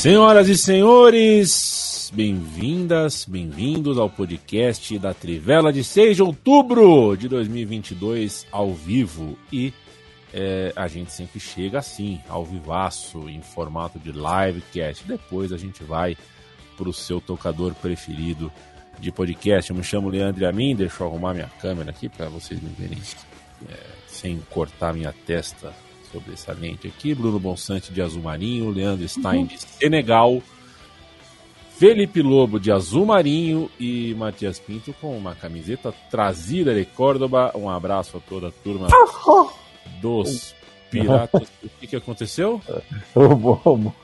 Senhoras 0.00 0.48
e 0.48 0.56
senhores, 0.56 2.10
bem-vindas, 2.14 3.26
bem-vindos 3.26 3.98
ao 3.98 4.08
podcast 4.08 4.98
da 4.98 5.12
Trivela 5.12 5.70
de 5.70 5.84
6 5.84 6.16
de 6.16 6.22
outubro 6.22 7.14
de 7.18 7.28
2022, 7.28 8.46
ao 8.50 8.72
vivo. 8.72 9.36
E 9.52 9.74
é, 10.32 10.72
a 10.74 10.88
gente 10.88 11.12
sempre 11.12 11.38
chega 11.38 11.80
assim, 11.80 12.18
ao 12.30 12.46
vivaço, 12.46 13.28
em 13.28 13.42
formato 13.42 13.98
de 13.98 14.10
livecast. 14.10 15.04
Depois 15.06 15.52
a 15.52 15.58
gente 15.58 15.84
vai 15.84 16.16
para 16.78 16.88
o 16.88 16.94
seu 16.94 17.20
tocador 17.20 17.74
preferido 17.74 18.50
de 18.98 19.12
podcast. 19.12 19.68
Eu 19.68 19.76
me 19.76 19.84
chamo 19.84 20.08
Leandro 20.08 20.48
Amin, 20.48 20.74
deixa 20.74 21.02
eu 21.02 21.08
arrumar 21.08 21.34
minha 21.34 21.50
câmera 21.60 21.90
aqui 21.90 22.08
para 22.08 22.30
vocês 22.30 22.58
me 22.58 22.70
verem 22.70 22.98
é, 23.68 23.76
sem 24.06 24.40
cortar 24.48 24.94
minha 24.94 25.12
testa 25.26 25.74
sobressalente 26.10 26.88
aqui. 26.88 27.14
Bruno 27.14 27.38
Bonsante 27.38 27.92
de 27.92 28.02
azul 28.02 28.22
marinho, 28.22 28.70
Leandro 28.70 29.08
Stein 29.08 29.46
de 29.46 29.58
Senegal, 29.58 30.42
Felipe 31.76 32.20
Lobo 32.20 32.60
de 32.60 32.70
azul 32.70 33.06
marinho 33.06 33.70
e 33.78 34.14
Matias 34.14 34.58
Pinto 34.58 34.94
com 35.00 35.16
uma 35.16 35.34
camiseta 35.34 35.94
trazida 36.10 36.74
de 36.74 36.84
Córdoba. 36.84 37.52
Um 37.54 37.70
abraço 37.70 38.18
a 38.18 38.20
toda 38.20 38.48
a 38.48 38.52
turma 38.52 38.88
dos 40.00 40.54
Piratas. 40.90 41.48
O 41.62 41.68
que, 41.80 41.86
que 41.86 41.96
aconteceu? 41.96 42.60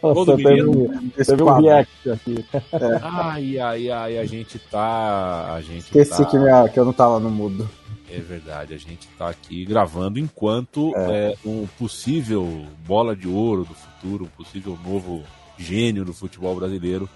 Nossa, 0.03 0.37
teve, 0.37 0.65
um, 0.65 1.11
teve 1.11 1.43
um 1.43 1.61
react 1.61 2.11
aqui. 2.11 2.45
É. 2.55 3.01
Ai, 3.03 3.59
ai, 3.59 3.91
ai, 3.91 4.19
a 4.19 4.25
gente 4.25 4.59
tá. 4.59 5.55
A 5.55 5.61
gente 5.61 5.81
Esqueci 5.81 6.23
tá... 6.23 6.31
que, 6.31 6.39
minha, 6.39 6.69
que 6.69 6.79
eu 6.79 6.85
não 6.85 6.93
tava 6.93 7.19
no 7.19 7.29
mudo. 7.29 7.69
É 8.17 8.21
verdade, 8.21 8.75
a 8.75 8.79
gente 8.79 9.09
está 9.09 9.29
aqui 9.29 9.65
gravando 9.65 10.19
enquanto 10.19 10.95
é. 10.97 11.33
É, 11.33 11.49
um 11.49 11.67
possível 11.79 12.67
bola 12.87 13.15
de 13.15 13.29
ouro 13.29 13.65
do 13.65 13.75
futuro, 13.75 14.25
um 14.25 14.29
possível 14.29 14.79
novo 14.85 15.23
gênio 15.59 16.05
do 16.05 16.13
futebol 16.13 16.55
brasileiro 16.57 17.09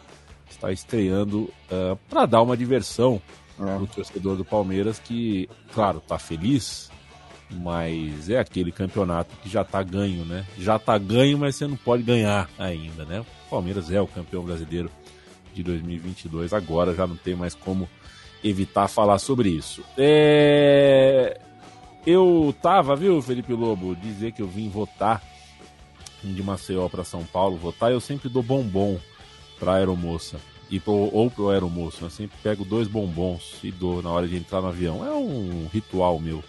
está 0.48 0.72
estreando 0.72 1.42
uh, 1.42 1.52
é, 1.70 1.98
para 2.08 2.26
dar 2.26 2.42
uma 2.42 2.56
diversão 2.56 3.20
é. 3.58 3.64
para 3.64 3.82
o 3.82 3.86
torcedor 3.86 4.36
do 4.36 4.44
Palmeiras 4.44 4.98
que, 4.98 5.48
claro, 5.72 5.98
está 5.98 6.18
feliz, 6.18 6.90
mas 7.50 8.28
é 8.28 8.38
aquele 8.38 8.70
campeonato 8.70 9.34
que 9.42 9.48
já 9.48 9.62
está 9.62 9.82
ganho, 9.82 10.24
né? 10.24 10.46
Já 10.58 10.76
está 10.76 10.96
ganho, 10.98 11.38
mas 11.38 11.56
você 11.56 11.66
não 11.66 11.76
pode 11.76 12.02
ganhar 12.02 12.48
ainda, 12.58 13.04
né? 13.04 13.20
O 13.20 13.50
Palmeiras 13.50 13.90
é 13.90 14.00
o 14.00 14.06
campeão 14.06 14.42
brasileiro 14.42 14.90
de 15.54 15.62
2022, 15.62 16.52
agora 16.52 16.94
já 16.94 17.06
não 17.06 17.16
tem 17.16 17.34
mais 17.34 17.54
como 17.54 17.88
evitar 18.42 18.88
falar 18.88 19.18
sobre 19.18 19.48
isso. 19.48 19.82
É... 19.96 21.40
Eu 22.06 22.54
tava, 22.62 22.96
viu, 22.96 23.20
Felipe 23.20 23.52
Lobo, 23.52 23.94
dizer 23.94 24.32
que 24.32 24.40
eu 24.40 24.48
vim 24.48 24.68
votar 24.68 25.22
de 26.22 26.42
Maceió 26.42 26.88
para 26.88 27.04
São 27.04 27.24
Paulo 27.24 27.56
votar, 27.56 27.92
eu 27.92 28.00
sempre 28.00 28.28
dou 28.28 28.42
bombom 28.42 28.98
pra 29.58 29.74
aeromoça. 29.74 30.38
E 30.70 30.78
pro, 30.78 31.10
ou 31.12 31.30
pro 31.30 31.50
aeromoço, 31.50 32.04
eu 32.04 32.10
sempre 32.10 32.38
pego 32.42 32.64
dois 32.64 32.86
bombons 32.86 33.58
e 33.62 33.72
dou 33.72 34.00
na 34.02 34.10
hora 34.10 34.28
de 34.28 34.36
entrar 34.36 34.60
no 34.60 34.68
avião. 34.68 35.04
É 35.04 35.12
um 35.12 35.66
ritual 35.72 36.20
meu. 36.20 36.44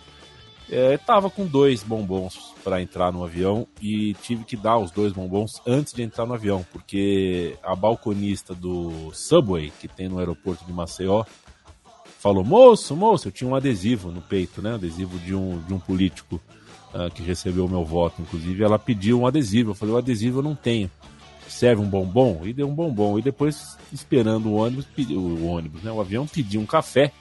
É, 0.70 0.96
tava 0.98 1.30
com 1.30 1.46
dois 1.46 1.84
bombons 1.84 2.54
para 2.64 2.82
entrar 2.82 3.12
no 3.12 3.24
avião 3.24 3.68
e 3.82 4.14
tive 4.22 4.46
que 4.46 4.56
dar 4.56 4.78
os 4.78 4.92
dois 4.92 5.12
bombons 5.12 5.60
antes 5.66 5.92
de 5.92 6.04
entrar 6.04 6.26
no 6.26 6.34
avião, 6.34 6.66
porque 6.72 7.58
a 7.64 7.76
balconista 7.76 8.54
do 8.54 9.12
Subway, 9.12 9.74
que 9.82 9.88
tem 9.88 10.08
no 10.08 10.20
aeroporto 10.20 10.64
de 10.64 10.72
Maceió, 10.72 11.26
falou: 12.22 12.44
moço, 12.44 12.96
moço, 12.96 13.28
eu 13.28 13.32
tinha 13.32 13.50
um 13.50 13.56
adesivo 13.56 14.12
no 14.12 14.22
peito, 14.22 14.62
né? 14.62 14.76
Adesivo 14.76 15.18
de 15.20 15.34
um, 15.34 15.60
de 15.64 15.74
um 15.74 15.80
político 15.80 16.40
uh, 16.94 17.10
que 17.14 17.24
recebeu 17.24 17.66
o 17.66 17.70
meu 17.70 17.84
voto, 17.84 18.22
inclusive. 18.22 18.64
Ela 18.64 18.78
pediu 18.78 19.20
um 19.20 19.28
adesivo. 19.28 19.72
Eu 19.72 19.76
falei: 19.76 19.96
o 19.96 19.98
adesivo 19.98 20.40
eu 20.40 20.44
não 20.44 20.56
tenho. 20.56 20.90
Serve 21.48 21.82
um 21.82 21.90
bombom? 21.90 22.46
E 22.46 22.54
deu 22.54 22.70
um 22.70 22.76
bombom. 22.76 23.18
E 23.18 23.22
depois, 23.22 23.78
esperando 23.92 24.50
o 24.50 24.54
ônibus, 24.54 24.88
o 25.10 25.46
ônibus, 25.48 25.82
né? 25.84 25.92
O 25.92 26.00
avião 26.00 26.28
pediu 26.28 26.62
um 26.62 26.66
café. 26.66 27.12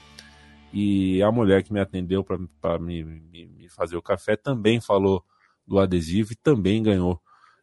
E 0.71 1.21
a 1.21 1.31
mulher 1.31 1.63
que 1.63 1.73
me 1.73 1.81
atendeu 1.81 2.23
para 2.23 2.79
me, 2.79 3.03
me, 3.03 3.45
me, 3.47 3.67
fazer 3.69 3.97
o 3.97 4.01
café 4.01 4.37
também 4.37 4.79
falou 4.79 5.21
do 5.67 5.79
adesivo 5.79 6.31
e 6.31 6.35
também 6.35 6.81
ganhou 6.81 7.19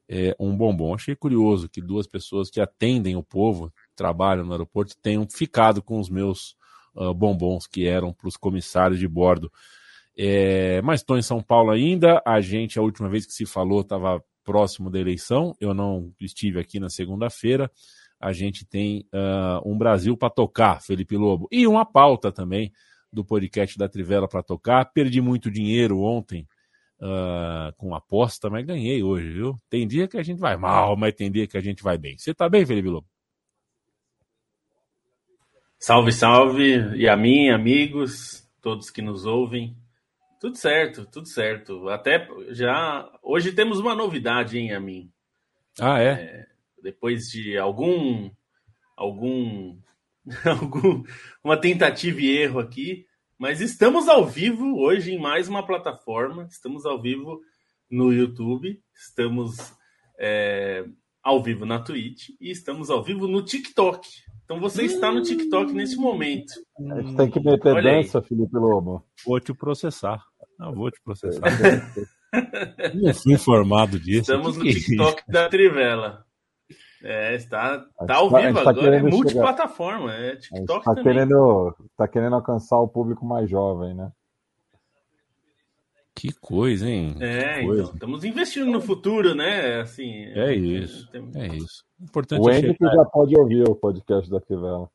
é, 0.06 0.36
um 0.38 0.54
bombom. 0.54 0.94
Achei 0.94 1.16
curioso 1.16 1.70
que 1.70 1.80
duas 1.80 2.06
pessoas 2.06 2.50
que 2.50 2.60
atendem 2.60 3.16
o 3.16 3.22
povo, 3.22 3.72
trabalham 3.96 4.44
no 4.44 4.52
aeroporto, 4.52 4.94
tenham 5.00 5.26
ficado 5.26 5.80
com 5.80 5.98
os 5.98 6.10
meus 6.10 6.57
uh, 6.98 7.14
bombons 7.14 7.66
que 7.66 7.86
eram 7.86 8.12
para 8.12 8.28
os 8.28 8.36
comissários 8.36 8.98
de 8.98 9.08
bordo. 9.08 9.50
É, 10.16 10.82
mas 10.82 11.00
estou 11.00 11.16
em 11.16 11.22
São 11.22 11.40
Paulo 11.40 11.70
ainda. 11.70 12.20
A 12.26 12.40
gente, 12.40 12.78
a 12.78 12.82
última 12.82 13.08
vez 13.08 13.24
que 13.24 13.32
se 13.32 13.46
falou, 13.46 13.82
estava 13.82 14.22
próximo 14.44 14.90
da 14.90 14.98
eleição. 14.98 15.54
Eu 15.60 15.72
não 15.72 16.12
estive 16.20 16.58
aqui 16.58 16.80
na 16.80 16.88
segunda-feira. 16.88 17.70
A 18.20 18.32
gente 18.32 18.66
tem 18.66 19.06
uh, 19.14 19.62
um 19.64 19.78
Brasil 19.78 20.16
para 20.16 20.28
tocar, 20.28 20.82
Felipe 20.82 21.16
Lobo. 21.16 21.46
E 21.52 21.66
uma 21.68 21.86
pauta 21.86 22.32
também 22.32 22.72
do 23.12 23.24
podcast 23.24 23.78
da 23.78 23.88
Trivela 23.88 24.26
para 24.26 24.42
tocar. 24.42 24.86
Perdi 24.86 25.20
muito 25.20 25.50
dinheiro 25.50 26.00
ontem 26.00 26.48
uh, 27.00 27.72
com 27.76 27.94
aposta, 27.94 28.50
mas 28.50 28.66
ganhei 28.66 29.02
hoje, 29.02 29.30
viu? 29.30 29.54
Tem 29.70 29.86
dia 29.86 30.08
que 30.08 30.18
a 30.18 30.22
gente 30.22 30.40
vai 30.40 30.56
mal, 30.56 30.96
mas 30.96 31.14
tem 31.14 31.30
dia 31.30 31.46
que 31.46 31.56
a 31.56 31.60
gente 31.60 31.82
vai 31.82 31.96
bem. 31.96 32.18
Você 32.18 32.32
está 32.32 32.48
bem, 32.48 32.66
Felipe 32.66 32.88
Lobo? 32.88 33.06
Salve, 35.80 36.10
salve, 36.10 36.96
e 36.96 37.08
a 37.08 37.16
mim, 37.16 37.50
amigos, 37.50 38.44
todos 38.60 38.90
que 38.90 39.00
nos 39.00 39.24
ouvem. 39.24 39.76
Tudo 40.40 40.56
certo, 40.56 41.06
tudo 41.06 41.28
certo. 41.28 41.88
Até 41.88 42.28
já. 42.48 43.08
Hoje 43.22 43.52
temos 43.52 43.78
uma 43.78 43.94
novidade, 43.94 44.58
hein, 44.58 44.72
a 44.72 44.80
mim. 44.80 45.08
Ah, 45.80 46.00
é? 46.00 46.10
é 46.10 46.46
depois 46.82 47.28
de 47.28 47.56
algum. 47.56 48.28
algum. 48.96 49.78
algum. 50.44 51.04
uma 51.44 51.56
tentativa 51.56 52.20
e 52.20 52.36
erro 52.36 52.58
aqui. 52.58 53.06
Mas 53.38 53.60
estamos 53.60 54.08
ao 54.08 54.26
vivo 54.26 54.80
hoje 54.80 55.12
em 55.12 55.18
mais 55.20 55.48
uma 55.48 55.64
plataforma. 55.64 56.48
Estamos 56.50 56.84
ao 56.86 57.00
vivo 57.00 57.40
no 57.88 58.12
YouTube. 58.12 58.82
Estamos 58.92 59.72
é, 60.18 60.84
ao 61.22 61.40
vivo 61.40 61.64
na 61.64 61.78
Twitch. 61.78 62.30
E 62.40 62.50
estamos 62.50 62.90
ao 62.90 63.00
vivo 63.00 63.28
no 63.28 63.44
TikTok. 63.44 64.08
Então 64.48 64.58
você 64.58 64.86
está 64.86 65.12
no 65.12 65.20
TikTok 65.20 65.74
nesse 65.74 65.96
momento. 65.96 66.54
A 66.90 67.02
gente 67.02 67.16
tem 67.16 67.30
que 67.30 67.38
meter 67.38 67.74
Olha 67.74 67.92
dança, 67.96 68.18
aí. 68.18 68.24
Felipe 68.24 68.56
Lobo. 68.56 69.04
Vou 69.26 69.38
te 69.38 69.52
processar. 69.52 70.24
Não, 70.58 70.72
vou 70.74 70.90
te 70.90 70.98
processar. 71.04 71.42
Não 72.94 73.12
fui 73.12 73.34
informado 73.34 74.00
disso. 74.00 74.32
Estamos 74.32 74.56
que 74.56 74.64
no 74.64 74.70
é 74.70 74.72
TikTok 74.72 75.22
é 75.28 75.32
da 75.32 75.48
Trivela. 75.50 76.24
É, 77.04 77.34
está, 77.34 77.86
está 78.00 78.16
ao 78.16 78.30
tá- 78.30 78.40
vivo 78.40 78.64
tá 78.64 78.70
agora, 78.70 78.96
é 78.96 79.02
multiplataforma. 79.02 80.14
É 80.14 80.36
TikTok 80.36 80.82
tá 80.82 80.94
também. 80.94 81.04
Querendo, 81.04 81.76
tá 81.94 82.08
querendo 82.08 82.34
alcançar 82.34 82.78
o 82.78 82.88
público 82.88 83.26
mais 83.26 83.50
jovem, 83.50 83.94
né? 83.94 84.10
Que 86.18 86.32
coisa, 86.32 86.84
hein? 86.88 87.14
É, 87.20 87.62
coisa. 87.62 87.82
então, 87.82 87.94
estamos 87.94 88.24
investindo 88.24 88.72
no 88.72 88.80
futuro, 88.80 89.36
né? 89.36 89.80
Assim, 89.80 90.24
é 90.34 90.52
isso. 90.52 91.08
É 91.36 91.46
isso. 91.46 91.84
Importante 92.02 92.42
o 92.44 92.50
Henrique 92.50 92.84
é 92.84 92.90
já 92.92 93.04
pode 93.04 93.38
ouvir 93.38 93.62
o 93.62 93.76
podcast 93.76 94.28
da 94.28 94.40
Crivella. 94.40 94.90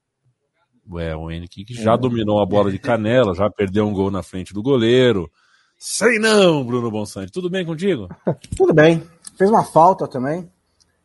Ué, 0.92 1.16
o 1.16 1.32
Henrique 1.32 1.64
que 1.64 1.74
já 1.74 1.94
é. 1.94 1.98
dominou 1.98 2.42
a 2.42 2.46
bola 2.46 2.70
de 2.70 2.76
canela, 2.78 3.34
já 3.34 3.50
perdeu 3.50 3.88
um 3.88 3.94
gol 3.94 4.12
na 4.12 4.22
frente 4.22 4.54
do 4.54 4.62
goleiro. 4.62 5.32
Sei 5.78 6.20
não, 6.20 6.62
Bruno 6.66 6.92
Bonsante. 6.92 7.32
Tudo 7.32 7.50
bem 7.50 7.66
contigo? 7.66 8.10
Tudo 8.58 8.74
bem. 8.74 9.02
Fez 9.38 9.50
uma 9.50 9.64
falta 9.64 10.06
também. 10.10 10.52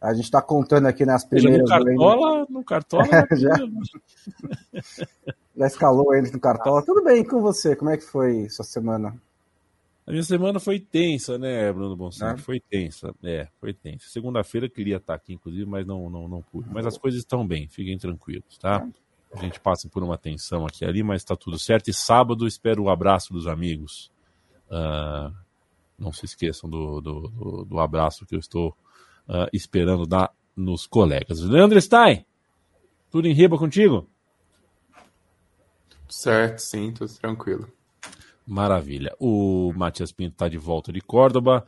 A 0.01 0.13
gente 0.15 0.25
está 0.25 0.43
contando 0.43 0.87
aqui 0.87 1.07
nas 1.07 1.25
primeiras. 1.25 1.61
No 1.61 1.67
Cartola, 1.69 2.47
no 2.51 2.65
Cartola. 2.65 3.07
já, 3.39 3.55
já 5.57 5.67
escalou 5.69 6.13
ele 6.13 6.33
no 6.33 6.41
Cartola. 6.41 6.85
Tudo 6.85 7.05
bem 7.05 7.25
com 7.25 7.41
você? 7.41 7.77
Como 7.77 7.91
é 7.93 7.97
que 7.97 8.05
foi 8.05 8.49
sua 8.49 8.65
semana? 8.65 9.15
A 10.09 10.11
minha 10.11 10.23
semana 10.23 10.59
foi 10.59 10.81
tensa, 10.81 11.37
né, 11.37 11.71
Bruno 11.71 11.95
Bonsante? 11.95 12.41
É. 12.41 12.43
Foi 12.43 12.59
tensa, 12.59 13.15
é, 13.23 13.47
foi 13.61 13.75
tensa. 13.75 14.09
Segunda-feira 14.09 14.67
queria 14.67 14.97
estar 14.97 15.13
aqui, 15.13 15.35
inclusive, 15.35 15.67
mas 15.67 15.87
não, 15.87 16.09
não, 16.09 16.27
não 16.27 16.41
pude. 16.41 16.67
Mas 16.71 16.87
as 16.87 16.97
coisas 16.97 17.21
estão 17.21 17.47
bem, 17.47 17.69
fiquem 17.69 17.99
tranquilos, 17.99 18.57
tá? 18.57 18.89
A 19.35 19.41
gente 19.43 19.61
passa 19.61 19.87
por 19.87 20.03
uma 20.03 20.17
tensão 20.17 20.65
aqui 20.65 20.83
ali, 20.83 21.03
mas 21.03 21.21
está 21.21 21.37
tudo 21.37 21.59
certo. 21.59 21.89
E 21.89 21.93
sábado 21.93 22.47
espero 22.47 22.85
o 22.85 22.89
abraço 22.89 23.35
dos 23.35 23.47
amigos. 23.47 24.11
Uh, 24.71 25.31
não 25.99 26.11
se 26.11 26.25
esqueçam 26.25 26.71
do, 26.71 27.03
do, 27.03 27.29
do, 27.29 27.65
do, 27.67 27.79
abraço 27.79 28.25
que 28.25 28.35
eu 28.35 28.39
estou 28.39 28.71
uh, 29.29 29.47
esperando 29.53 30.07
dar 30.07 30.33
nos 30.57 30.87
colegas. 30.87 31.43
Leandro 31.43 31.79
Stein, 31.83 32.25
tudo 33.11 33.29
em 33.29 33.35
riba 33.35 33.59
contigo? 33.59 34.09
Certo, 36.09 36.61
sim, 36.61 36.95
tudo 36.95 37.13
tranquilo. 37.13 37.71
Maravilha. 38.49 39.15
O 39.21 39.75
Matias 39.77 40.11
Pinto 40.11 40.33
está 40.33 40.49
de 40.49 40.57
volta 40.57 40.91
de 40.91 41.03
Córdoba. 41.03 41.67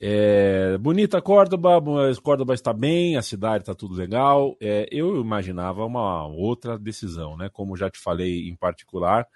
É, 0.00 0.78
bonita 0.78 1.20
Córdoba, 1.20 1.82
Córdoba 2.22 2.54
está 2.54 2.72
bem, 2.72 3.16
a 3.16 3.22
cidade 3.22 3.62
está 3.62 3.74
tudo 3.74 3.96
legal. 3.96 4.56
É, 4.60 4.88
eu 4.92 5.20
imaginava 5.20 5.84
uma 5.84 6.28
outra 6.28 6.78
decisão, 6.78 7.36
né? 7.36 7.50
Como 7.52 7.76
já 7.76 7.90
te 7.90 7.98
falei 7.98 8.48
em 8.48 8.54
particular, 8.54 9.26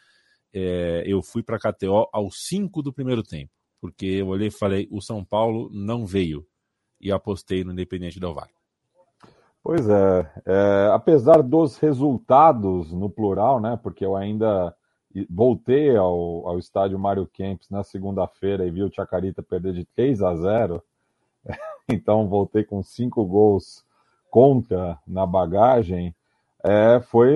é, 0.53 1.03
eu 1.05 1.21
fui 1.21 1.43
para 1.43 1.57
a 1.57 1.59
KTO 1.59 2.09
aos 2.13 2.47
5 2.47 2.81
do 2.81 2.93
primeiro 2.93 3.25
tempo, 3.25 3.51
porque 3.81 4.07
eu 4.07 4.29
olhei 4.29 4.49
e 4.49 4.53
falei: 4.53 4.87
o 4.89 5.03
São 5.03 5.25
Paulo 5.25 5.69
não 5.73 6.07
veio. 6.07 6.47
E 7.01 7.11
apostei 7.11 7.65
no 7.65 7.73
Independente 7.73 8.21
Del 8.21 8.33
Valle. 8.33 8.55
Pois 9.63 9.89
é, 9.89 10.33
é, 10.47 10.91
apesar 10.93 11.43
dos 11.43 11.77
resultados 11.77 12.93
no 12.93 13.11
plural, 13.11 13.61
né? 13.61 13.79
Porque 13.83 14.05
eu 14.05 14.15
ainda 14.15 14.75
voltei 15.31 15.97
ao, 15.97 16.49
ao 16.49 16.59
estádio 16.59 16.99
Mário 16.99 17.27
Kempis 17.27 17.71
na 17.71 17.85
segunda-feira 17.85 18.67
e 18.67 18.71
vi 18.71 18.83
o 18.83 18.93
Chacarita 18.93 19.43
perder 19.43 19.73
de 19.75 19.85
3 19.85 20.23
a 20.23 20.35
0. 20.35 20.83
Então 21.87 22.27
voltei 22.27 22.65
com 22.65 22.83
cinco 22.83 23.27
gols 23.27 23.85
contra 24.31 24.99
na 25.07 25.27
bagagem. 25.27 26.15
É, 26.65 26.99
foi, 26.99 27.35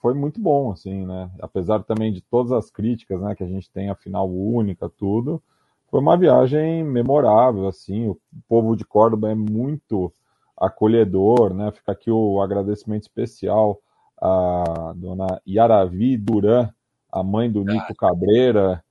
foi 0.00 0.14
muito 0.14 0.40
bom, 0.40 0.70
assim, 0.70 1.04
né? 1.04 1.28
Apesar 1.40 1.82
também 1.82 2.12
de 2.12 2.20
todas 2.20 2.52
as 2.52 2.70
críticas, 2.70 3.20
né, 3.20 3.34
que 3.34 3.42
a 3.42 3.46
gente 3.48 3.68
tem 3.68 3.90
a 3.90 3.96
final 3.96 4.30
única, 4.30 4.88
tudo, 4.88 5.42
foi 5.90 6.00
uma 6.00 6.16
viagem 6.16 6.84
memorável, 6.84 7.66
assim. 7.66 8.08
O 8.08 8.16
povo 8.48 8.76
de 8.76 8.84
Córdoba 8.84 9.30
é 9.30 9.34
muito 9.34 10.12
acolhedor, 10.56 11.54
né? 11.54 11.72
Fica 11.72 11.92
aqui 11.92 12.10
o 12.10 12.40
agradecimento 12.40 13.02
especial 13.02 13.80
à 14.20 14.92
dona 14.96 15.40
Yaravi 15.46 16.16
Duran, 16.16 16.70
a 17.10 17.22
mãe 17.22 17.50
do 17.50 17.64
Nico 17.64 17.94
Cabreira, 17.94 18.82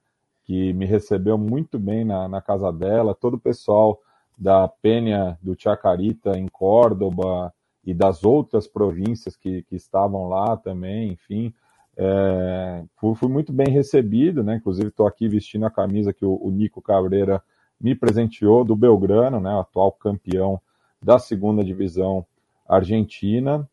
que 0.43 0.73
me 0.73 0.85
recebeu 0.85 1.37
muito 1.37 1.77
bem 1.77 2.05
na, 2.05 2.27
na 2.27 2.41
casa 2.41 2.71
dela, 2.71 3.13
todo 3.13 3.35
o 3.35 3.39
pessoal 3.39 3.99
da 4.37 4.67
Penha 4.67 5.37
do 5.41 5.55
Chacarita 5.59 6.37
em 6.37 6.47
Córdoba 6.47 7.53
e 7.83 7.93
das 7.93 8.23
outras 8.23 8.67
províncias 8.67 9.35
que, 9.35 9.63
que 9.63 9.75
estavam 9.75 10.27
lá 10.27 10.55
também, 10.55 11.11
enfim. 11.11 11.53
É, 11.95 12.83
fui, 12.95 13.15
fui, 13.15 13.27
muito 13.27 13.51
bem 13.51 13.69
recebido, 13.69 14.43
né? 14.43 14.57
Inclusive 14.57 14.89
estou 14.89 15.07
aqui 15.07 15.27
vestindo 15.27 15.65
a 15.65 15.71
camisa 15.71 16.13
que 16.13 16.23
o, 16.23 16.37
o, 16.41 16.51
Nico 16.51 16.79
Cabreira 16.81 17.41
me 17.81 17.95
presenteou 17.95 18.63
do 18.63 18.75
Belgrano, 18.75 19.39
né? 19.39 19.59
Atual 19.59 19.91
campeão 19.93 20.61
da 21.01 21.17
segunda 21.17 21.63
divisão 21.63 22.25
argentina. 22.67 23.67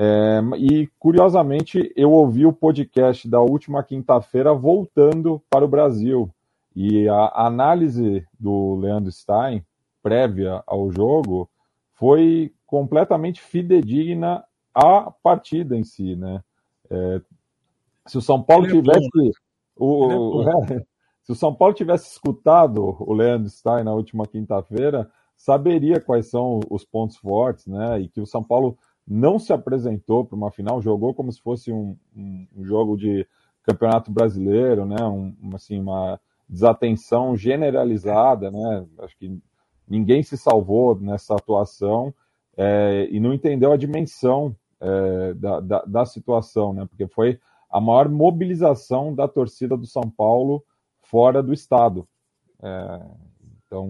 É, 0.00 0.40
e, 0.56 0.86
curiosamente, 0.96 1.92
eu 1.96 2.12
ouvi 2.12 2.46
o 2.46 2.52
podcast 2.52 3.28
da 3.28 3.40
última 3.40 3.82
quinta-feira 3.82 4.54
voltando 4.54 5.42
para 5.50 5.64
o 5.64 5.68
Brasil. 5.68 6.32
E 6.76 7.08
a 7.08 7.46
análise 7.46 8.24
do 8.38 8.76
Leandro 8.76 9.10
Stein, 9.10 9.64
prévia 10.00 10.62
ao 10.64 10.92
jogo, 10.92 11.50
foi 11.94 12.54
completamente 12.64 13.40
fidedigna 13.40 14.44
à 14.72 15.10
partida 15.20 15.76
em 15.76 15.82
si. 15.82 16.14
Né? 16.14 16.44
É, 16.88 17.20
se 18.06 18.18
o 18.18 18.22
São 18.22 18.40
Paulo 18.40 18.66
Ele 18.66 18.80
tivesse. 18.80 19.08
É 19.08 19.32
o, 19.76 20.42
é, 20.70 20.86
se 21.22 21.32
o 21.32 21.34
São 21.34 21.52
Paulo 21.52 21.74
tivesse 21.74 22.12
escutado 22.12 22.96
o 23.00 23.12
Leandro 23.12 23.50
Stein 23.50 23.82
na 23.82 23.92
última 23.92 24.24
quinta-feira, 24.26 25.10
saberia 25.36 26.00
quais 26.00 26.30
são 26.30 26.60
os 26.70 26.84
pontos 26.84 27.16
fortes, 27.16 27.66
né? 27.66 28.00
E 28.00 28.08
que 28.08 28.20
o 28.20 28.26
São 28.26 28.44
Paulo 28.44 28.78
não 29.08 29.38
se 29.38 29.52
apresentou 29.52 30.24
para 30.24 30.36
uma 30.36 30.50
final, 30.50 30.82
jogou 30.82 31.14
como 31.14 31.32
se 31.32 31.40
fosse 31.40 31.72
um, 31.72 31.96
um, 32.14 32.46
jogo 32.62 32.96
de 32.96 33.26
campeonato 33.62 34.12
brasileiro, 34.12 34.84
né? 34.84 35.02
Um, 35.04 35.34
assim, 35.54 35.80
uma 35.80 36.20
desatenção 36.46 37.34
generalizada, 37.34 38.50
né? 38.50 38.86
Acho 38.98 39.16
que 39.16 39.40
ninguém 39.88 40.22
se 40.22 40.36
salvou 40.36 40.98
nessa 41.00 41.34
atuação 41.34 42.12
é, 42.56 43.08
e 43.10 43.18
não 43.18 43.32
entendeu 43.32 43.72
a 43.72 43.78
dimensão 43.78 44.54
é, 44.78 45.34
da, 45.34 45.60
da, 45.60 45.84
da, 45.84 46.04
situação, 46.04 46.74
né? 46.74 46.86
Porque 46.86 47.06
foi 47.06 47.40
a 47.70 47.80
maior 47.80 48.10
mobilização 48.10 49.14
da 49.14 49.26
torcida 49.26 49.76
do 49.76 49.86
São 49.86 50.10
Paulo 50.10 50.62
fora 51.00 51.42
do 51.42 51.52
estado. 51.54 52.06
É, 52.62 53.00
então, 53.66 53.86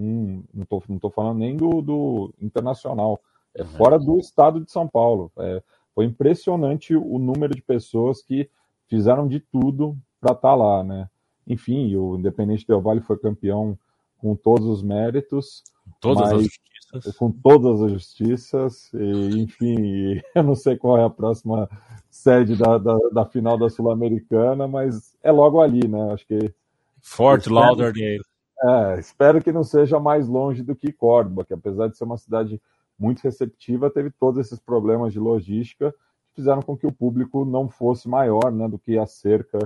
não 0.54 0.62
estou 0.62 0.82
não 0.88 0.98
tô 0.98 1.10
falando 1.10 1.38
nem 1.38 1.56
do, 1.56 1.82
do 1.82 2.34
internacional 2.40 3.20
é 3.58 3.64
fora 3.64 3.98
do 3.98 4.18
estado 4.18 4.60
de 4.60 4.70
São 4.70 4.86
Paulo. 4.86 5.30
É, 5.38 5.62
foi 5.94 6.04
impressionante 6.04 6.94
o 6.94 7.18
número 7.18 7.54
de 7.54 7.62
pessoas 7.62 8.22
que 8.22 8.48
fizeram 8.86 9.26
de 9.26 9.40
tudo 9.40 9.96
para 10.20 10.32
estar 10.32 10.50
tá 10.50 10.54
lá, 10.54 10.84
né? 10.84 11.08
Enfim, 11.46 11.94
o 11.96 12.16
Independente 12.16 12.66
Del 12.66 12.80
Vale 12.80 13.00
foi 13.00 13.18
campeão 13.18 13.78
com 14.18 14.36
todos 14.36 14.66
os 14.66 14.82
méritos. 14.82 15.62
Todas 16.00 16.32
as 16.32 16.42
justiças. 16.42 17.16
Com 17.16 17.30
todas 17.30 17.82
as 17.82 17.92
justiças. 17.92 18.92
E, 18.92 19.40
enfim, 19.40 20.20
eu 20.34 20.42
não 20.42 20.54
sei 20.54 20.76
qual 20.76 20.98
é 20.98 21.04
a 21.04 21.10
próxima 21.10 21.68
sede 22.10 22.56
da, 22.56 22.78
da, 22.78 22.96
da 23.12 23.24
final 23.24 23.56
da 23.56 23.68
Sul-Americana, 23.68 24.68
mas 24.68 25.16
é 25.22 25.32
logo 25.32 25.60
ali, 25.60 25.86
né? 25.88 26.12
Acho 26.12 26.26
que. 26.26 26.54
Fort 27.00 27.46
Lauderdale. 27.46 28.20
É, 28.60 28.98
espero 28.98 29.40
que 29.42 29.52
não 29.52 29.62
seja 29.62 30.00
mais 30.00 30.26
longe 30.26 30.64
do 30.64 30.74
que 30.74 30.92
Córdoba, 30.92 31.44
que 31.44 31.54
apesar 31.54 31.88
de 31.88 31.96
ser 31.96 32.04
uma 32.04 32.18
cidade 32.18 32.60
muito 32.98 33.20
receptiva, 33.20 33.90
teve 33.90 34.10
todos 34.10 34.44
esses 34.44 34.58
problemas 34.58 35.12
de 35.12 35.18
logística 35.18 35.92
que 36.30 36.36
fizeram 36.36 36.62
com 36.62 36.76
que 36.76 36.86
o 36.86 36.92
público 36.92 37.44
não 37.44 37.68
fosse 37.68 38.08
maior 38.08 38.50
né, 38.50 38.68
do 38.68 38.78
que 38.78 38.98
a 38.98 39.06
cerca 39.06 39.58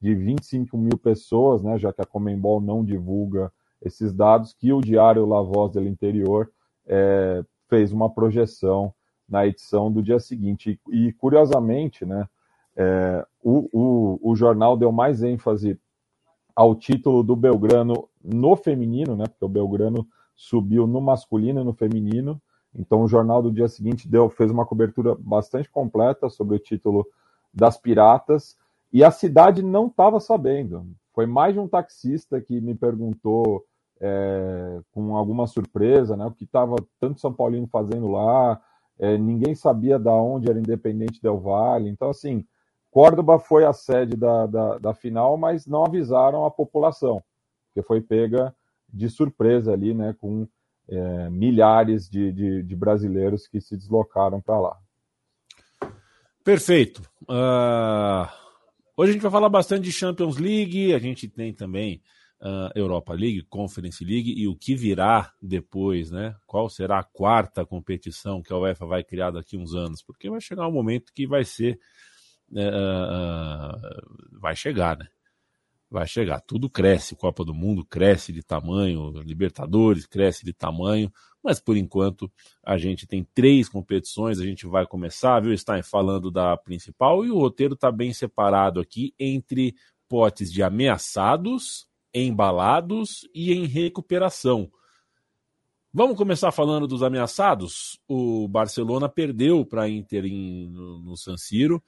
de 0.00 0.14
25 0.14 0.76
mil 0.76 0.96
pessoas, 0.98 1.62
né, 1.62 1.78
já 1.78 1.92
que 1.92 2.00
a 2.00 2.06
Comembol 2.06 2.60
não 2.60 2.84
divulga 2.84 3.52
esses 3.82 4.12
dados, 4.12 4.52
que 4.52 4.72
o 4.72 4.80
Diário 4.80 5.26
La 5.26 5.42
Voz 5.42 5.72
do 5.72 5.86
Interior 5.86 6.50
é, 6.86 7.44
fez 7.68 7.92
uma 7.92 8.10
projeção 8.10 8.92
na 9.28 9.46
edição 9.46 9.92
do 9.92 10.02
dia 10.02 10.18
seguinte. 10.18 10.80
E, 10.90 11.08
e 11.08 11.12
curiosamente, 11.12 12.04
né, 12.04 12.28
é, 12.76 13.26
o, 13.42 13.68
o, 13.72 14.30
o, 14.30 14.36
jornal 14.36 14.76
deu 14.76 14.90
mais 14.90 15.22
ênfase 15.22 15.78
ao 16.54 16.74
título 16.74 17.22
do 17.22 17.36
Belgrano 17.36 18.08
no 18.22 18.56
feminino, 18.56 19.16
né, 19.16 19.24
porque 19.26 19.44
o 19.44 19.48
Belgrano 19.48 20.06
subiu 20.34 20.86
no 20.86 21.00
masculino 21.00 21.60
e 21.60 21.64
no 21.64 21.72
feminino, 21.72 22.40
então, 22.74 23.02
o 23.02 23.08
jornal 23.08 23.42
do 23.42 23.50
dia 23.50 23.68
seguinte 23.68 24.08
deu, 24.08 24.28
fez 24.28 24.50
uma 24.50 24.64
cobertura 24.64 25.14
bastante 25.18 25.68
completa 25.68 26.28
sobre 26.28 26.56
o 26.56 26.58
título 26.58 27.06
das 27.52 27.76
Piratas 27.76 28.56
e 28.92 29.02
a 29.02 29.10
cidade 29.10 29.62
não 29.62 29.88
estava 29.88 30.20
sabendo. 30.20 30.86
Foi 31.12 31.26
mais 31.26 31.54
de 31.54 31.60
um 31.60 31.68
taxista 31.68 32.40
que 32.40 32.60
me 32.60 32.74
perguntou 32.74 33.64
é, 34.00 34.80
com 34.92 35.16
alguma 35.16 35.46
surpresa, 35.46 36.16
né, 36.16 36.24
o 36.26 36.30
que 36.30 36.44
estava 36.44 36.76
tanto 36.98 37.20
São 37.20 37.32
Paulino 37.32 37.66
fazendo 37.66 38.08
lá. 38.08 38.60
É, 38.98 39.18
ninguém 39.18 39.54
sabia 39.54 39.98
da 39.98 40.14
onde 40.14 40.48
era 40.48 40.58
Independente 40.58 41.20
Del 41.20 41.38
Vale. 41.38 41.88
Então, 41.88 42.10
assim, 42.10 42.44
Córdoba 42.90 43.38
foi 43.38 43.64
a 43.64 43.72
sede 43.72 44.16
da, 44.16 44.46
da, 44.46 44.78
da 44.78 44.94
final, 44.94 45.36
mas 45.36 45.66
não 45.66 45.84
avisaram 45.84 46.44
a 46.44 46.50
população, 46.50 47.22
porque 47.66 47.86
foi 47.86 48.00
pega 48.00 48.54
de 48.88 49.08
surpresa 49.08 49.72
ali, 49.72 49.94
né, 49.94 50.14
com 50.20 50.46
é, 50.90 51.30
milhares 51.30 52.08
de, 52.08 52.32
de, 52.32 52.62
de, 52.64 52.76
brasileiros 52.76 53.46
que 53.46 53.60
se 53.60 53.76
deslocaram 53.76 54.40
para 54.40 54.58
lá. 54.58 54.76
Perfeito. 56.42 57.00
Uh, 57.22 58.26
hoje 58.96 59.10
a 59.10 59.12
gente 59.12 59.22
vai 59.22 59.30
falar 59.30 59.48
bastante 59.48 59.84
de 59.84 59.92
Champions 59.92 60.36
League, 60.36 60.92
a 60.92 60.98
gente 60.98 61.28
tem 61.28 61.54
também 61.54 62.02
uh, 62.40 62.70
Europa 62.74 63.12
League, 63.12 63.46
Conference 63.48 64.04
League 64.04 64.34
e 64.36 64.48
o 64.48 64.56
que 64.56 64.74
virá 64.74 65.32
depois, 65.40 66.10
né? 66.10 66.34
Qual 66.44 66.68
será 66.68 66.98
a 66.98 67.04
quarta 67.04 67.64
competição 67.64 68.42
que 68.42 68.52
a 68.52 68.58
UEFA 68.58 68.86
vai 68.86 69.04
criar 69.04 69.30
daqui 69.30 69.56
uns 69.56 69.74
anos? 69.74 70.02
Porque 70.02 70.28
vai 70.28 70.40
chegar 70.40 70.66
um 70.66 70.72
momento 70.72 71.12
que 71.14 71.26
vai 71.26 71.44
ser. 71.44 71.78
Uh, 72.50 74.40
vai 74.40 74.56
chegar, 74.56 74.98
né? 74.98 75.06
Vai 75.90 76.06
chegar. 76.06 76.40
Tudo 76.40 76.70
cresce, 76.70 77.16
Copa 77.16 77.44
do 77.44 77.52
Mundo 77.52 77.84
cresce 77.84 78.32
de 78.32 78.42
tamanho, 78.42 79.10
Libertadores 79.22 80.06
cresce 80.06 80.44
de 80.44 80.52
tamanho, 80.52 81.12
mas 81.42 81.58
por 81.58 81.76
enquanto 81.76 82.30
a 82.62 82.78
gente 82.78 83.06
tem 83.06 83.26
três 83.34 83.68
competições, 83.68 84.38
a 84.38 84.44
gente 84.44 84.66
vai 84.66 84.86
começar, 84.86 85.40
viu, 85.40 85.56
Stein, 85.56 85.82
falando 85.82 86.30
da 86.30 86.56
principal, 86.56 87.24
e 87.24 87.30
o 87.30 87.38
roteiro 87.38 87.74
está 87.74 87.90
bem 87.90 88.12
separado 88.12 88.78
aqui 88.78 89.12
entre 89.18 89.74
potes 90.08 90.52
de 90.52 90.62
ameaçados, 90.62 91.88
embalados 92.14 93.28
e 93.34 93.52
em 93.52 93.66
recuperação. 93.66 94.70
Vamos 95.92 96.16
começar 96.16 96.52
falando 96.52 96.86
dos 96.86 97.02
ameaçados? 97.02 97.98
O 98.06 98.46
Barcelona 98.46 99.08
perdeu 99.08 99.64
para 99.66 99.82
a 99.82 99.88
Inter 99.88 100.24
em, 100.24 100.68
no, 100.68 101.00
no 101.00 101.16
San 101.16 101.36
Siro, 101.36 101.82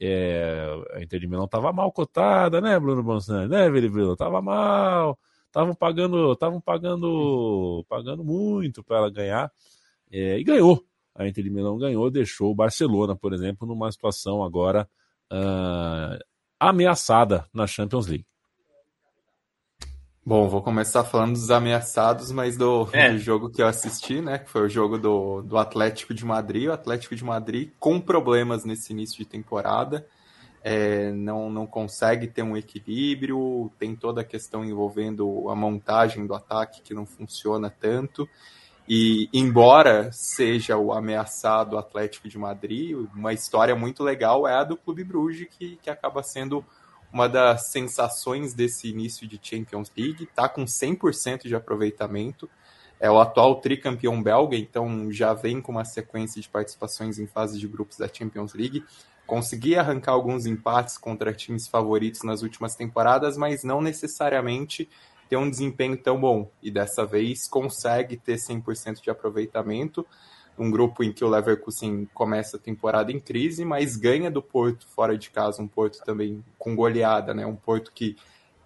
é, 0.00 0.66
a 0.92 1.02
Inter 1.02 1.20
de 1.20 1.26
Milão 1.26 1.46
estava 1.46 1.72
mal 1.72 1.90
cotada, 1.92 2.60
né, 2.60 2.78
Bruno 2.78 3.02
Bonsani? 3.02 3.48
Né, 3.48 3.70
Viribrilo? 3.70 4.16
Tava 4.16 4.42
mal, 4.42 5.18
estavam 5.46 5.74
pagando, 5.74 6.32
estavam 6.32 6.60
pagando, 6.60 7.84
pagando 7.88 8.22
muito 8.24 8.84
para 8.84 8.98
ela 8.98 9.10
ganhar 9.10 9.50
é, 10.10 10.38
e 10.38 10.44
ganhou. 10.44 10.84
A 11.14 11.26
Inter 11.26 11.44
de 11.44 11.50
Milão 11.50 11.78
ganhou, 11.78 12.10
deixou 12.10 12.50
o 12.50 12.54
Barcelona, 12.54 13.16
por 13.16 13.32
exemplo, 13.32 13.66
numa 13.66 13.90
situação 13.90 14.44
agora 14.44 14.86
uh, 15.32 16.22
ameaçada 16.60 17.46
na 17.54 17.66
Champions 17.66 18.06
League. 18.06 18.26
Bom, 20.28 20.48
vou 20.48 20.60
começar 20.60 21.04
falando 21.04 21.34
dos 21.34 21.52
ameaçados, 21.52 22.32
mas 22.32 22.56
do, 22.56 22.88
é. 22.92 23.12
do, 23.12 23.18
jogo 23.18 23.48
que 23.48 23.62
eu 23.62 23.66
assisti, 23.68 24.20
né? 24.20 24.38
Que 24.38 24.50
foi 24.50 24.62
o 24.62 24.68
jogo 24.68 24.98
do, 24.98 25.40
do 25.40 25.56
Atlético 25.56 26.12
de 26.12 26.24
Madrid. 26.24 26.66
O 26.66 26.72
Atlético 26.72 27.14
de 27.14 27.22
Madrid 27.22 27.70
com 27.78 28.00
problemas 28.00 28.64
nesse 28.64 28.92
início 28.92 29.18
de 29.18 29.24
temporada. 29.24 30.04
É, 30.64 31.12
não, 31.12 31.48
não 31.48 31.64
consegue 31.64 32.26
ter 32.26 32.42
um 32.42 32.56
equilíbrio, 32.56 33.70
tem 33.78 33.94
toda 33.94 34.22
a 34.22 34.24
questão 34.24 34.64
envolvendo 34.64 35.48
a 35.48 35.54
montagem 35.54 36.26
do 36.26 36.34
ataque 36.34 36.82
que 36.82 36.92
não 36.92 37.06
funciona 37.06 37.70
tanto. 37.70 38.28
E 38.88 39.28
embora 39.32 40.10
seja 40.10 40.76
o 40.76 40.92
ameaçado 40.92 41.78
Atlético 41.78 42.28
de 42.28 42.36
Madrid, 42.36 42.96
uma 43.14 43.32
história 43.32 43.76
muito 43.76 44.02
legal 44.02 44.44
é 44.44 44.54
a 44.54 44.64
do 44.64 44.76
Clube 44.76 45.04
Bruges, 45.04 45.46
que, 45.56 45.76
que 45.76 45.88
acaba 45.88 46.20
sendo 46.20 46.64
uma 47.12 47.28
das 47.28 47.70
sensações 47.70 48.54
desse 48.54 48.88
início 48.88 49.26
de 49.26 49.38
Champions 49.40 49.90
League, 49.96 50.24
está 50.24 50.48
com 50.48 50.64
100% 50.64 51.42
de 51.42 51.54
aproveitamento. 51.54 52.48
É 52.98 53.10
o 53.10 53.20
atual 53.20 53.60
tricampeão 53.60 54.22
belga, 54.22 54.56
então 54.56 55.12
já 55.12 55.34
vem 55.34 55.60
com 55.60 55.72
uma 55.72 55.84
sequência 55.84 56.40
de 56.40 56.48
participações 56.48 57.18
em 57.18 57.26
fase 57.26 57.58
de 57.58 57.68
grupos 57.68 57.98
da 57.98 58.08
Champions 58.08 58.54
League. 58.54 58.84
Conseguia 59.26 59.80
arrancar 59.80 60.12
alguns 60.12 60.46
empates 60.46 60.96
contra 60.96 61.32
times 61.32 61.66
favoritos 61.68 62.22
nas 62.22 62.42
últimas 62.42 62.74
temporadas, 62.74 63.36
mas 63.36 63.64
não 63.64 63.80
necessariamente 63.80 64.88
ter 65.28 65.36
um 65.36 65.50
desempenho 65.50 65.96
tão 65.96 66.20
bom. 66.20 66.50
E 66.62 66.70
dessa 66.70 67.04
vez 67.04 67.48
consegue 67.48 68.16
ter 68.16 68.36
100% 68.36 69.02
de 69.02 69.10
aproveitamento 69.10 70.06
um 70.58 70.70
grupo 70.70 71.04
em 71.04 71.12
que 71.12 71.24
o 71.24 71.28
Leverkusen 71.28 72.08
começa 72.14 72.56
a 72.56 72.60
temporada 72.60 73.12
em 73.12 73.20
crise, 73.20 73.64
mas 73.64 73.96
ganha 73.96 74.30
do 74.30 74.42
Porto 74.42 74.86
fora 74.88 75.16
de 75.16 75.30
casa, 75.30 75.62
um 75.62 75.68
Porto 75.68 75.98
também 76.04 76.42
com 76.58 76.74
goleada, 76.74 77.34
né? 77.34 77.44
Um 77.46 77.56
Porto 77.56 77.92
que 77.94 78.16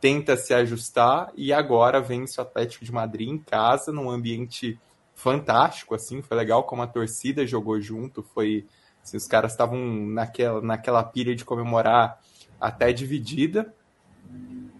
tenta 0.01 0.37
se 0.37 0.55
ajustar 0.55 1.33
e 1.37 1.53
agora 1.53 2.01
vence 2.01 2.41
o 2.41 2.43
Atlético 2.43 2.85
de 2.85 2.93
Madrid 2.93 3.29
em 3.29 3.39
casa, 3.39 3.93
num 3.93 4.09
ambiente 4.11 4.79
fantástico, 5.15 5.95
assim, 5.95 6.23
foi 6.23 6.37
legal 6.37 6.65
como 6.65 6.83
a 6.83 6.87
torcida 6.87 7.47
jogou 7.47 7.79
junto, 7.81 8.23
foi 8.23 8.67
assim, 9.03 9.19
os 9.19 9.27
caras 9.27 9.53
estavam 9.53 9.79
naquela, 10.07 10.63
naquela 10.63 11.03
pilha 11.05 11.35
de 11.35 11.45
comemorar 11.45 12.19
até 12.59 12.93
dividida. 12.93 13.75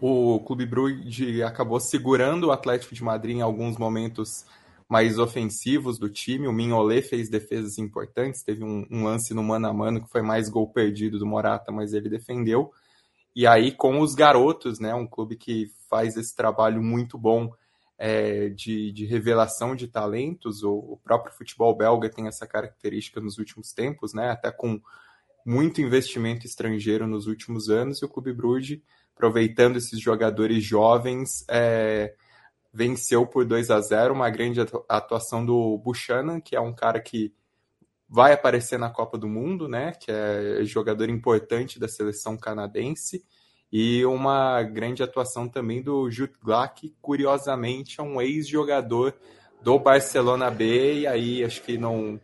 O 0.01 0.41
Clube 0.41 0.65
Brugge 0.65 1.43
acabou 1.43 1.79
segurando 1.79 2.45
o 2.45 2.53
Atlético 2.53 2.95
de 2.95 3.05
Madrid 3.05 3.37
em 3.37 3.43
alguns 3.43 3.77
momentos 3.77 4.47
mais 4.91 5.21
ofensivos 5.21 6.01
do 6.01 6.11
time. 6.11 6.49
O 6.49 6.53
Mignolet 6.53 7.01
fez 7.03 7.31
defesas 7.31 7.79
importantes, 7.79 8.43
teve 8.43 8.65
um, 8.65 8.85
um, 8.91 9.05
lance 9.05 9.33
no 9.33 9.41
mano 9.41 9.69
a 9.69 9.73
mano 9.73 10.03
que 10.03 10.11
foi 10.11 10.21
mais 10.21 10.49
gol 10.49 10.69
perdido 10.69 11.17
do 11.17 11.25
Morata, 11.25 11.71
mas 11.71 11.95
ele 11.95 12.09
defendeu. 12.09 12.73
E 13.35 13.47
aí 13.47 13.71
com 13.71 14.01
os 14.01 14.17
garotos, 14.17 14.81
né, 14.81 14.93
um 14.93 15.07
clube 15.07 15.37
que 15.37 15.71
faz 15.89 16.17
esse 16.17 16.35
trabalho 16.35 16.83
muito 16.83 17.17
bom 17.17 17.53
é, 17.97 18.49
de, 18.49 18.91
de, 18.91 19.07
revelação 19.07 19.77
de 19.77 19.87
talentos. 19.87 20.65
O, 20.65 20.73
o, 20.73 20.97
próprio 20.97 21.33
futebol 21.33 21.73
belga 21.77 22.11
tem 22.11 22.27
essa 22.27 22.45
característica 22.45 23.21
nos 23.21 23.39
últimos 23.39 23.73
tempos, 23.73 24.13
né, 24.13 24.31
até 24.31 24.51
com 24.51 24.81
muito 25.47 25.81
investimento 25.81 26.47
estrangeiro 26.47 27.07
nos 27.07 27.29
últimos 27.29 27.71
anos. 27.71 28.03
E 28.03 28.05
o 28.05 28.09
Clube 28.09 28.33
Brugge, 28.33 28.83
aproveitando 29.15 29.77
esses 29.77 30.01
jogadores 30.01 30.65
jovens, 30.65 31.45
é, 31.49 32.13
venceu 32.73 33.27
por 33.27 33.45
2 33.45 33.71
a 33.71 33.81
0 33.81 34.15
uma 34.15 34.31
grande 34.31 34.61
atuação 34.89 35.45
do 35.45 35.77
Buchanan, 35.79 36.41
que 36.41 36.55
é 36.55 36.61
um 36.61 36.73
cara 36.73 37.01
que 37.01 37.35
vai 38.09 38.33
aparecer 38.33 38.79
na 38.79 38.91
Copa 38.91 39.17
do 39.17 39.29
Mundo, 39.29 39.69
né? 39.69 39.93
Que 39.93 40.11
é 40.11 40.65
jogador 40.65 41.09
importante 41.09 41.79
da 41.79 41.89
seleção 41.89 42.37
canadense. 42.37 43.25
E 43.73 44.05
uma 44.05 44.63
grande 44.63 45.03
atuação 45.03 45.49
também 45.49 45.81
do 45.81 46.11
Jude 46.11 46.35
Glack, 46.43 46.89
que 46.89 46.97
curiosamente 47.01 48.01
é 48.01 48.03
um 48.03 48.21
ex-jogador 48.21 49.15
do 49.63 49.79
Barcelona 49.79 50.51
B, 50.51 51.01
e 51.01 51.07
aí 51.07 51.45
acho 51.45 51.63
que 51.63 51.79
num 51.79 52.19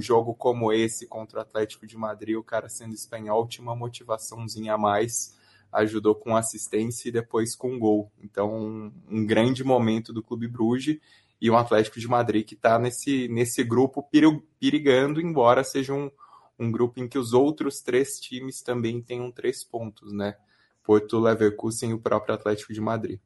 jogo 0.00 0.34
como 0.34 0.72
esse 0.72 1.06
contra 1.06 1.40
o 1.40 1.42
Atlético 1.42 1.86
de 1.86 1.96
Madrid, 1.96 2.36
o 2.36 2.42
cara 2.42 2.68
sendo 2.68 2.94
espanhol 2.94 3.46
tinha 3.46 3.62
uma 3.62 3.76
motivaçãozinha 3.76 4.74
a 4.74 4.78
mais 4.78 5.36
ajudou 5.72 6.14
com 6.14 6.36
assistência 6.36 7.08
e 7.08 7.12
depois 7.12 7.54
com 7.54 7.78
gol. 7.78 8.10
Então, 8.22 8.92
um, 9.10 9.26
grande 9.26 9.62
momento 9.62 10.12
do 10.12 10.22
Clube 10.22 10.48
Bruges 10.48 10.98
e 11.40 11.50
um 11.50 11.56
Atlético 11.56 12.00
de 12.00 12.08
Madrid 12.08 12.46
que 12.46 12.54
está 12.54 12.78
nesse, 12.78 13.28
nesse 13.28 13.62
grupo 13.62 14.08
perigando, 14.58 15.20
embora 15.20 15.62
seja 15.62 15.92
um, 15.92 16.10
um 16.58 16.70
grupo 16.70 17.00
em 17.00 17.08
que 17.08 17.18
os 17.18 17.32
outros 17.32 17.80
três 17.80 18.18
times 18.20 18.62
também 18.62 19.00
tenham 19.00 19.30
três 19.30 19.62
pontos, 19.62 20.12
né? 20.12 20.36
Porto, 20.82 21.18
Leverkusen 21.18 21.90
e 21.90 21.94
o 21.94 22.00
próprio 22.00 22.34
Atlético 22.34 22.72
de 22.72 22.80
Madrid. 22.80 23.20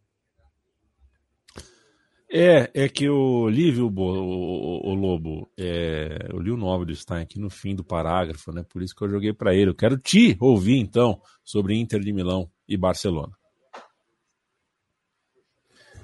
É, 2.34 2.70
é 2.72 2.88
que 2.88 3.04
eu 3.04 3.46
li, 3.50 3.70
viu, 3.70 3.88
o, 3.88 4.00
o, 4.00 4.90
o 4.90 4.94
Lobo, 4.94 5.50
é, 5.54 6.28
eu 6.30 6.38
li 6.40 6.50
o 6.50 6.56
nome 6.56 6.86
do 6.86 6.96
Stein 6.96 7.20
aqui 7.20 7.38
no 7.38 7.50
fim 7.50 7.74
do 7.74 7.84
parágrafo, 7.84 8.50
né? 8.50 8.64
Por 8.66 8.82
isso 8.82 8.96
que 8.96 9.04
eu 9.04 9.10
joguei 9.10 9.34
para 9.34 9.54
ele. 9.54 9.68
Eu 9.68 9.74
quero 9.74 9.98
te 9.98 10.34
ouvir, 10.40 10.78
então, 10.78 11.20
sobre 11.44 11.78
Inter 11.78 12.00
de 12.00 12.10
Milão 12.10 12.50
e 12.66 12.74
Barcelona. 12.74 13.32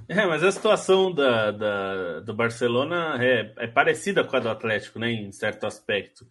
É, 0.06 0.26
mas 0.26 0.44
a 0.44 0.52
situação 0.52 1.14
da, 1.14 1.50
da, 1.50 2.20
do 2.20 2.34
Barcelona 2.34 3.16
é, 3.24 3.54
é, 3.56 3.66
parecida 3.66 4.22
com 4.22 4.36
a 4.36 4.40
do 4.40 4.50
Atlético, 4.50 4.98
né, 4.98 5.10
em 5.10 5.32
certo 5.32 5.66
aspecto. 5.66 6.26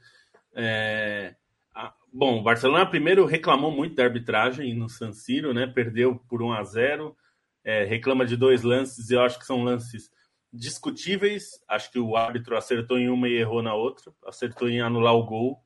É, 0.56 1.34
a, 1.74 1.92
bom, 2.14 2.40
o 2.40 2.44
Barcelona 2.44 2.86
primeiro 2.86 3.26
reclamou 3.26 3.72
muito 3.72 3.96
da 3.96 4.04
arbitragem 4.04 4.76
no 4.76 4.90
San 4.90 5.12
Siro, 5.12 5.56
né, 5.56 5.66
perdeu 5.66 6.18
por 6.30 6.44
1 6.44 6.54
a 6.54 6.64
0 6.64 7.18
é, 7.68 7.84
reclama 7.84 8.26
de 8.26 8.38
dois 8.38 8.64
lances, 8.64 9.10
e 9.10 9.14
eu 9.14 9.22
acho 9.22 9.38
que 9.38 9.46
são 9.46 9.62
lances 9.62 10.10
discutíveis. 10.54 11.50
Acho 11.68 11.92
que 11.92 12.00
o 12.00 12.16
árbitro 12.16 12.56
acertou 12.56 12.98
em 12.98 13.10
uma 13.10 13.28
e 13.28 13.34
errou 13.34 13.62
na 13.62 13.74
outra. 13.74 14.10
Acertou 14.26 14.70
em 14.70 14.80
anular 14.80 15.14
o 15.14 15.26
gol 15.26 15.62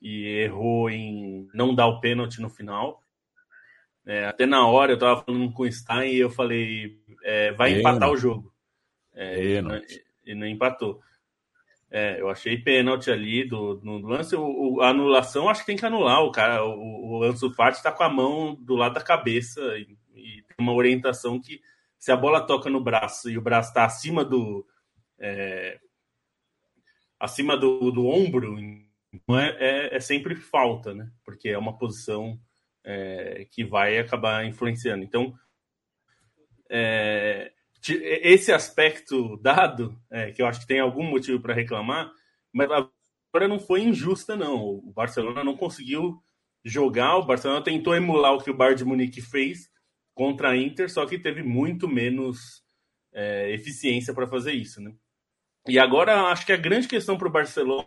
e 0.00 0.24
errou 0.24 0.88
em 0.88 1.46
não 1.52 1.74
dar 1.74 1.86
o 1.86 2.00
pênalti 2.00 2.40
no 2.40 2.48
final. 2.48 3.04
É, 4.06 4.24
até 4.24 4.46
na 4.46 4.66
hora 4.66 4.92
eu 4.92 4.94
estava 4.94 5.22
falando 5.22 5.52
com 5.52 5.64
o 5.64 5.70
Stein 5.70 6.12
e 6.12 6.18
eu 6.18 6.30
falei: 6.30 6.98
é, 7.22 7.52
vai 7.52 7.78
empatar 7.78 8.10
o 8.10 8.16
jogo. 8.16 8.50
É, 9.12 9.44
e, 9.44 9.60
não, 9.60 9.82
e, 10.24 10.34
não, 10.34 10.46
empatou. 10.46 10.98
É, 11.96 12.20
eu 12.20 12.28
achei 12.28 12.58
pênalti 12.58 13.10
ali 13.10 13.44
do, 13.44 13.80
no 13.84 13.98
lance. 13.98 14.34
O, 14.34 14.42
o, 14.42 14.80
a 14.80 14.88
anulação, 14.88 15.48
acho 15.48 15.60
que 15.60 15.66
tem 15.66 15.76
que 15.76 15.86
anular. 15.86 16.22
O 16.22 16.32
cara, 16.32 16.64
o, 16.64 17.18
o 17.18 17.22
Ansu 17.22 17.52
Fati 17.54 17.76
está 17.76 17.92
com 17.92 18.02
a 18.02 18.08
mão 18.08 18.54
do 18.54 18.74
lado 18.74 18.94
da 18.94 19.00
cabeça. 19.00 19.60
E 19.78 19.96
e 20.14 20.42
tem 20.42 20.56
uma 20.58 20.72
orientação 20.72 21.40
que 21.40 21.60
se 21.98 22.12
a 22.12 22.16
bola 22.16 22.46
toca 22.46 22.70
no 22.70 22.80
braço 22.80 23.30
e 23.30 23.36
o 23.36 23.42
braço 23.42 23.70
está 23.70 23.84
acima 23.84 24.24
do 24.24 24.66
é, 25.18 25.80
acima 27.18 27.56
do, 27.56 27.90
do 27.90 28.06
ombro, 28.06 28.58
então 29.12 29.38
é, 29.38 29.56
é, 29.58 29.96
é, 29.96 30.00
sempre 30.00 30.34
falta, 30.34 30.92
né? 30.94 31.10
Porque 31.24 31.48
é 31.48 31.58
uma 31.58 31.76
posição 31.76 32.38
é, 32.82 33.46
que 33.50 33.64
vai 33.64 33.98
acabar 33.98 34.44
influenciando. 34.44 35.04
Então, 35.04 35.34
é, 36.68 37.52
esse 37.92 38.52
aspecto 38.52 39.36
dado, 39.38 40.00
é, 40.10 40.32
que 40.32 40.40
eu 40.40 40.46
acho 40.46 40.60
que 40.60 40.66
tem 40.66 40.80
algum 40.80 41.02
motivo 41.04 41.40
para 41.40 41.54
reclamar, 41.54 42.10
mas 42.52 42.70
agora 42.70 43.48
não 43.48 43.58
foi 43.58 43.82
injusta, 43.82 44.36
não. 44.36 44.56
O 44.56 44.92
Barcelona 44.92 45.44
não 45.44 45.56
conseguiu 45.56 46.22
jogar, 46.64 47.16
o 47.16 47.26
Barcelona 47.26 47.62
tentou 47.62 47.94
emular 47.94 48.32
o 48.32 48.42
que 48.42 48.50
o 48.50 48.56
Bayern 48.56 48.78
de 48.78 48.84
Munique 48.84 49.20
fez, 49.20 49.70
contra 50.14 50.50
a 50.50 50.56
Inter, 50.56 50.90
só 50.90 51.04
que 51.04 51.18
teve 51.18 51.42
muito 51.42 51.88
menos 51.88 52.62
é, 53.12 53.52
eficiência 53.52 54.14
para 54.14 54.26
fazer 54.26 54.52
isso, 54.52 54.80
né? 54.80 54.94
E 55.66 55.78
agora 55.78 56.28
acho 56.28 56.46
que 56.46 56.52
a 56.52 56.56
grande 56.56 56.86
questão 56.86 57.18
para 57.18 57.28
o 57.28 57.32
Barcelona 57.32 57.86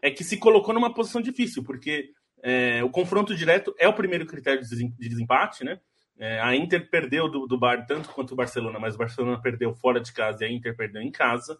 é 0.00 0.10
que 0.10 0.24
se 0.24 0.38
colocou 0.38 0.74
numa 0.74 0.92
posição 0.92 1.20
difícil, 1.20 1.62
porque 1.62 2.12
é, 2.42 2.82
o 2.82 2.90
confronto 2.90 3.34
direto 3.34 3.74
é 3.78 3.86
o 3.86 3.94
primeiro 3.94 4.26
critério 4.26 4.62
de 4.62 4.88
desempate, 5.08 5.64
né? 5.64 5.80
É, 6.22 6.38
a 6.38 6.54
Inter 6.54 6.88
perdeu 6.88 7.28
do, 7.28 7.48
do 7.48 7.58
Bar 7.58 7.84
tanto 7.84 8.08
quanto 8.10 8.30
o 8.30 8.36
Barcelona, 8.36 8.78
mas 8.78 8.94
o 8.94 8.98
Barcelona 8.98 9.42
perdeu 9.42 9.74
fora 9.74 10.00
de 10.00 10.12
casa 10.12 10.44
e 10.44 10.46
a 10.46 10.52
Inter 10.52 10.76
perdeu 10.76 11.02
em 11.02 11.10
casa. 11.10 11.58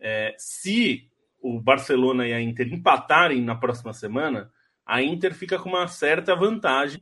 É, 0.00 0.34
se 0.36 1.08
o 1.40 1.60
Barcelona 1.60 2.26
e 2.26 2.32
a 2.32 2.40
Inter 2.40 2.66
empatarem 2.66 3.40
na 3.40 3.54
próxima 3.54 3.92
semana, 3.92 4.50
a 4.84 5.00
Inter 5.00 5.32
fica 5.32 5.56
com 5.56 5.68
uma 5.68 5.86
certa 5.86 6.34
vantagem, 6.34 7.00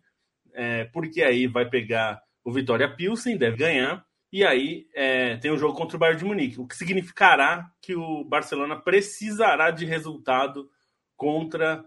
é, 0.52 0.84
porque 0.92 1.22
aí 1.22 1.46
vai 1.46 1.66
pegar 1.70 2.22
o 2.44 2.52
Vitória 2.52 2.94
Pilsen, 2.94 3.38
deve 3.38 3.56
ganhar, 3.56 4.04
e 4.30 4.44
aí 4.44 4.86
é, 4.94 5.38
tem 5.38 5.50
o 5.50 5.56
jogo 5.56 5.72
contra 5.72 5.96
o 5.96 5.98
Bayern 5.98 6.18
de 6.18 6.26
Munique, 6.26 6.60
o 6.60 6.66
que 6.66 6.76
significará 6.76 7.72
que 7.80 7.96
o 7.96 8.22
Barcelona 8.24 8.76
precisará 8.78 9.70
de 9.70 9.86
resultado 9.86 10.68
contra 11.16 11.82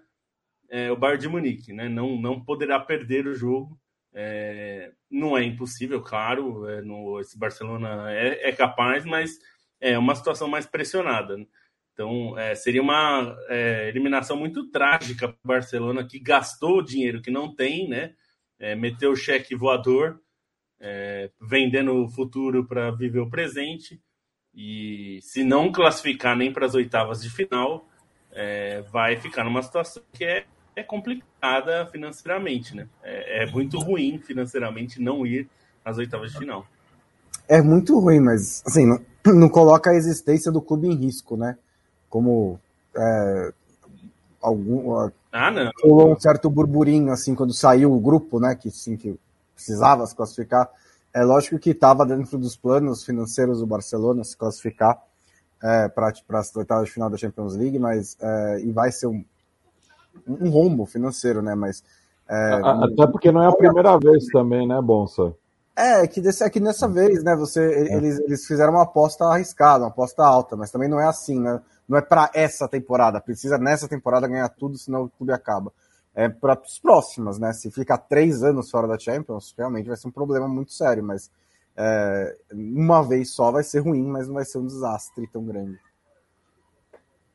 é, 0.72 0.92
o 0.92 0.98
Bayern 0.98 1.22
de 1.22 1.30
Munique, 1.30 1.72
né? 1.72 1.88
Não, 1.88 2.20
não 2.20 2.44
poderá 2.44 2.80
perder 2.80 3.28
o 3.28 3.36
jogo. 3.36 3.80
É, 4.16 4.92
não 5.10 5.36
é 5.36 5.44
impossível, 5.44 6.02
claro, 6.02 6.68
é, 6.68 6.82
no, 6.82 7.20
esse 7.20 7.38
Barcelona 7.38 8.12
é, 8.12 8.50
é, 8.50 8.52
capaz, 8.52 9.04
mas 9.06 9.40
é 9.82 9.98
uma 9.98 10.14
situação 10.14 10.48
mais 10.48 10.68
pressionada. 10.68 11.36
Né? 11.36 11.46
Então, 11.94 12.38
é, 12.38 12.54
seria 12.54 12.82
uma 12.82 13.36
é, 13.50 13.90
eliminação 13.90 14.38
muito 14.38 14.70
trágica 14.70 15.28
para 15.28 15.38
o 15.44 15.48
Barcelona, 15.48 16.06
que 16.06 16.20
gastou 16.20 16.84
dinheiro 16.84 17.22
que 17.22 17.32
não 17.32 17.54
tem, 17.54 17.88
né? 17.88 18.14
É, 18.60 18.76
meteu 18.76 19.12
o 19.12 19.16
cheque 19.16 19.56
voador, 19.56 20.20
vendendo 21.42 22.04
o 22.04 22.10
futuro 22.10 22.68
para 22.68 22.92
viver 22.92 23.20
o 23.20 23.30
presente. 23.30 24.02
E 24.54 25.20
se 25.22 25.44
não 25.44 25.72
classificar 25.72 26.36
nem 26.36 26.52
para 26.52 26.66
as 26.66 26.76
oitavas 26.76 27.22
de 27.22 27.30
final, 27.30 27.90
vai 28.92 29.16
ficar 29.18 29.46
numa 29.46 29.62
situação 29.62 30.04
que 30.14 30.26
é, 30.26 30.46
é 30.76 30.84
complicada 30.84 31.86
financeiramente, 31.88 32.76
né? 32.76 32.88
É, 33.04 33.44
é 33.44 33.52
muito 33.52 33.80
ruim 33.80 34.18
financeiramente 34.20 35.02
não 35.02 35.26
ir 35.26 35.48
às 35.84 35.98
oitavas 35.98 36.32
de 36.32 36.38
final. 36.38 36.66
É 37.48 37.62
muito 37.62 38.00
ruim, 38.00 38.20
mas 38.20 38.64
assim, 38.66 38.86
não, 38.86 39.00
não 39.34 39.50
coloca 39.50 39.92
a 39.92 39.96
existência 39.96 40.52
do 40.52 40.62
clube 40.62 40.88
em 40.88 40.96
risco, 40.96 41.36
né? 41.36 41.58
como 42.14 42.60
é, 42.96 43.52
algum 44.40 45.10
ah, 45.32 45.50
não. 45.50 45.72
rolou 45.84 46.14
um 46.14 46.20
certo 46.20 46.48
burburinho 46.48 47.12
assim 47.12 47.34
quando 47.34 47.56
saiu 47.56 47.92
o 47.92 48.00
grupo, 48.00 48.40
né, 48.40 48.54
que 48.54 48.70
sim 48.70 48.96
que 48.96 49.20
precisava 49.56 50.06
se 50.06 50.16
classificar. 50.16 50.70
É 51.12 51.24
lógico 51.24 51.58
que 51.58 51.72
estava 51.72 52.06
dentro 52.06 52.38
dos 52.38 52.56
planos 52.56 53.04
financeiros 53.04 53.62
do 53.62 53.66
Barcelona 53.66 54.24
se 54.24 54.38
classificar 54.38 55.02
é, 55.64 55.90
para 55.90 56.14
as 56.38 56.56
oitavas 56.56 56.86
de 56.86 56.94
final 56.94 57.10
da 57.10 57.18
Champions 57.18 57.56
League, 57.56 57.80
mas 57.80 58.16
é, 58.22 58.60
e 58.60 58.72
vai 58.72 58.92
ser 58.92 59.08
um, 59.08 59.26
um 60.28 60.50
rombo 60.50 60.86
financeiro, 60.86 61.42
né? 61.42 61.56
Mas 61.56 61.84
é, 62.30 62.62
até 62.64 63.08
porque 63.08 63.32
não 63.32 63.44
é 63.44 63.48
a 63.48 63.56
primeira 63.56 63.98
vez 63.98 64.26
também, 64.28 64.68
né, 64.68 64.82
Bonsa? 64.82 65.36
É, 65.76 66.06
que, 66.08 66.22
desse, 66.22 66.44
é 66.44 66.50
que 66.50 66.60
nessa 66.60 66.88
vez, 66.88 67.24
né, 67.24 67.36
você, 67.36 67.60
é. 67.60 67.98
eles, 67.98 68.20
eles 68.20 68.46
fizeram 68.46 68.74
uma 68.74 68.84
aposta 68.84 69.26
arriscada, 69.26 69.84
uma 69.84 69.90
aposta 69.90 70.24
alta, 70.24 70.56
mas 70.56 70.72
também 70.72 70.88
não 70.88 71.00
é 71.00 71.08
assim, 71.08 71.40
né? 71.40 71.60
Não 71.88 71.98
é 71.98 72.02
para 72.02 72.30
essa 72.34 72.68
temporada, 72.68 73.20
precisa 73.20 73.58
nessa 73.58 73.88
temporada 73.88 74.28
ganhar 74.28 74.48
tudo, 74.50 74.78
senão 74.78 75.04
o 75.04 75.10
clube 75.10 75.34
acaba. 75.34 75.74
É 76.16 76.30
para 76.30 76.54
as 76.54 76.78
próximas, 76.80 77.40
né? 77.40 77.52
Se 77.54 77.72
ficar 77.72 77.98
três 77.98 78.44
anos 78.44 78.70
fora 78.70 78.88
da 78.88 79.00
Champions, 79.00 79.54
realmente 79.58 79.88
vai 79.88 79.98
ser 79.98 80.08
um 80.08 80.12
problema 80.12 80.48
muito 80.48 80.72
sério, 80.72 81.04
mas 81.04 81.30
é, 81.76 82.36
uma 82.52 83.02
vez 83.02 83.32
só 83.32 83.52
vai 83.52 83.64
ser 83.64 83.80
ruim, 83.80 84.06
mas 84.06 84.28
não 84.28 84.36
vai 84.36 84.46
ser 84.46 84.60
um 84.60 84.66
desastre 84.66 85.28
tão 85.28 85.44
grande. 85.44 85.80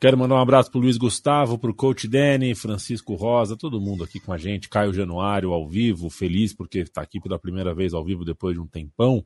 Quero 0.00 0.16
mandar 0.16 0.36
um 0.36 0.40
abraço 0.40 0.70
pro 0.70 0.78
Luiz 0.78 0.96
Gustavo, 0.96 1.58
pro 1.58 1.74
Coach 1.74 2.06
Danny, 2.06 2.54
Francisco 2.54 3.16
Rosa, 3.16 3.56
todo 3.56 3.80
mundo 3.80 4.04
aqui 4.04 4.20
com 4.20 4.32
a 4.32 4.38
gente, 4.38 4.68
Caio 4.68 4.92
Januário 4.92 5.52
ao 5.52 5.68
vivo, 5.68 6.08
feliz 6.08 6.54
porque 6.54 6.78
está 6.78 7.02
aqui 7.02 7.20
pela 7.20 7.36
primeira 7.36 7.74
vez 7.74 7.92
ao 7.92 8.04
vivo 8.04 8.24
depois 8.24 8.54
de 8.54 8.60
um 8.60 8.66
tempão. 8.66 9.24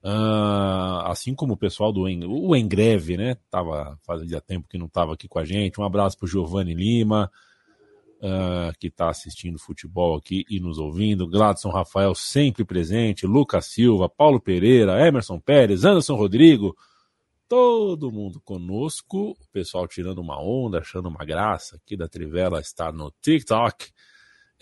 Uh, 0.00 1.02
assim 1.06 1.34
como 1.34 1.54
o 1.54 1.56
pessoal 1.56 1.92
do 1.92 2.08
en, 2.08 2.24
o 2.24 2.54
Engreve, 2.54 3.16
né? 3.16 3.36
Tava 3.50 3.98
fazia 4.06 4.40
tempo 4.40 4.68
que 4.68 4.78
não 4.78 4.86
estava 4.86 5.14
aqui 5.14 5.26
com 5.26 5.40
a 5.40 5.44
gente. 5.44 5.80
Um 5.80 5.84
abraço 5.84 6.16
pro 6.16 6.28
Giovanni 6.28 6.74
Lima, 6.74 7.28
uh, 8.18 8.72
que 8.78 8.86
está 8.86 9.10
assistindo 9.10 9.58
futebol 9.58 10.16
aqui 10.16 10.44
e 10.48 10.60
nos 10.60 10.78
ouvindo. 10.78 11.26
Gladson 11.26 11.70
Rafael 11.70 12.14
sempre 12.14 12.64
presente, 12.64 13.26
Lucas 13.26 13.66
Silva, 13.66 14.08
Paulo 14.08 14.38
Pereira, 14.38 15.04
Emerson 15.04 15.40
Pérez, 15.40 15.84
Anderson 15.84 16.14
Rodrigo, 16.14 16.76
todo 17.48 18.12
mundo 18.12 18.40
conosco, 18.40 19.30
o 19.30 19.48
pessoal 19.50 19.88
tirando 19.88 20.18
uma 20.18 20.40
onda, 20.40 20.80
achando 20.80 21.08
uma 21.08 21.24
graça 21.24 21.76
aqui 21.76 21.96
da 21.96 22.06
Trivela 22.06 22.60
estar 22.60 22.92
no 22.92 23.10
TikTok. 23.22 23.86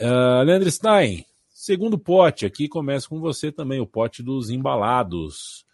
Uh, 0.00 0.42
Leandro 0.44 0.70
Stein, 0.70 1.24
segundo 1.48 1.98
pote 1.98 2.46
aqui, 2.46 2.68
começa 2.68 3.08
com 3.08 3.18
você 3.18 3.50
também, 3.50 3.80
o 3.80 3.86
pote 3.86 4.22
dos 4.22 4.50
embalados. 4.50 5.66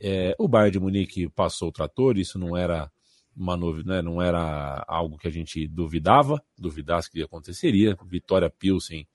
É, 0.00 0.34
o 0.38 0.48
Bayern 0.48 0.72
de 0.72 0.80
Munique 0.80 1.28
passou 1.28 1.68
o 1.68 1.72
trator, 1.72 2.16
isso 2.16 2.38
não 2.38 2.56
era 2.56 2.90
uma 3.36 3.56
novidade, 3.56 3.88
né, 3.88 4.02
não 4.02 4.22
era 4.22 4.84
algo 4.88 5.18
que 5.18 5.28
a 5.28 5.30
gente 5.30 5.66
duvidava, 5.66 6.42
duvidasse 6.58 7.10
que 7.10 7.22
aconteceria. 7.22 7.96
Vitória 8.06 8.48
Pilsen 8.48 9.06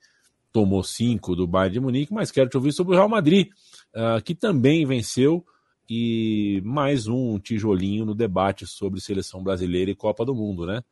tomou 0.52 0.84
cinco 0.84 1.34
do 1.34 1.46
Bayern 1.46 1.74
de 1.74 1.80
Munique, 1.80 2.12
mas 2.12 2.30
quero 2.30 2.48
te 2.48 2.56
ouvir 2.56 2.72
sobre 2.72 2.94
o 2.94 2.96
Real 2.96 3.08
Madrid, 3.08 3.48
uh, 3.94 4.22
que 4.22 4.34
também 4.34 4.86
venceu 4.86 5.44
e 5.92 6.62
mais 6.64 7.08
um 7.08 7.36
tijolinho 7.40 8.04
no 8.04 8.14
debate 8.14 8.64
sobre 8.64 9.00
seleção 9.00 9.42
brasileira 9.42 9.90
e 9.90 9.96
Copa 9.96 10.24
do 10.24 10.32
Mundo, 10.32 10.64
né? 10.64 10.84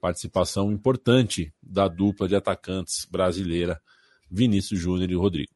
Participação 0.00 0.72
importante 0.72 1.52
da 1.62 1.86
dupla 1.88 2.26
de 2.26 2.34
atacantes 2.34 3.06
brasileira, 3.10 3.78
Vinícius 4.30 4.80
Júnior 4.80 5.10
e 5.10 5.14
Rodrigo. 5.14 5.52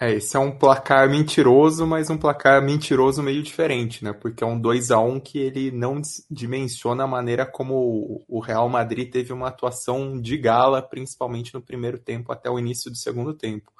É, 0.00 0.14
esse 0.14 0.36
é 0.38 0.40
um 0.40 0.56
placar 0.56 1.10
mentiroso, 1.10 1.86
mas 1.86 2.08
um 2.08 2.16
placar 2.16 2.64
mentiroso 2.64 3.22
meio 3.22 3.42
diferente, 3.42 4.02
né? 4.02 4.14
Porque 4.14 4.42
é 4.42 4.46
um 4.46 4.58
2 4.58 4.90
a 4.90 4.98
1 4.98 5.20
que 5.20 5.38
ele 5.38 5.70
não 5.70 6.00
dimensiona 6.30 7.04
a 7.04 7.08
maneira 7.08 7.44
como 7.44 8.24
o 8.26 8.40
Real 8.40 8.70
Madrid 8.70 9.10
teve 9.10 9.34
uma 9.34 9.48
atuação 9.48 10.18
de 10.18 10.38
gala, 10.38 10.80
principalmente 10.80 11.52
no 11.52 11.60
primeiro 11.60 11.98
tempo 11.98 12.32
até 12.32 12.48
o 12.48 12.58
início 12.58 12.90
do 12.90 12.96
segundo 12.96 13.34
tempo. 13.34 13.70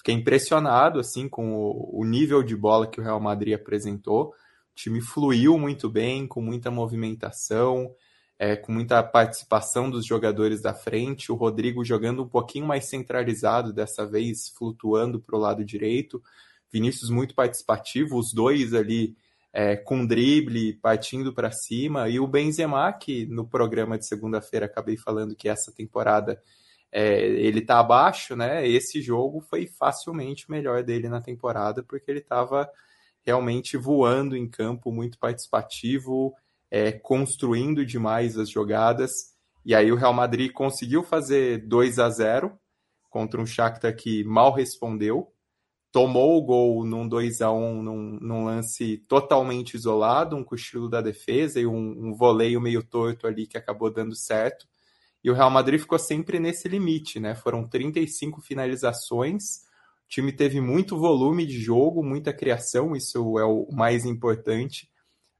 Fiquei 0.00 0.14
impressionado 0.14 0.98
assim 0.98 1.28
com 1.28 1.52
o, 1.52 2.00
o 2.00 2.06
nível 2.06 2.42
de 2.42 2.56
bola 2.56 2.86
que 2.86 2.98
o 2.98 3.04
Real 3.04 3.20
Madrid 3.20 3.54
apresentou. 3.54 4.28
O 4.28 4.74
time 4.74 4.98
fluiu 4.98 5.58
muito 5.58 5.90
bem, 5.90 6.26
com 6.26 6.40
muita 6.40 6.70
movimentação, 6.70 7.94
é, 8.38 8.56
com 8.56 8.72
muita 8.72 9.02
participação 9.02 9.90
dos 9.90 10.06
jogadores 10.06 10.62
da 10.62 10.72
frente. 10.72 11.30
O 11.30 11.34
Rodrigo 11.34 11.84
jogando 11.84 12.22
um 12.22 12.28
pouquinho 12.28 12.64
mais 12.64 12.88
centralizado, 12.88 13.74
dessa 13.74 14.06
vez 14.06 14.48
flutuando 14.56 15.20
para 15.20 15.36
o 15.36 15.38
lado 15.38 15.62
direito. 15.62 16.22
Vinícius 16.72 17.10
muito 17.10 17.34
participativo, 17.34 18.16
os 18.16 18.32
dois 18.32 18.72
ali 18.72 19.14
é, 19.52 19.76
com 19.76 20.06
drible, 20.06 20.78
partindo 20.80 21.30
para 21.30 21.50
cima. 21.50 22.08
E 22.08 22.18
o 22.18 22.26
Benzema, 22.26 22.90
que 22.94 23.26
no 23.26 23.46
programa 23.46 23.98
de 23.98 24.06
segunda-feira 24.06 24.64
acabei 24.64 24.96
falando 24.96 25.36
que 25.36 25.46
essa 25.46 25.70
temporada 25.70 26.40
é, 26.92 27.20
ele 27.22 27.60
tá 27.60 27.78
abaixo, 27.78 28.34
né? 28.34 28.66
Esse 28.66 29.00
jogo 29.00 29.40
foi 29.40 29.66
facilmente 29.66 30.48
o 30.48 30.52
melhor 30.52 30.82
dele 30.82 31.08
na 31.08 31.20
temporada, 31.20 31.82
porque 31.82 32.10
ele 32.10 32.20
estava 32.20 32.68
realmente 33.22 33.76
voando 33.76 34.36
em 34.36 34.48
campo, 34.48 34.90
muito 34.90 35.18
participativo, 35.18 36.34
é, 36.70 36.92
construindo 36.92 37.84
demais 37.84 38.36
as 38.38 38.48
jogadas. 38.48 39.12
E 39.64 39.74
aí 39.74 39.92
o 39.92 39.96
Real 39.96 40.12
Madrid 40.12 40.52
conseguiu 40.52 41.02
fazer 41.02 41.66
2 41.66 41.98
a 41.98 42.08
0 42.08 42.58
contra 43.10 43.40
um 43.40 43.46
Shakhtar 43.46 43.94
que 43.94 44.24
mal 44.24 44.52
respondeu, 44.52 45.32
tomou 45.92 46.38
o 46.38 46.42
gol 46.42 46.84
num 46.86 47.08
2 47.08 47.42
a 47.42 47.52
1 47.52 47.82
num, 47.82 48.18
num 48.20 48.44
lance 48.44 48.98
totalmente 49.08 49.74
isolado, 49.74 50.36
um 50.36 50.44
cochilo 50.44 50.88
da 50.88 51.00
defesa 51.00 51.60
e 51.60 51.66
um, 51.66 52.08
um 52.08 52.14
voleio 52.14 52.60
meio 52.60 52.82
torto 52.82 53.26
ali 53.26 53.46
que 53.46 53.58
acabou 53.58 53.92
dando 53.92 54.14
certo. 54.14 54.68
E 55.22 55.30
o 55.30 55.34
Real 55.34 55.50
Madrid 55.50 55.80
ficou 55.80 55.98
sempre 55.98 56.38
nesse 56.38 56.68
limite, 56.68 57.20
né? 57.20 57.34
Foram 57.34 57.68
35 57.68 58.40
finalizações. 58.40 59.64
O 60.06 60.08
time 60.08 60.32
teve 60.32 60.60
muito 60.60 60.98
volume 60.98 61.46
de 61.46 61.60
jogo, 61.60 62.02
muita 62.02 62.32
criação, 62.32 62.96
isso 62.96 63.38
é 63.38 63.44
o 63.44 63.68
mais 63.70 64.04
importante. 64.04 64.90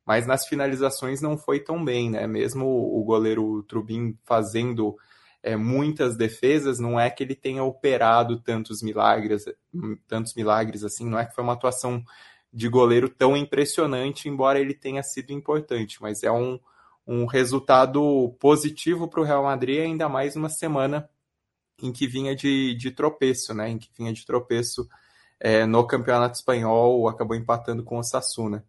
Mas 0.06 0.26
nas 0.26 0.46
finalizações 0.46 1.20
não 1.20 1.38
foi 1.38 1.60
tão 1.60 1.84
bem, 1.84 2.10
né? 2.10 2.26
Mesmo 2.26 2.66
o 2.66 3.02
goleiro 3.04 3.62
Trubin 3.64 4.18
fazendo 4.24 4.96
é, 5.42 5.56
muitas 5.56 6.16
defesas, 6.16 6.78
não 6.78 6.98
é 6.98 7.10
que 7.10 7.22
ele 7.22 7.34
tenha 7.34 7.64
operado 7.64 8.40
tantos 8.40 8.82
milagres, 8.82 9.44
tantos 10.06 10.34
milagres 10.34 10.84
assim, 10.84 11.08
não 11.08 11.18
é 11.18 11.24
que 11.24 11.34
foi 11.34 11.42
uma 11.42 11.54
atuação 11.54 12.02
de 12.52 12.68
goleiro 12.68 13.08
tão 13.08 13.36
impressionante, 13.36 14.28
embora 14.28 14.58
ele 14.58 14.74
tenha 14.74 15.02
sido 15.02 15.32
importante, 15.32 16.00
mas 16.02 16.22
é 16.22 16.30
um, 16.30 16.58
um 17.12 17.26
resultado 17.26 18.36
positivo 18.38 19.08
para 19.08 19.20
o 19.20 19.24
Real 19.24 19.42
Madrid, 19.42 19.80
ainda 19.80 20.08
mais 20.08 20.36
uma 20.36 20.48
semana 20.48 21.10
em 21.82 21.90
que 21.90 22.06
vinha 22.06 22.36
de, 22.36 22.72
de 22.76 22.92
tropeço, 22.92 23.52
né? 23.52 23.68
Em 23.68 23.78
que 23.78 23.90
vinha 23.98 24.12
de 24.12 24.24
tropeço 24.24 24.88
é, 25.40 25.66
no 25.66 25.84
Campeonato 25.84 26.36
Espanhol, 26.36 27.08
acabou 27.08 27.36
empatando 27.36 27.82
com 27.82 27.98
o 27.98 28.04
Sassuna. 28.04 28.64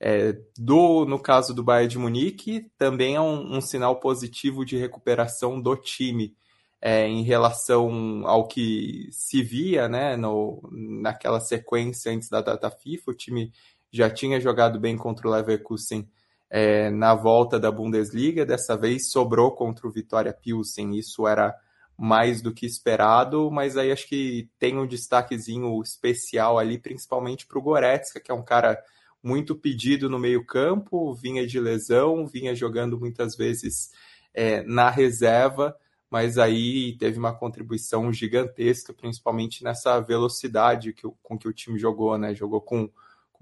É, 0.00 0.32
do, 0.56 1.04
no 1.04 1.18
caso 1.18 1.52
do 1.52 1.62
Bayern 1.62 1.90
de 1.90 1.98
Munique, 1.98 2.66
também 2.78 3.16
é 3.16 3.20
um, 3.20 3.58
um 3.58 3.60
sinal 3.60 4.00
positivo 4.00 4.64
de 4.64 4.78
recuperação 4.78 5.60
do 5.60 5.76
time 5.76 6.34
é, 6.80 7.06
em 7.06 7.22
relação 7.22 8.26
ao 8.26 8.48
que 8.48 9.06
se 9.12 9.42
via 9.42 9.86
né, 9.86 10.16
no, 10.16 10.66
naquela 10.72 11.40
sequência 11.40 12.10
antes 12.10 12.30
da 12.30 12.40
data 12.40 12.70
FIFA. 12.70 13.10
O 13.10 13.14
time 13.14 13.52
já 13.90 14.08
tinha 14.08 14.40
jogado 14.40 14.80
bem 14.80 14.96
contra 14.96 15.28
o 15.28 15.30
Leverkusen 15.30 16.08
é, 16.54 16.90
na 16.90 17.14
volta 17.14 17.58
da 17.58 17.72
Bundesliga. 17.72 18.44
Dessa 18.44 18.76
vez 18.76 19.10
sobrou 19.10 19.52
contra 19.52 19.88
o 19.88 19.90
Vitória 19.90 20.34
Pilsen. 20.34 20.94
Isso 20.98 21.26
era 21.26 21.56
mais 21.96 22.42
do 22.42 22.52
que 22.52 22.66
esperado, 22.66 23.50
mas 23.50 23.78
aí 23.78 23.90
acho 23.90 24.06
que 24.06 24.50
tem 24.58 24.76
um 24.76 24.86
destaquezinho 24.86 25.80
especial 25.80 26.58
ali, 26.58 26.78
principalmente 26.78 27.46
para 27.46 27.58
o 27.58 27.62
Goretzka, 27.62 28.20
que 28.20 28.30
é 28.30 28.34
um 28.34 28.44
cara 28.44 28.78
muito 29.22 29.54
pedido 29.54 30.10
no 30.10 30.18
meio 30.18 30.44
campo, 30.44 31.14
vinha 31.14 31.46
de 31.46 31.58
lesão, 31.58 32.26
vinha 32.26 32.54
jogando 32.54 32.98
muitas 32.98 33.34
vezes 33.34 33.90
é, 34.34 34.62
na 34.64 34.90
reserva, 34.90 35.74
mas 36.10 36.36
aí 36.36 36.96
teve 36.98 37.18
uma 37.18 37.34
contribuição 37.34 38.12
gigantesca, 38.12 38.92
principalmente 38.92 39.64
nessa 39.64 40.00
velocidade 40.00 40.92
que, 40.92 41.08
com 41.22 41.38
que 41.38 41.48
o 41.48 41.52
time 41.52 41.78
jogou, 41.78 42.18
né? 42.18 42.34
Jogou 42.34 42.60
com, 42.60 42.90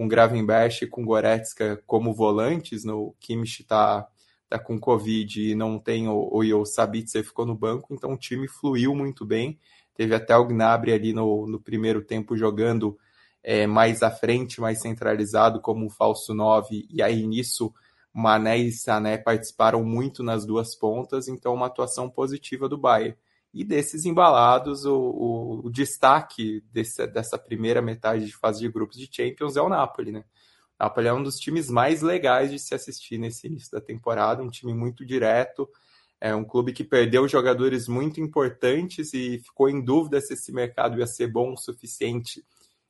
com 0.01 0.09
Gravenberch 0.09 0.87
e 0.87 0.89
com 0.89 1.05
Goretzka 1.05 1.83
como 1.87 2.15
volantes, 2.15 2.85
no 2.85 3.15
Kimmich 3.21 3.61
está 3.61 4.09
tá 4.49 4.59
com 4.59 4.81
Covid 4.81 5.51
e 5.51 5.55
não 5.55 5.79
tem 5.79 6.09
o, 6.09 6.31
o 6.33 6.65
Sabitzer 6.65 7.23
ficou 7.23 7.45
no 7.45 7.55
banco, 7.55 7.93
então 7.93 8.15
o 8.15 8.17
time 8.17 8.49
fluiu 8.49 8.95
muito 8.95 9.27
bem. 9.27 9.59
Teve 9.95 10.15
até 10.15 10.35
o 10.35 10.47
Gnabry 10.47 10.95
ali 10.95 11.13
no, 11.13 11.47
no 11.47 11.61
primeiro 11.61 12.03
tempo 12.03 12.35
jogando 12.35 12.97
é, 13.43 13.67
mais 13.67 14.03
à 14.03 14.11
frente, 14.11 14.59
mais 14.59 14.81
centralizado 14.81 15.61
como 15.61 15.85
um 15.85 15.91
falso 15.91 16.33
9, 16.33 16.87
e 16.89 17.03
aí 17.03 17.27
nisso 17.27 17.71
Mané 18.11 18.57
e 18.57 18.73
Sané 18.73 19.19
participaram 19.19 19.85
muito 19.85 20.23
nas 20.23 20.47
duas 20.47 20.75
pontas, 20.75 21.29
então 21.29 21.53
uma 21.53 21.67
atuação 21.67 22.09
positiva 22.09 22.71
do 22.71 22.79
Bayern. 22.79 23.19
E 23.53 23.65
desses 23.65 24.05
embalados, 24.05 24.85
o, 24.85 24.97
o, 24.97 25.67
o 25.67 25.71
destaque 25.71 26.63
desse, 26.73 27.05
dessa 27.09 27.37
primeira 27.37 27.83
metade 27.83 28.25
de 28.25 28.37
fase 28.37 28.61
de 28.61 28.69
grupos 28.69 28.97
de 28.97 29.09
Champions 29.11 29.57
é 29.57 29.61
o 29.61 29.69
Napoli, 29.69 30.13
né? 30.13 30.25
O 30.79 30.85
Napoli 30.85 31.09
é 31.09 31.13
um 31.13 31.23
dos 31.23 31.37
times 31.37 31.69
mais 31.69 32.01
legais 32.01 32.51
de 32.51 32.59
se 32.59 32.75
assistir 32.75 33.19
nesse 33.19 33.49
início 33.49 33.71
da 33.73 33.81
temporada, 33.81 34.43
um 34.43 34.49
time 34.49 34.73
muito 34.73 35.05
direto, 35.05 35.69
é 36.21 36.35
um 36.35 36.45
clube 36.45 36.73
que 36.73 36.85
perdeu 36.85 37.27
jogadores 37.27 37.89
muito 37.89 38.21
importantes 38.21 39.13
e 39.15 39.39
ficou 39.39 39.69
em 39.69 39.83
dúvida 39.83 40.21
se 40.21 40.35
esse 40.35 40.53
mercado 40.53 40.99
ia 40.99 41.07
ser 41.07 41.27
bom 41.27 41.55
o 41.55 41.57
suficiente, 41.57 42.45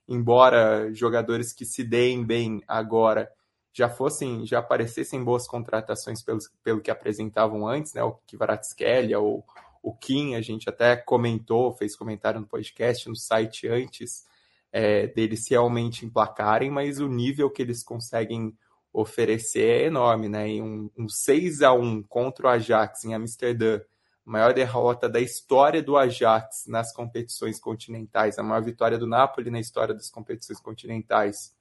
embora 0.06 0.92
jogadores 0.92 1.52
que 1.52 1.64
se 1.64 1.84
deem 1.84 2.24
bem 2.24 2.60
agora 2.66 3.30
já 3.72 3.88
fossem, 3.88 4.44
já 4.44 4.58
aparecessem 4.58 5.22
boas 5.22 5.46
contratações 5.46 6.22
pelo, 6.22 6.40
pelo 6.62 6.80
que 6.80 6.90
apresentavam 6.90 7.68
antes, 7.68 7.94
né? 7.94 8.02
O 8.02 8.18
Kvaratskhelia 8.26 9.20
ou 9.20 9.44
o 9.82 9.94
Kim, 9.94 10.34
a 10.34 10.40
gente 10.40 10.68
até 10.68 10.96
comentou, 10.96 11.72
fez 11.72 11.96
comentário 11.96 12.40
no 12.40 12.46
podcast, 12.46 13.08
no 13.08 13.16
site 13.16 13.66
antes 13.68 14.24
é, 14.72 15.06
deles 15.06 15.48
realmente 15.48 16.04
emplacarem, 16.04 16.70
mas 16.70 17.00
o 17.00 17.08
nível 17.08 17.50
que 17.50 17.62
eles 17.62 17.82
conseguem 17.82 18.56
oferecer 18.92 19.82
é 19.82 19.86
enorme, 19.86 20.28
né? 20.28 20.48
E 20.48 20.62
um, 20.62 20.90
um 20.98 21.08
6 21.08 21.62
a 21.62 21.72
1 21.72 22.02
contra 22.02 22.46
o 22.46 22.50
Ajax 22.50 23.04
em 23.04 23.14
Amsterdã, 23.14 23.80
maior 24.24 24.52
derrota 24.52 25.08
da 25.08 25.20
história 25.20 25.82
do 25.82 25.96
Ajax 25.96 26.66
nas 26.66 26.92
competições 26.92 27.58
continentais, 27.58 28.38
a 28.38 28.42
maior 28.42 28.62
vitória 28.62 28.98
do 28.98 29.06
Napoli 29.06 29.50
na 29.50 29.60
história 29.60 29.94
das 29.94 30.10
competições 30.10 30.60
continentais 30.60 31.54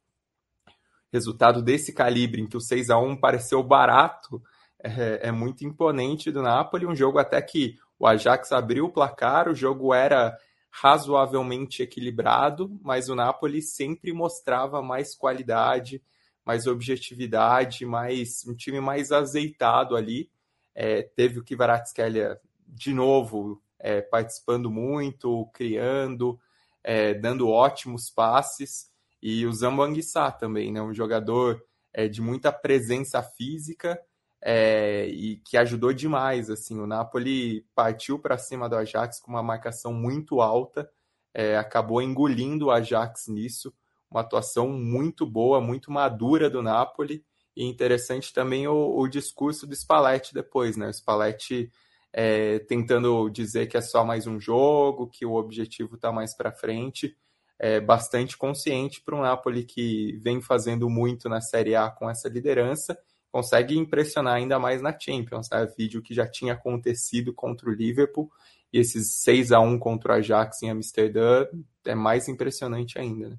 resultado 1.12 1.62
desse 1.62 1.94
calibre, 1.94 2.42
em 2.42 2.48
que 2.48 2.58
o 2.58 2.62
6 2.62 2.90
a 2.90 2.98
1 2.98 3.18
pareceu 3.18 3.64
barato, 3.64 4.42
é, 4.82 5.28
é, 5.28 5.32
muito 5.32 5.66
imponente 5.66 6.32
do 6.32 6.42
Napoli. 6.42 6.86
Um 6.86 6.96
jogo 6.96 7.20
até 7.20 7.42
que 7.42 7.76
o 8.00 8.08
Ajax 8.08 8.54
abriu 8.54 8.86
o 8.86 8.92
placar, 8.92 9.50
o 9.50 9.54
jogo 9.54 9.94
era 9.94 10.38
razoavelmente 10.72 11.84
equilibrado, 11.84 12.80
mas 12.82 13.10
o 13.10 13.16
Napoli 13.16 13.62
sempre 13.62 14.14
mostrava 14.14 14.82
mais 14.82 15.14
qualidade, 15.14 16.02
mais 16.46 16.66
objetividade, 16.66 17.86
mais 17.86 18.46
um 18.48 18.56
time 18.56 18.80
mais 18.80 19.12
azeitado 19.12 19.96
ali. 19.98 20.32
É, 20.74 21.02
teve 21.02 21.40
o 21.40 21.44
Kvaratskhelia 21.44 22.40
de 22.66 22.94
novo 22.94 23.62
é, 23.78 24.02
participando 24.02 24.72
muito, 24.72 25.48
criando, 25.54 26.40
é, 26.84 27.14
dando 27.14 27.50
ótimos 27.50 28.10
passes. 28.10 28.90
E 29.22 29.46
o 29.46 29.52
Zambanguissá 29.52 30.32
também, 30.32 30.72
né? 30.72 30.82
Um 30.82 30.94
jogador 30.94 31.62
é, 31.94 32.08
de 32.08 32.22
muita 32.22 32.52
presença 32.52 33.22
física 33.22 34.00
é, 34.42 35.08
e 35.08 35.38
que 35.38 35.58
ajudou 35.58 35.94
demais. 35.94 36.50
Assim, 36.50 36.80
o 36.80 36.88
Napoli 36.88 37.66
partiu 37.76 38.20
para 38.20 38.38
cima 38.38 38.70
do 38.70 38.76
Ajax 38.76 39.20
com 39.20 39.32
uma 39.32 39.44
marcação 39.44 39.94
muito 39.94 40.42
alta, 40.42 40.90
é, 41.34 41.58
acabou 41.58 42.02
engolindo 42.02 42.68
o 42.68 42.72
Ajax 42.72 43.28
nisso. 43.28 43.74
Uma 44.10 44.22
atuação 44.22 44.70
muito 44.70 45.26
boa, 45.26 45.62
muito 45.62 45.92
madura 45.92 46.50
do 46.50 46.62
Napoli. 46.62 47.24
E 47.56 47.66
interessante 47.66 48.34
também 48.34 48.68
o, 48.68 48.98
o 48.98 49.08
discurso 49.08 49.68
do 49.68 49.76
Spalletti 49.76 50.34
depois, 50.34 50.78
né? 50.78 50.88
O 50.88 50.94
Spalletti 50.94 51.72
é, 52.12 52.60
tentando 52.60 53.30
dizer 53.30 53.68
que 53.68 53.78
é 53.78 53.82
só 53.82 54.04
mais 54.04 54.26
um 54.26 54.40
jogo, 54.40 55.08
que 55.08 55.26
o 55.26 55.36
objetivo 55.36 55.96
está 55.96 56.12
mais 56.12 56.36
para 56.36 56.52
frente 56.52 57.16
é, 57.60 57.80
bastante 57.82 58.38
consciente 58.38 59.02
para 59.02 59.16
um 59.16 59.22
Napoli 59.22 59.66
que 59.66 60.18
vem 60.22 60.42
fazendo 60.42 60.90
muito 60.90 61.28
na 61.28 61.42
Série 61.42 61.76
A 61.76 61.90
com 61.90 62.10
essa 62.10 62.30
liderança, 62.30 62.98
consegue 63.32 63.78
impressionar 63.78 64.36
ainda 64.36 64.60
mais 64.60 64.82
na 64.82 64.98
Champions. 64.98 65.50
Né? 65.50 65.68
Vídeo 65.78 66.02
que 66.02 66.14
já 66.14 66.28
tinha 66.28 66.54
acontecido 66.54 67.34
contra 67.34 67.70
o 67.70 67.74
Liverpool 67.74 68.30
e 68.72 68.80
esses 68.80 69.14
6 69.16 69.52
a 69.52 69.60
1 69.60 69.80
contra 69.80 70.14
o 70.14 70.16
Ajax 70.16 70.62
em 70.64 70.70
Amsterdã 70.70 71.46
é 71.86 71.96
mais 71.96 72.28
impressionante 72.28 73.00
ainda. 73.00 73.30
Né? 73.30 73.38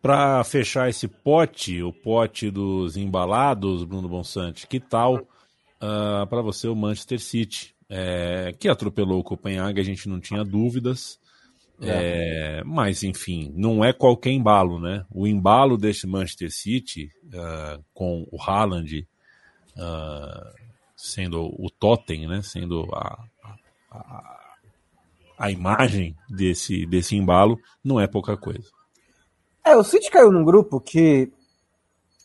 Para 0.00 0.44
fechar 0.44 0.88
esse 0.88 1.08
pote, 1.08 1.82
o 1.82 1.92
pote 1.92 2.50
dos 2.50 2.96
embalados, 2.96 3.82
Bruno 3.82 4.08
Bonsante, 4.08 4.66
que 4.66 4.78
tal 4.78 5.16
uh, 5.16 5.26
ah, 5.80 6.26
para 6.28 6.42
você 6.42 6.68
o 6.68 6.76
Manchester 6.76 7.20
City? 7.20 7.74
É, 7.88 8.52
que 8.58 8.68
atropelou 8.68 9.20
o 9.20 9.24
Copenhague, 9.24 9.80
a 9.80 9.84
gente 9.84 10.08
não 10.08 10.20
tinha 10.20 10.44
dúvidas. 10.44 11.20
É. 11.80 12.60
É, 12.60 12.64
mas, 12.64 13.02
enfim, 13.02 13.52
não 13.54 13.84
é 13.84 13.92
qualquer 13.92 14.30
embalo, 14.30 14.80
né? 14.80 15.04
O 15.10 15.26
embalo 15.26 15.76
desse 15.76 16.06
Manchester 16.06 16.50
City, 16.50 17.10
uh, 17.26 17.84
com 17.92 18.26
o 18.32 18.40
Haaland 18.40 19.06
uh, 19.76 20.54
sendo 20.96 21.42
o 21.44 21.68
totem, 21.70 22.26
né? 22.26 22.40
Sendo 22.42 22.88
a, 22.94 23.22
a, 23.90 24.40
a, 25.38 25.50
imagem 25.50 26.16
desse, 26.28 26.86
desse 26.86 27.14
embalo, 27.14 27.58
não 27.84 28.00
é 28.00 28.06
pouca 28.06 28.36
coisa. 28.36 28.70
É, 29.62 29.76
o 29.76 29.84
City 29.84 30.10
caiu 30.10 30.32
num 30.32 30.44
grupo 30.44 30.80
que, 30.80 31.30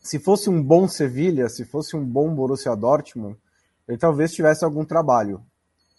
se 0.01 0.17
fosse 0.17 0.49
um 0.49 0.63
bom 0.63 0.87
Sevilha, 0.87 1.49
se 1.49 1.65
fosse 1.65 1.95
um 1.97 2.05
bom 2.05 2.33
Borussia 2.33 2.75
Dortmund, 2.75 3.37
ele 3.87 3.97
talvez 3.97 4.33
tivesse 4.33 4.63
algum 4.63 4.85
trabalho. 4.85 5.43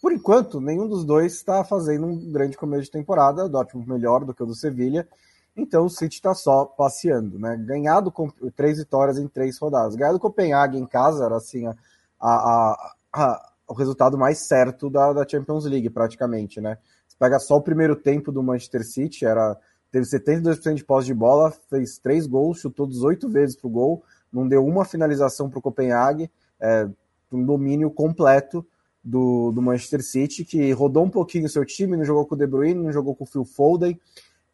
Por 0.03 0.11
enquanto, 0.11 0.59
nenhum 0.59 0.85
dos 0.85 1.05
dois 1.05 1.31
está 1.31 1.63
fazendo 1.63 2.05
um 2.05 2.29
grande 2.29 2.57
começo 2.57 2.83
de 2.83 2.91
temporada. 2.91 3.45
O 3.45 3.47
Dortmund 3.47 3.89
melhor 3.89 4.25
do 4.25 4.33
que 4.33 4.43
o 4.43 4.45
do 4.45 4.53
Sevilha. 4.53 5.07
Então 5.55 5.85
o 5.85 5.89
City 5.89 6.15
está 6.15 6.33
só 6.33 6.65
passeando, 6.65 7.39
né? 7.39 7.55
Ganhado 7.55 8.11
com 8.11 8.29
três 8.53 8.79
vitórias 8.79 9.17
em 9.17 9.29
três 9.29 9.57
rodadas. 9.57 9.95
Ganhado 9.95 10.19
Copenhague 10.19 10.77
em 10.77 10.85
casa 10.85 11.23
era 11.23 11.37
assim 11.37 11.67
a, 11.67 11.73
a, 12.19 12.93
a, 13.13 13.51
o 13.65 13.73
resultado 13.73 14.17
mais 14.17 14.39
certo 14.39 14.89
da, 14.89 15.13
da, 15.13 15.25
Champions 15.25 15.63
League, 15.63 15.89
praticamente, 15.89 16.59
né? 16.59 16.77
Você 17.07 17.15
pega 17.17 17.39
só 17.39 17.55
o 17.55 17.61
primeiro 17.61 17.95
tempo 17.95 18.29
do 18.29 18.43
Manchester 18.43 18.83
City, 18.85 19.25
era 19.25 19.57
teve 19.89 20.05
72% 20.05 20.73
de 20.73 20.83
posse 20.83 21.05
de 21.05 21.13
bola, 21.13 21.49
fez 21.69 21.97
três 21.97 22.27
gols, 22.27 22.59
chutou 22.59 22.85
18 22.85 23.29
vezes 23.29 23.55
pro 23.55 23.69
gol, 23.69 24.03
não 24.33 24.49
deu 24.49 24.65
uma 24.65 24.83
finalização 24.83 25.49
para 25.49 25.59
o 25.59 25.61
Copenhague, 25.61 26.29
é, 26.59 26.89
um 27.31 27.45
domínio 27.45 27.89
completo 27.89 28.67
do, 29.03 29.51
do 29.51 29.61
Manchester 29.61 30.01
City, 30.01 30.45
que 30.45 30.71
rodou 30.71 31.03
um 31.03 31.09
pouquinho 31.09 31.45
o 31.45 31.49
seu 31.49 31.65
time, 31.65 31.97
não 31.97 32.05
jogou 32.05 32.25
com 32.25 32.35
o 32.35 32.37
De 32.37 32.47
Bruyne, 32.47 32.81
não 32.81 32.91
jogou 32.91 33.13
com 33.13 33.25
o 33.25 33.27
Phil 33.27 33.43
Foden, 33.43 33.99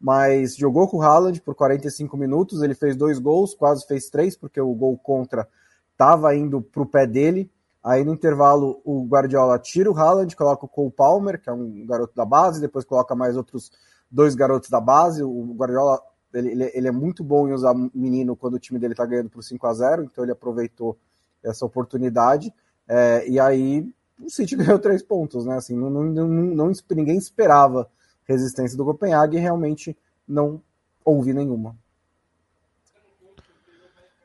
mas 0.00 0.56
jogou 0.56 0.88
com 0.88 0.96
o 0.96 1.02
Haaland 1.02 1.40
por 1.42 1.54
45 1.54 2.16
minutos, 2.16 2.62
ele 2.62 2.74
fez 2.74 2.96
dois 2.96 3.18
gols, 3.18 3.54
quase 3.54 3.86
fez 3.86 4.08
três, 4.08 4.36
porque 4.36 4.60
o 4.60 4.74
gol 4.74 4.98
contra 4.98 5.46
estava 5.92 6.34
indo 6.34 6.62
para 6.62 6.82
o 6.82 6.86
pé 6.86 7.06
dele. 7.06 7.50
Aí 7.84 8.04
no 8.04 8.14
intervalo 8.14 8.80
o 8.84 9.06
Guardiola 9.06 9.58
tira 9.58 9.90
o 9.90 9.96
Haaland, 9.96 10.34
coloca 10.34 10.64
o 10.64 10.68
Cole 10.68 10.90
Palmer, 10.90 11.40
que 11.40 11.48
é 11.48 11.52
um 11.52 11.86
garoto 11.86 12.14
da 12.14 12.24
base, 12.24 12.60
depois 12.60 12.84
coloca 12.84 13.14
mais 13.14 13.36
outros 13.36 13.70
dois 14.10 14.34
garotos 14.34 14.68
da 14.68 14.80
base. 14.80 15.22
O 15.22 15.54
Guardiola 15.54 16.00
ele, 16.32 16.70
ele 16.74 16.88
é 16.88 16.92
muito 16.92 17.22
bom 17.22 17.48
em 17.48 17.52
usar 17.52 17.74
menino 17.94 18.36
quando 18.36 18.54
o 18.54 18.58
time 18.58 18.78
dele 18.78 18.92
está 18.94 19.04
ganhando 19.04 19.30
por 19.30 19.42
5 19.42 19.66
a 19.66 19.74
0 19.74 20.04
então 20.04 20.24
ele 20.24 20.32
aproveitou 20.32 20.96
essa 21.42 21.64
oportunidade. 21.64 22.52
É, 22.88 23.28
e 23.28 23.38
aí 23.38 23.86
o 24.22 24.30
City 24.30 24.54
ganhou 24.56 24.78
três 24.78 25.02
pontos, 25.02 25.46
né? 25.46 25.56
Assim, 25.56 25.76
não, 25.76 25.90
não, 25.90 26.28
não, 26.28 26.72
ninguém 26.90 27.16
esperava 27.16 27.90
resistência 28.24 28.76
do 28.76 28.84
Copenhague 28.84 29.36
e 29.36 29.40
realmente 29.40 29.96
não 30.26 30.62
houve 31.04 31.32
nenhuma. 31.32 31.76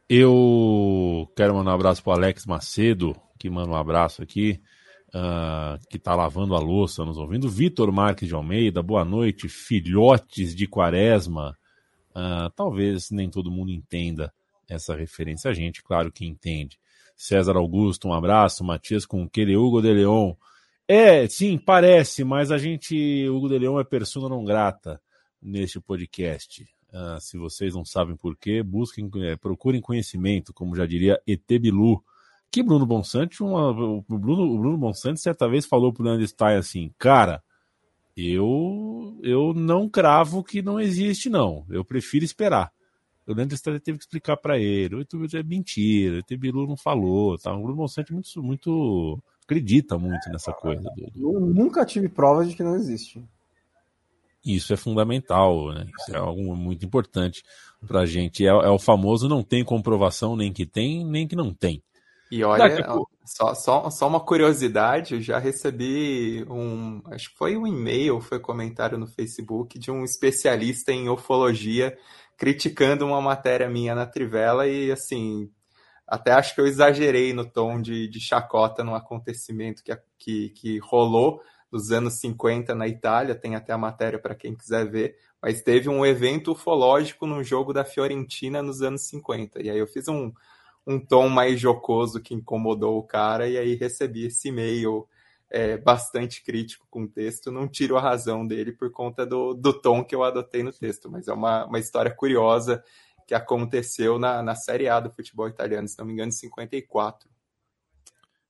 Eu 0.07 1.27
quero 1.35 1.55
mandar 1.55 1.71
um 1.71 1.75
abraço 1.75 2.03
para 2.03 2.13
Alex 2.13 2.45
Macedo, 2.45 3.15
que 3.39 3.49
manda 3.49 3.71
um 3.71 3.75
abraço 3.75 4.21
aqui, 4.21 4.61
uh, 5.09 5.79
que 5.89 5.97
está 5.97 6.13
lavando 6.13 6.53
a 6.55 6.59
louça, 6.59 7.03
nos 7.03 7.17
ouvindo. 7.17 7.49
Vitor 7.49 7.91
Marques 7.91 8.27
de 8.27 8.35
Almeida, 8.35 8.83
boa 8.83 9.03
noite. 9.03 9.49
Filhotes 9.49 10.55
de 10.55 10.67
Quaresma. 10.67 11.57
Uh, 12.11 12.49
talvez 12.55 13.09
nem 13.09 13.29
todo 13.29 13.51
mundo 13.51 13.71
entenda 13.71 14.31
essa 14.69 14.95
referência. 14.95 15.49
A 15.49 15.53
gente, 15.53 15.81
claro 15.81 16.11
que 16.11 16.25
entende. 16.25 16.77
César 17.15 17.55
Augusto, 17.55 18.07
um 18.07 18.13
abraço. 18.13 18.63
Matias 18.63 19.05
com 19.05 19.23
aquele 19.23 19.55
Hugo 19.55 19.81
de 19.81 19.93
Leon. 19.93 20.33
É, 20.87 21.27
sim, 21.27 21.57
parece, 21.57 22.23
mas 22.23 22.51
a 22.51 22.57
gente, 22.57 23.27
Hugo 23.29 23.49
de 23.49 23.57
Leon 23.57 23.79
é 23.79 23.83
persona 23.83 24.29
não 24.29 24.43
grata 24.43 25.01
neste 25.41 25.79
podcast. 25.79 26.63
Uh, 26.91 27.19
se 27.19 27.37
vocês 27.37 27.73
não 27.73 27.83
sabem 27.83 28.15
por 28.15 28.37
quê, 28.37 28.61
busquem, 28.63 29.09
é, 29.23 29.35
procurem 29.35 29.81
conhecimento, 29.81 30.53
como 30.53 30.75
já 30.75 30.85
diria 30.85 31.19
ET 31.27 31.45
Bilu, 31.59 32.03
que 32.51 32.63
Bruno 32.63 32.85
Bonsante, 32.85 33.43
uma, 33.43 33.71
o, 33.71 34.01
Bruno, 34.07 34.43
o 34.43 34.57
Bruno 34.57 34.77
Bonsante 34.77 35.19
certa 35.19 35.47
vez 35.47 35.65
falou 35.65 35.91
pro 35.91 36.03
Leandro 36.03 36.25
Stein 36.25 36.55
assim, 36.55 36.93
cara, 36.97 37.43
eu, 38.15 39.19
eu 39.21 39.53
não 39.53 39.89
cravo 39.89 40.43
que 40.43 40.61
não 40.61 40.79
existe, 40.79 41.29
não. 41.29 41.65
Eu 41.69 41.83
prefiro 41.83 42.23
esperar. 42.23 42.71
O 43.27 43.33
Leandro 43.33 43.57
Stein 43.57 43.79
teve 43.79 43.97
que 43.97 44.03
explicar 44.03 44.37
para 44.37 44.59
ele. 44.59 44.95
O 44.95 45.01
é 45.33 45.43
mentira, 45.43 46.19
o 46.19 46.23
Tebilu 46.23 46.67
não 46.67 46.77
falou. 46.77 47.37
Tá? 47.37 47.53
O 47.53 47.61
Bruno 47.61 47.75
Bonsante 47.75 48.13
muito, 48.13 48.43
muito 48.43 49.19
acredita 49.43 49.97
muito 49.97 50.29
nessa 50.29 50.51
coisa. 50.53 50.83
Do... 50.95 51.33
Eu 51.33 51.39
nunca 51.39 51.85
tive 51.85 52.09
prova 52.09 52.45
de 52.45 52.55
que 52.55 52.63
não 52.63 52.75
existe. 52.75 53.23
Isso 54.45 54.73
é 54.73 54.77
fundamental, 54.77 55.73
né? 55.73 55.87
Isso 55.99 56.15
é 56.15 56.19
algo 56.19 56.55
muito 56.55 56.85
importante 56.85 57.43
para 57.87 58.01
a 58.01 58.05
gente. 58.05 58.45
É, 58.45 58.49
é, 58.49 58.69
o 58.69 58.77
famoso 58.77 59.27
não 59.27 59.41
tem 59.41 59.63
comprovação 59.63 60.35
nem 60.35 60.53
que 60.53 60.65
tem, 60.65 61.03
nem 61.03 61.27
que 61.27 61.35
não 61.35 61.51
tem. 61.51 61.81
E 62.31 62.43
olha, 62.43 62.85
só, 63.23 63.53
só, 63.53 63.89
só 63.89 64.07
uma 64.07 64.19
curiosidade, 64.19 65.15
eu 65.15 65.21
já 65.21 65.39
recebi 65.39 66.45
um, 66.49 67.01
acho 67.05 67.29
que 67.29 67.37
foi 67.37 67.55
um 67.55 67.65
e-mail, 67.65 68.19
foi 68.19 68.39
comentário 68.39 68.97
no 68.97 69.07
Facebook 69.07 69.77
de 69.79 69.91
um 69.91 70.03
especialista 70.03 70.91
em 70.91 71.07
ufologia 71.07 71.95
criticando 72.37 73.05
uma 73.05 73.21
matéria 73.21 73.69
minha 73.69 73.95
na 73.95 74.05
Trivela 74.05 74.67
e 74.67 74.91
assim, 74.91 75.49
até 76.07 76.31
acho 76.31 76.53
que 76.53 76.61
eu 76.61 76.67
exagerei 76.67 77.33
no 77.33 77.45
tom 77.45 77.81
de, 77.81 78.07
de 78.07 78.19
chacota 78.19 78.83
no 78.83 78.95
acontecimento 78.95 79.83
que, 79.83 79.97
que, 80.17 80.49
que 80.49 80.77
rolou 80.79 81.41
nos 81.71 81.91
anos 81.91 82.13
50 82.19 82.73
na 82.75 82.87
Itália, 82.87 83.35
tem 83.35 83.55
até 83.55 83.73
a 83.73 83.77
matéria 83.77 84.19
para 84.19 84.35
quem 84.35 84.55
quiser 84.55 84.89
ver, 84.89 85.17
mas 85.41 85.61
teve 85.61 85.89
um 85.89 86.05
evento 86.05 86.51
ufológico 86.51 87.25
no 87.25 87.43
jogo 87.43 87.73
da 87.73 87.83
Fiorentina 87.83 88.61
nos 88.61 88.81
anos 88.81 89.01
50. 89.07 89.61
E 89.61 89.69
aí 89.69 89.77
eu 89.77 89.87
fiz 89.87 90.07
um, 90.07 90.31
um 90.87 90.99
tom 90.99 91.27
mais 91.27 91.59
jocoso 91.59 92.21
que 92.21 92.33
incomodou 92.33 92.97
o 92.97 93.03
cara, 93.03 93.49
e 93.49 93.57
aí 93.57 93.75
recebi 93.75 94.27
esse 94.27 94.49
e-mail 94.49 95.07
é, 95.49 95.77
bastante 95.77 96.43
crítico 96.43 96.87
com 96.89 97.03
o 97.03 97.07
texto. 97.07 97.51
Não 97.51 97.67
tiro 97.67 97.97
a 97.97 98.01
razão 98.01 98.45
dele 98.45 98.71
por 98.71 98.91
conta 98.91 99.25
do, 99.25 99.53
do 99.53 99.73
tom 99.73 100.03
que 100.03 100.15
eu 100.15 100.23
adotei 100.23 100.63
no 100.63 100.73
texto, 100.73 101.09
mas 101.09 101.27
é 101.27 101.33
uma, 101.33 101.65
uma 101.65 101.79
história 101.79 102.13
curiosa 102.13 102.83
que 103.27 103.33
aconteceu 103.33 104.19
na, 104.19 104.41
na 104.43 104.55
Série 104.55 104.87
A 104.87 104.99
do 104.99 105.11
futebol 105.11 105.47
italiano, 105.47 105.87
se 105.87 105.97
não 105.97 106.05
me 106.05 106.13
engano, 106.13 106.29
em 106.29 106.31
54. 106.31 107.29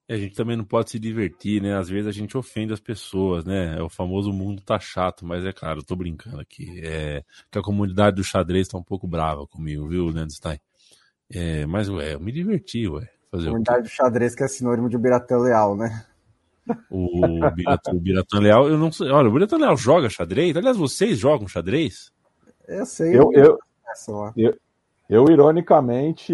E 0.08 0.14
a 0.14 0.18
gente 0.18 0.36
também 0.36 0.56
não 0.56 0.66
pode 0.66 0.92
se 0.92 1.00
divertir, 1.00 1.62
né? 1.62 1.76
Às 1.76 1.90
vezes 1.90 2.08
a 2.08 2.12
gente 2.12 2.38
ofende 2.38 2.72
as 2.72 2.80
pessoas, 2.80 3.44
né? 3.44 3.76
É 3.78 3.82
o 3.82 3.90
famoso 3.90 4.32
mundo 4.32 4.62
tá 4.62 4.80
chato, 4.80 5.26
mas 5.26 5.44
é 5.44 5.52
claro, 5.52 5.80
eu 5.80 5.84
tô 5.84 5.96
brincando 5.96 6.40
aqui. 6.40 6.80
É 6.84 7.24
que 7.52 7.58
a 7.58 7.64
comunidade 7.64 8.18
do 8.18 8.24
xadrez 8.24 8.68
tá 8.68 8.78
um 8.78 8.84
pouco 8.84 9.08
brava 9.08 9.48
comigo, 9.48 9.88
viu, 9.88 10.06
Landstein? 10.06 10.60
É, 11.28 11.66
mas, 11.66 11.90
ué, 11.90 12.14
eu 12.14 12.20
me 12.20 12.32
diverti, 12.32 12.88
ué. 12.88 13.10
Fazer 13.32 13.48
comunidade 13.48 13.84
do 13.84 13.90
xadrez 13.90 14.36
que 14.36 14.44
é 14.44 14.48
sinônimo 14.48 14.90
de 14.90 14.98
Biratã 14.98 15.38
Leal, 15.40 15.76
né? 15.76 16.06
O 16.90 17.52
Biratã, 18.00 18.38
o 18.38 18.40
Leal, 18.40 18.68
eu 18.68 18.78
não 18.78 18.92
sei. 18.92 19.10
Olha, 19.10 19.30
o 19.30 19.32
Biratã 19.32 19.58
Leal 19.58 19.78
joga 19.78 20.10
xadrez? 20.10 20.56
Aliás, 20.56 20.78
vocês 20.78 21.18
jogam 21.20 21.48
xadrez? 21.48 22.12
Eu 22.68 22.86
sei. 22.86 23.16
Eu, 23.16 23.32
eu, 23.34 23.60
eu, 24.36 24.56
eu, 25.08 25.26
ironicamente, 25.30 26.34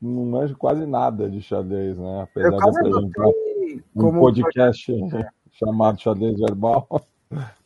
não 0.00 0.26
manjo 0.26 0.56
quase 0.56 0.86
nada 0.86 1.30
de 1.30 1.40
xadrez, 1.40 1.96
né? 1.96 2.22
Apesar 2.22 2.50
de 2.50 2.56
apresentar 2.56 3.26
um 3.26 3.80
como... 3.94 4.20
podcast 4.20 4.92
chamado 5.52 6.00
Xadrez 6.00 6.38
Verbal. 6.38 6.86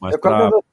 Mas 0.00 0.14
eu, 0.14 0.20
pra... 0.20 0.31
quase 0.31 0.46
adotei, 0.46 0.70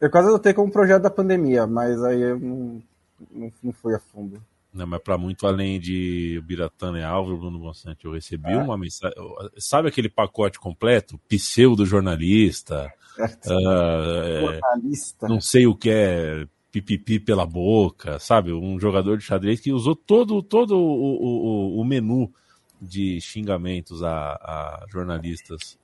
eu 0.00 0.10
quase 0.10 0.28
adotei 0.28 0.54
como 0.54 0.72
projeto 0.72 1.02
da 1.02 1.10
pandemia, 1.10 1.66
mas 1.66 2.02
aí 2.04 2.20
eu 2.20 2.38
não, 2.38 2.82
não, 3.30 3.52
não 3.62 3.72
fui 3.72 3.94
a 3.94 3.98
fundo. 3.98 4.40
Não, 4.72 4.86
mas 4.86 5.02
para 5.02 5.18
muito 5.18 5.46
além 5.46 5.78
de 5.78 6.40
Biratã 6.46 6.96
e 6.98 7.02
Álvaro, 7.02 7.36
Bruno 7.36 7.58
Bonsante, 7.58 8.06
eu 8.06 8.12
recebi 8.12 8.52
é. 8.52 8.56
uma 8.56 8.78
mensagem. 8.78 9.16
Sabe 9.58 9.88
aquele 9.88 10.08
pacote 10.08 10.58
completo? 10.58 11.20
Pseudo-jornalista. 11.28 12.90
Uh, 13.18 14.50
jornalista. 14.62 15.28
Não 15.28 15.40
sei 15.40 15.66
o 15.66 15.76
que 15.76 15.90
é 15.90 16.46
pipipi 16.70 17.20
pela 17.20 17.44
boca, 17.44 18.18
sabe? 18.18 18.50
Um 18.50 18.80
jogador 18.80 19.18
de 19.18 19.24
xadrez 19.24 19.60
que 19.60 19.72
usou 19.72 19.94
todo, 19.94 20.42
todo 20.42 20.78
o, 20.78 21.76
o, 21.76 21.80
o 21.80 21.84
menu 21.84 22.32
de 22.80 23.20
xingamentos 23.20 24.02
a, 24.02 24.32
a 24.32 24.86
jornalistas 24.90 25.78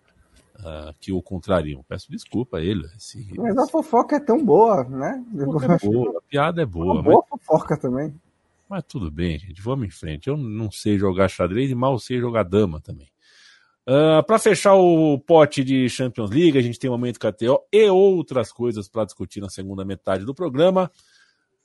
uh, 0.60 0.94
que 0.98 1.12
o 1.12 1.20
contrariam. 1.20 1.84
Peço 1.86 2.10
desculpa 2.10 2.56
a 2.56 2.60
ele. 2.62 2.86
Esse, 2.96 3.32
mas 3.36 3.56
a 3.58 3.66
fofoca 3.66 4.16
é 4.16 4.20
tão 4.20 4.42
boa, 4.42 4.82
né? 4.84 5.22
A, 5.36 5.74
é 5.74 5.78
boa, 5.78 6.18
a 6.18 6.22
piada 6.22 6.62
é 6.62 6.66
boa. 6.66 6.94
Uma 6.94 7.02
boa 7.02 7.24
mas... 7.30 7.40
fofoca 7.40 7.76
também. 7.76 8.14
Mas 8.68 8.84
tudo 8.86 9.10
bem, 9.10 9.38
gente, 9.38 9.62
vamos 9.62 9.86
em 9.86 9.90
frente. 9.90 10.28
Eu 10.28 10.36
não 10.36 10.70
sei 10.70 10.98
jogar 10.98 11.28
xadrez 11.28 11.70
e 11.70 11.74
mal 11.74 11.98
sei 11.98 12.18
jogar 12.18 12.42
dama 12.42 12.80
também. 12.80 13.08
Uh, 13.88 14.18
ah, 14.18 14.22
para 14.22 14.38
fechar 14.38 14.74
o 14.74 15.18
pote 15.18 15.64
de 15.64 15.88
Champions 15.88 16.30
League, 16.30 16.58
a 16.58 16.60
gente 16.60 16.78
tem 16.78 16.90
o 16.90 16.92
momento 16.92 17.18
KTO 17.18 17.60
e 17.72 17.88
outras 17.88 18.52
coisas 18.52 18.86
para 18.86 19.06
discutir 19.06 19.40
na 19.40 19.48
segunda 19.48 19.84
metade 19.86 20.26
do 20.26 20.34
programa. 20.34 20.90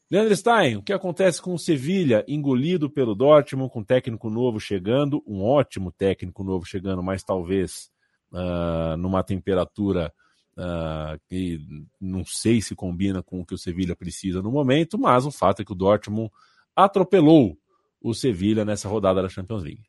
Leandro 0.10 0.34
Stein, 0.34 0.78
o 0.78 0.82
que 0.84 0.94
acontece 0.94 1.42
com 1.42 1.54
o 1.54 1.60
Sevilha, 1.60 2.24
engolido 2.26 2.90
pelo 2.90 3.14
Dortmund, 3.14 3.70
com 3.74 3.84
técnico 3.84 4.30
novo 4.30 4.58
chegando, 4.60 5.22
um 5.28 5.42
ótimo 5.44 5.92
técnico 5.92 6.44
novo 6.44 6.66
chegando, 6.66 7.04
mas 7.04 7.24
talvez 7.24 7.92
uh, 8.32 8.96
numa 8.96 9.22
temperatura 9.24 10.14
uh, 10.58 11.20
que 11.28 11.60
não 12.00 12.24
sei 12.24 12.62
se 12.62 12.76
combina 12.76 13.22
com 13.22 13.42
o 13.42 13.46
que 13.46 13.56
o 13.56 13.58
Sevilha 13.58 13.96
precisa 13.96 14.42
no 14.42 14.52
momento, 14.52 14.98
mas 14.98 15.26
o 15.26 15.32
fato 15.32 15.62
é 15.62 15.66
que 15.66 15.74
o 15.74 15.76
Dortmund 15.76 16.32
atropelou 16.76 17.58
o 18.02 18.14
Sevilha 18.14 18.66
nessa 18.66 18.90
rodada 18.90 19.22
da 19.22 19.30
Champions 19.30 19.64
League. 19.64 19.84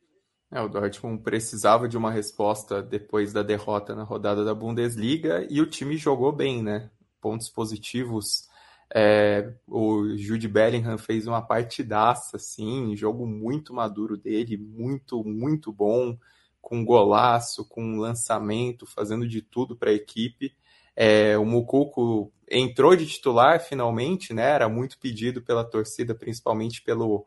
É, 0.50 0.60
o 0.60 0.68
Dortmund 0.68 1.20
precisava 1.22 1.88
de 1.88 1.96
uma 1.96 2.12
resposta 2.12 2.80
depois 2.80 3.32
da 3.32 3.42
derrota 3.42 3.94
na 3.94 4.04
rodada 4.04 4.44
da 4.44 4.54
Bundesliga 4.54 5.44
e 5.50 5.60
o 5.60 5.66
time 5.66 5.96
jogou 5.96 6.30
bem, 6.30 6.62
né? 6.62 6.90
Pontos 7.20 7.48
positivos. 7.48 8.48
É, 8.94 9.52
o 9.66 10.16
Jude 10.16 10.46
Bellingham 10.46 10.96
fez 10.96 11.26
uma 11.26 11.42
partidaça, 11.42 12.36
assim, 12.36 12.94
jogo 12.94 13.26
muito 13.26 13.74
maduro 13.74 14.16
dele, 14.16 14.56
muito, 14.56 15.24
muito 15.24 15.72
bom, 15.72 16.16
com 16.60 16.84
golaço, 16.84 17.68
com 17.68 17.98
lançamento, 17.98 18.86
fazendo 18.86 19.26
de 19.26 19.42
tudo 19.42 19.74
para 19.74 19.90
a 19.90 19.94
equipe. 19.94 20.54
É, 20.96 21.36
o 21.38 21.44
Mucuco 21.44 22.32
entrou 22.48 22.94
de 22.94 23.06
titular 23.06 23.60
finalmente, 23.60 24.32
né? 24.32 24.50
Era 24.50 24.68
muito 24.68 24.98
pedido 24.98 25.42
pela 25.42 25.64
torcida, 25.64 26.14
principalmente 26.14 26.82
pelo, 26.82 27.26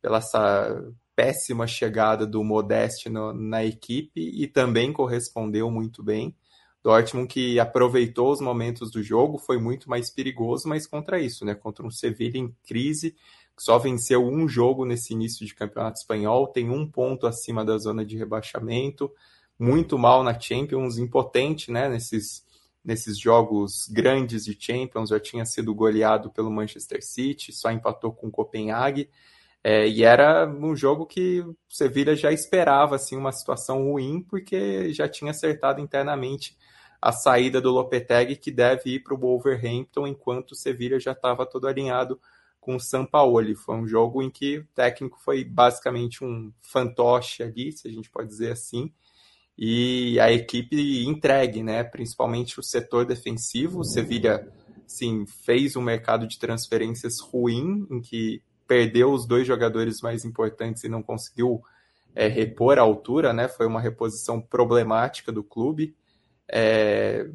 pela 0.00 0.18
essa 0.18 0.92
péssima 1.14 1.66
chegada 1.66 2.26
do 2.26 2.44
Modeste 2.44 3.08
no, 3.08 3.32
na 3.32 3.64
equipe 3.64 4.20
e 4.20 4.46
também 4.46 4.92
correspondeu 4.92 5.70
muito 5.70 6.02
bem. 6.02 6.34
Dortmund 6.86 7.26
que 7.26 7.58
aproveitou 7.58 8.30
os 8.30 8.40
momentos 8.40 8.92
do 8.92 9.02
jogo, 9.02 9.38
foi 9.38 9.58
muito 9.58 9.90
mais 9.90 10.08
perigoso, 10.08 10.68
mas 10.68 10.86
contra 10.86 11.18
isso, 11.18 11.44
né? 11.44 11.52
Contra 11.52 11.84
um 11.84 11.90
Sevilla 11.90 12.38
em 12.38 12.54
crise, 12.64 13.16
que 13.56 13.62
só 13.62 13.76
venceu 13.76 14.24
um 14.24 14.46
jogo 14.46 14.84
nesse 14.84 15.12
início 15.12 15.44
de 15.44 15.52
campeonato 15.52 15.98
espanhol, 15.98 16.46
tem 16.46 16.70
um 16.70 16.88
ponto 16.88 17.26
acima 17.26 17.64
da 17.64 17.76
zona 17.76 18.04
de 18.04 18.16
rebaixamento, 18.16 19.10
muito 19.58 19.98
mal 19.98 20.22
na 20.22 20.38
Champions, 20.38 20.96
impotente, 20.96 21.72
né? 21.72 21.88
Nesses, 21.88 22.45
nesses 22.86 23.18
jogos 23.18 23.88
grandes 23.88 24.44
de 24.44 24.56
Champions, 24.58 25.10
já 25.10 25.18
tinha 25.18 25.44
sido 25.44 25.74
goleado 25.74 26.30
pelo 26.30 26.52
Manchester 26.52 27.04
City, 27.04 27.52
só 27.52 27.68
empatou 27.72 28.12
com 28.12 28.28
o 28.28 28.30
Copenhague. 28.30 29.10
É, 29.62 29.88
e 29.88 30.04
era 30.04 30.46
um 30.46 30.76
jogo 30.76 31.04
que 31.04 31.40
o 31.40 31.56
Sevilla 31.68 32.14
já 32.14 32.30
esperava 32.30 32.94
assim, 32.94 33.16
uma 33.16 33.32
situação 33.32 33.90
ruim, 33.90 34.22
porque 34.22 34.92
já 34.92 35.08
tinha 35.08 35.32
acertado 35.32 35.80
internamente 35.80 36.56
a 37.02 37.10
saída 37.10 37.60
do 37.60 37.72
Lopetegui, 37.72 38.36
que 38.36 38.52
deve 38.52 38.94
ir 38.94 39.00
para 39.02 39.14
o 39.14 39.18
Wolverhampton, 39.18 40.06
enquanto 40.06 40.52
o 40.52 40.56
Sevilla 40.56 41.00
já 41.00 41.10
estava 41.10 41.44
todo 41.44 41.66
alinhado 41.66 42.20
com 42.60 42.76
o 42.76 42.80
Sampaoli. 42.80 43.56
Foi 43.56 43.74
um 43.74 43.88
jogo 43.88 44.22
em 44.22 44.30
que 44.30 44.58
o 44.58 44.66
técnico 44.72 45.18
foi 45.20 45.42
basicamente 45.42 46.24
um 46.24 46.52
fantoche 46.60 47.42
ali, 47.42 47.72
se 47.72 47.88
a 47.88 47.90
gente 47.90 48.08
pode 48.08 48.28
dizer 48.28 48.52
assim, 48.52 48.92
e 49.58 50.20
a 50.20 50.30
equipe 50.30 51.06
entregue, 51.06 51.62
né? 51.62 51.82
principalmente 51.82 52.60
o 52.60 52.62
setor 52.62 53.06
defensivo. 53.06 53.80
O 53.80 53.84
Sevilla 53.84 54.46
sim, 54.86 55.24
fez 55.26 55.76
um 55.76 55.82
mercado 55.82 56.26
de 56.26 56.38
transferências 56.38 57.20
ruim, 57.20 57.86
em 57.90 58.00
que 58.00 58.42
perdeu 58.66 59.12
os 59.12 59.26
dois 59.26 59.46
jogadores 59.46 60.00
mais 60.00 60.24
importantes 60.24 60.84
e 60.84 60.88
não 60.88 61.02
conseguiu 61.02 61.62
é, 62.14 62.28
repor 62.28 62.78
a 62.78 62.82
altura, 62.82 63.32
né? 63.32 63.48
Foi 63.48 63.66
uma 63.66 63.80
reposição 63.80 64.40
problemática 64.40 65.32
do 65.32 65.42
clube. 65.42 65.94
É, 66.48 67.28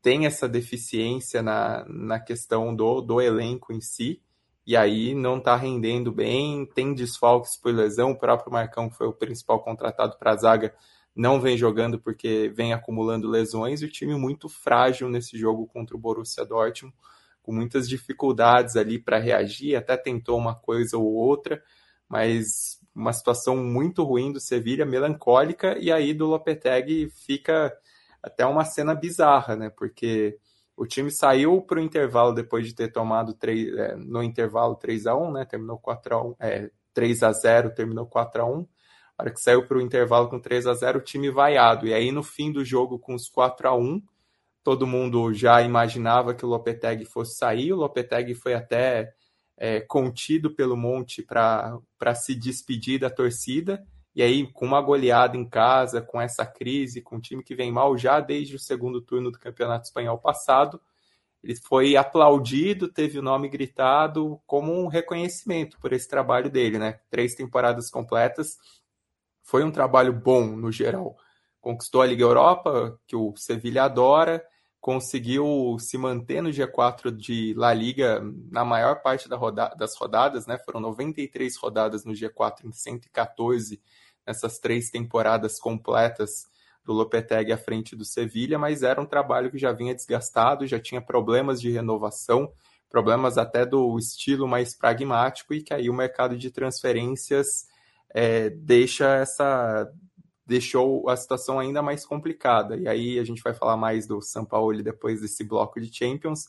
tem 0.00 0.26
essa 0.26 0.48
deficiência 0.48 1.42
na, 1.42 1.84
na 1.88 2.20
questão 2.20 2.74
do, 2.74 3.00
do 3.00 3.20
elenco 3.20 3.72
em 3.72 3.80
si, 3.80 4.20
e 4.66 4.76
aí 4.76 5.14
não 5.14 5.38
está 5.38 5.56
rendendo 5.56 6.12
bem, 6.12 6.66
tem 6.66 6.94
desfalques 6.94 7.56
por 7.56 7.74
lesão, 7.74 8.10
o 8.12 8.18
próprio 8.18 8.52
Marcão, 8.52 8.90
foi 8.90 9.06
o 9.06 9.12
principal 9.12 9.60
contratado 9.60 10.16
para 10.18 10.32
a 10.32 10.36
zaga, 10.36 10.74
não 11.16 11.40
vem 11.40 11.56
jogando 11.56 11.98
porque 11.98 12.52
vem 12.54 12.74
acumulando 12.74 13.28
lesões, 13.28 13.80
e 13.80 13.86
o 13.86 13.90
time 13.90 14.14
muito 14.14 14.48
frágil 14.48 15.08
nesse 15.08 15.38
jogo 15.38 15.66
contra 15.66 15.96
o 15.96 15.98
Borussia 15.98 16.44
Dortmund, 16.44 16.94
com 17.42 17.52
muitas 17.52 17.88
dificuldades 17.88 18.76
ali 18.76 18.98
para 18.98 19.18
reagir, 19.18 19.76
até 19.76 19.96
tentou 19.96 20.36
uma 20.36 20.54
coisa 20.54 20.98
ou 20.98 21.06
outra, 21.06 21.62
mas 22.08 22.78
uma 22.94 23.12
situação 23.12 23.56
muito 23.56 24.02
ruim 24.02 24.32
do 24.32 24.40
Sevilha, 24.40 24.84
melancólica, 24.84 25.78
e 25.78 25.90
aí 25.90 26.12
do 26.12 26.26
Lopetegui 26.26 27.08
fica 27.08 27.72
até 28.22 28.44
uma 28.44 28.64
cena 28.64 28.94
bizarra, 28.94 29.56
né? 29.56 29.70
Porque 29.70 30.38
o 30.76 30.86
time 30.86 31.10
saiu 31.10 31.62
para 31.62 31.78
o 31.78 31.82
intervalo 31.82 32.32
depois 32.34 32.66
de 32.66 32.74
ter 32.74 32.92
tomado 32.92 33.32
3, 33.32 33.74
é, 33.76 33.96
no 33.96 34.22
intervalo 34.22 34.74
3 34.74 35.06
a 35.06 35.16
1 35.16 35.32
né? 35.32 35.44
Terminou 35.44 35.78
4 35.78 36.14
a 36.14 36.22
1 36.22 36.34
é, 36.40 36.70
3 36.92 37.22
a 37.22 37.32
0 37.32 37.74
terminou 37.74 38.06
4 38.06 38.42
a 38.42 38.46
1 38.46 38.66
a 39.18 39.22
hora 39.22 39.32
que 39.32 39.40
saiu 39.40 39.66
para 39.66 39.78
o 39.78 39.80
intervalo 39.80 40.28
com 40.28 40.38
3 40.38 40.66
a 40.66 40.74
0 40.74 40.98
o 40.98 41.02
time 41.02 41.30
vaiado. 41.30 41.86
E 41.86 41.94
aí, 41.94 42.12
no 42.12 42.22
fim 42.22 42.52
do 42.52 42.64
jogo, 42.64 42.98
com 42.98 43.14
os 43.14 43.28
4 43.28 43.68
a 43.68 43.74
1 43.74 44.02
todo 44.66 44.84
mundo 44.84 45.32
já 45.32 45.62
imaginava 45.62 46.34
que 46.34 46.44
o 46.44 46.48
Lopetegui 46.48 47.04
fosse 47.04 47.36
sair. 47.36 47.72
O 47.72 47.76
Lopetegui 47.76 48.34
foi 48.34 48.52
até 48.52 49.14
é, 49.56 49.80
contido 49.80 50.50
pelo 50.50 50.76
Monte 50.76 51.22
para 51.22 52.14
se 52.16 52.34
despedir 52.34 52.98
da 52.98 53.08
torcida. 53.08 53.86
E 54.12 54.22
aí, 54.22 54.44
com 54.52 54.66
uma 54.66 54.80
goleada 54.80 55.36
em 55.36 55.48
casa, 55.48 56.02
com 56.02 56.20
essa 56.20 56.44
crise, 56.44 57.00
com 57.00 57.14
um 57.14 57.20
time 57.20 57.44
que 57.44 57.54
vem 57.54 57.70
mal 57.70 57.96
já 57.96 58.18
desde 58.18 58.56
o 58.56 58.58
segundo 58.58 59.00
turno 59.00 59.30
do 59.30 59.38
Campeonato 59.38 59.86
Espanhol 59.86 60.18
passado, 60.18 60.80
ele 61.44 61.54
foi 61.54 61.96
aplaudido, 61.96 62.88
teve 62.88 63.20
o 63.20 63.22
nome 63.22 63.48
gritado 63.48 64.40
como 64.46 64.72
um 64.72 64.88
reconhecimento 64.88 65.78
por 65.78 65.92
esse 65.92 66.08
trabalho 66.08 66.50
dele, 66.50 66.76
né? 66.76 66.98
Três 67.08 67.36
temporadas 67.36 67.88
completas. 67.88 68.58
Foi 69.46 69.62
um 69.62 69.70
trabalho 69.70 70.12
bom 70.12 70.44
no 70.44 70.72
geral. 70.72 71.16
Conquistou 71.60 72.02
a 72.02 72.06
Liga 72.06 72.24
Europa, 72.24 72.98
que 73.06 73.14
o 73.14 73.32
Sevilha 73.36 73.84
adora, 73.84 74.44
conseguiu 74.80 75.76
se 75.78 75.96
manter 75.96 76.42
no 76.42 76.50
G4 76.50 77.10
de 77.10 77.54
La 77.54 77.72
Liga 77.72 78.20
na 78.50 78.64
maior 78.64 79.02
parte 79.02 79.28
da 79.28 79.36
roda 79.36 79.68
das 79.78 79.96
rodadas, 79.96 80.46
né? 80.46 80.58
Foram 80.58 80.80
93 80.80 81.56
rodadas 81.56 82.04
no 82.04 82.12
G4 82.12 82.64
em 82.64 82.72
114 82.72 83.80
nessas 84.26 84.58
três 84.58 84.90
temporadas 84.90 85.60
completas 85.60 86.46
do 86.84 86.92
Lopetegui 86.92 87.52
à 87.52 87.58
frente 87.58 87.94
do 87.94 88.04
Sevilha, 88.04 88.58
mas 88.58 88.82
era 88.82 89.00
um 89.00 89.06
trabalho 89.06 89.50
que 89.50 89.58
já 89.58 89.72
vinha 89.72 89.94
desgastado, 89.94 90.66
já 90.66 90.80
tinha 90.80 91.00
problemas 91.00 91.60
de 91.60 91.70
renovação, 91.70 92.52
problemas 92.88 93.38
até 93.38 93.64
do 93.64 93.96
estilo 93.96 94.48
mais 94.48 94.74
pragmático 94.76 95.54
e 95.54 95.62
que 95.62 95.72
aí 95.72 95.88
o 95.88 95.94
mercado 95.94 96.36
de 96.36 96.50
transferências 96.50 97.66
é, 98.18 98.48
deixa 98.48 99.14
essa 99.16 99.86
deixou 100.46 101.06
a 101.06 101.16
situação 101.16 101.58
ainda 101.58 101.82
mais 101.82 102.06
complicada. 102.06 102.74
E 102.74 102.88
aí 102.88 103.18
a 103.18 103.24
gente 103.24 103.42
vai 103.42 103.52
falar 103.52 103.76
mais 103.76 104.06
do 104.06 104.22
São 104.22 104.42
Paulo 104.42 104.82
depois 104.82 105.20
desse 105.20 105.44
bloco 105.44 105.78
de 105.78 105.94
Champions. 105.94 106.48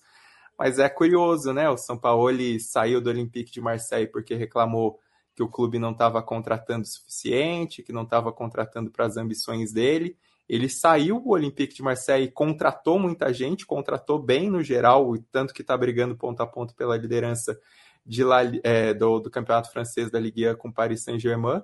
Mas 0.58 0.80
é 0.80 0.88
curioso, 0.88 1.51
né? 1.51 1.69
O 1.69 1.75
São 1.75 1.97
Paulo 1.97 2.32
saiu 2.62 3.01
do 3.01 3.10
Olympique 3.10 3.51
de 3.51 3.60
Marseille 3.60 4.08
porque 4.08 4.34
reclamou 4.34 4.97
que 5.36 5.43
o 5.43 5.49
clube 5.49 5.77
não 5.77 5.91
estava 5.91 6.23
contratando 6.23 6.84
o 6.84 6.89
suficiente, 6.89 7.84
que 7.84 7.91
não 7.91 8.03
estava 8.03 8.32
contratando 8.32 8.89
para 8.89 9.06
as 9.06 9.17
ambições 9.17 9.73
dele. 9.73 10.15
Ele 10.47 10.69
saiu 10.69 11.19
do 11.19 11.32
Olympique 11.32 11.75
de 11.75 11.84
Marseille, 11.84 12.32
contratou 12.32 12.97
muita 12.97 13.34
gente, 13.34 13.65
contratou 13.65 14.19
bem 14.19 14.49
no 14.49 14.63
geral, 14.63 15.12
tanto 15.34 15.53
que 15.53 15.63
está 15.63 15.75
brigando 15.75 16.15
ponto 16.15 16.41
a 16.41 16.47
ponto 16.47 16.73
pela 16.75 16.95
liderança 16.95 17.60
de 18.08 18.24
La, 18.24 18.41
é, 18.63 18.93
do, 18.93 19.20
do 19.20 19.30
campeonato 19.30 19.72
francês 19.72 20.10
da 20.10 20.20
Ligue 20.20 20.50
1 20.50 20.56
com 20.56 20.72
Paris 20.72 21.04
Saint-Germain 21.04 21.62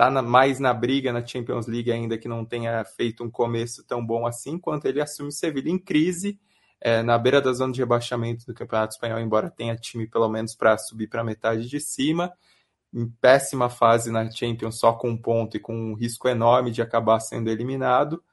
está 0.00 0.22
mais 0.22 0.58
na 0.58 0.72
briga 0.72 1.12
na 1.12 1.24
Champions 1.24 1.66
League, 1.66 1.92
ainda 1.92 2.16
que 2.16 2.26
não 2.26 2.44
tenha 2.44 2.82
feito 2.84 3.22
um 3.22 3.30
começo 3.30 3.84
tão 3.84 4.04
bom 4.04 4.26
assim, 4.26 4.58
quanto 4.58 4.86
ele 4.86 5.00
assume 5.00 5.28
o 5.28 5.32
Sevilha 5.32 5.68
em 5.68 5.78
crise, 5.78 6.40
é, 6.80 7.02
na 7.02 7.18
beira 7.18 7.42
da 7.42 7.52
zona 7.52 7.72
de 7.72 7.80
rebaixamento 7.80 8.46
do 8.46 8.54
Campeonato 8.54 8.94
Espanhol, 8.94 9.20
embora 9.20 9.50
tenha 9.50 9.76
time 9.76 10.06
pelo 10.06 10.28
menos 10.30 10.54
para 10.54 10.78
subir 10.78 11.08
para 11.08 11.22
metade 11.22 11.68
de 11.68 11.78
cima, 11.78 12.32
em 12.94 13.06
péssima 13.20 13.68
fase 13.68 14.10
na 14.10 14.30
Champions, 14.30 14.78
só 14.78 14.94
com 14.94 15.10
um 15.10 15.16
ponto 15.16 15.58
e 15.58 15.60
com 15.60 15.76
um 15.76 15.94
risco 15.94 16.26
enorme 16.28 16.70
de 16.70 16.80
acabar 16.80 17.20
sendo 17.20 17.50
eliminado, 17.50 18.24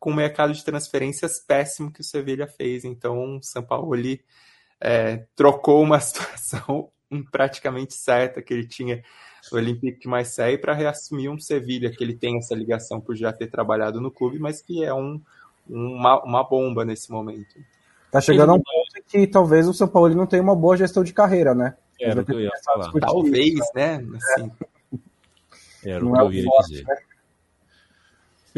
com 0.00 0.10
o 0.10 0.14
mercado 0.14 0.54
de 0.54 0.64
transferências 0.64 1.38
péssimo 1.38 1.92
que 1.92 2.00
o 2.00 2.04
Sevilha 2.04 2.48
fez. 2.48 2.86
Então, 2.86 3.36
o 3.36 3.42
São 3.42 3.62
Paulo 3.62 3.88
é, 4.80 5.24
trocou 5.34 5.82
uma 5.82 5.98
situação 6.00 6.90
praticamente 7.30 7.94
certa 7.94 8.42
que 8.42 8.52
ele 8.52 8.66
tinha 8.66 9.02
o 9.50 9.56
Olympique 9.56 10.00
de 10.00 10.08
Marseille 10.08 10.58
para 10.58 10.74
reassumir 10.74 11.30
um 11.30 11.38
Sevilha, 11.38 11.90
que 11.90 12.04
ele 12.04 12.14
tem 12.14 12.36
essa 12.36 12.54
ligação 12.54 13.00
por 13.00 13.16
já 13.16 13.32
ter 13.32 13.46
trabalhado 13.46 14.00
no 14.00 14.10
clube, 14.10 14.38
mas 14.38 14.60
que 14.60 14.84
é 14.84 14.92
um, 14.92 15.20
uma, 15.66 16.22
uma 16.22 16.44
bomba 16.44 16.84
nesse 16.84 17.10
momento. 17.10 17.56
Tá 18.10 18.20
chegando 18.20 18.50
a 18.50 18.54
um 18.54 18.60
ponto 18.60 19.04
que 19.06 19.26
talvez 19.26 19.68
o 19.68 19.74
São 19.74 19.88
Paulo 19.88 20.14
não 20.14 20.26
tenha 20.26 20.42
uma 20.42 20.56
boa 20.56 20.76
gestão 20.76 21.02
de 21.02 21.12
carreira, 21.12 21.54
né? 21.54 21.76
Era 22.00 22.20
o 22.20 22.24
que 22.24 22.32
eu 22.32 22.40
ia 22.40 22.50
falar. 22.64 22.92
Talvez, 22.92 23.58
né? 23.74 24.04
Assim. 24.16 24.52
Era 25.84 26.04
o 26.04 26.12
que 26.12 26.20
eu 26.20 26.32
ia 26.32 26.50
dizer. 26.60 26.84
Né? 26.84 26.96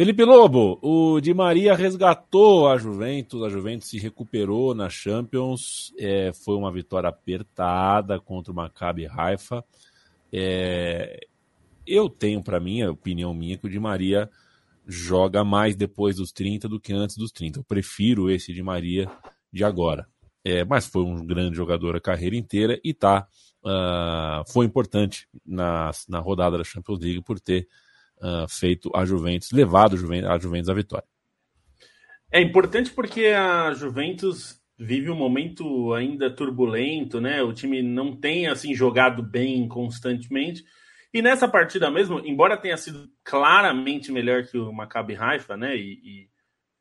Felipe 0.00 0.24
Lobo, 0.24 0.78
o 0.80 1.20
Di 1.20 1.34
Maria 1.34 1.74
resgatou 1.74 2.66
a 2.66 2.78
Juventus, 2.78 3.42
a 3.42 3.50
Juventus 3.50 3.90
se 3.90 3.98
recuperou 3.98 4.74
na 4.74 4.88
Champions, 4.88 5.92
é, 5.98 6.32
foi 6.32 6.56
uma 6.56 6.72
vitória 6.72 7.10
apertada 7.10 8.18
contra 8.18 8.50
o 8.50 8.56
Maccabi 8.56 9.06
Haifa. 9.06 9.62
É, 10.32 11.20
eu 11.86 12.08
tenho 12.08 12.42
para 12.42 12.58
mim, 12.58 12.80
a 12.80 12.90
opinião 12.90 13.34
minha, 13.34 13.58
que 13.58 13.66
o 13.66 13.68
Di 13.68 13.78
Maria 13.78 14.30
joga 14.86 15.44
mais 15.44 15.76
depois 15.76 16.16
dos 16.16 16.32
30 16.32 16.66
do 16.66 16.80
que 16.80 16.94
antes 16.94 17.18
dos 17.18 17.30
30. 17.30 17.58
Eu 17.58 17.64
prefiro 17.64 18.30
esse 18.30 18.54
Di 18.54 18.62
Maria 18.62 19.06
de 19.52 19.64
agora. 19.64 20.08
É, 20.42 20.64
mas 20.64 20.86
foi 20.86 21.02
um 21.02 21.26
grande 21.26 21.54
jogador 21.54 21.94
a 21.94 22.00
carreira 22.00 22.36
inteira 22.36 22.80
e 22.82 22.94
tá, 22.94 23.28
uh, 23.62 24.50
foi 24.50 24.64
importante 24.64 25.28
na, 25.44 25.90
na 26.08 26.20
rodada 26.20 26.56
da 26.56 26.64
Champions 26.64 27.00
League 27.00 27.20
por 27.20 27.38
ter 27.38 27.68
uh, 28.20 28.48
feito 28.48 28.90
a 28.94 29.04
Juventus, 29.04 29.50
levado 29.50 29.96
a 29.96 30.38
Juventus, 30.38 30.68
à 30.68 30.74
vitória. 30.74 31.06
É 32.32 32.40
importante 32.40 32.92
porque 32.92 33.26
a 33.26 33.72
Juventus 33.72 34.60
vive 34.78 35.10
um 35.10 35.16
momento 35.16 35.92
ainda 35.92 36.34
turbulento, 36.34 37.20
né? 37.20 37.42
O 37.42 37.52
time 37.52 37.82
não 37.82 38.16
tem 38.16 38.46
assim 38.46 38.74
jogado 38.74 39.22
bem 39.22 39.68
constantemente. 39.68 40.64
E 41.12 41.20
nessa 41.20 41.48
partida 41.48 41.90
mesmo, 41.90 42.20
embora 42.20 42.56
tenha 42.56 42.76
sido 42.76 43.10
claramente 43.24 44.12
melhor 44.12 44.44
que 44.46 44.56
o 44.56 44.72
Maccabi 44.72 45.16
Haifa, 45.16 45.56
né? 45.56 45.76
E, 45.76 46.28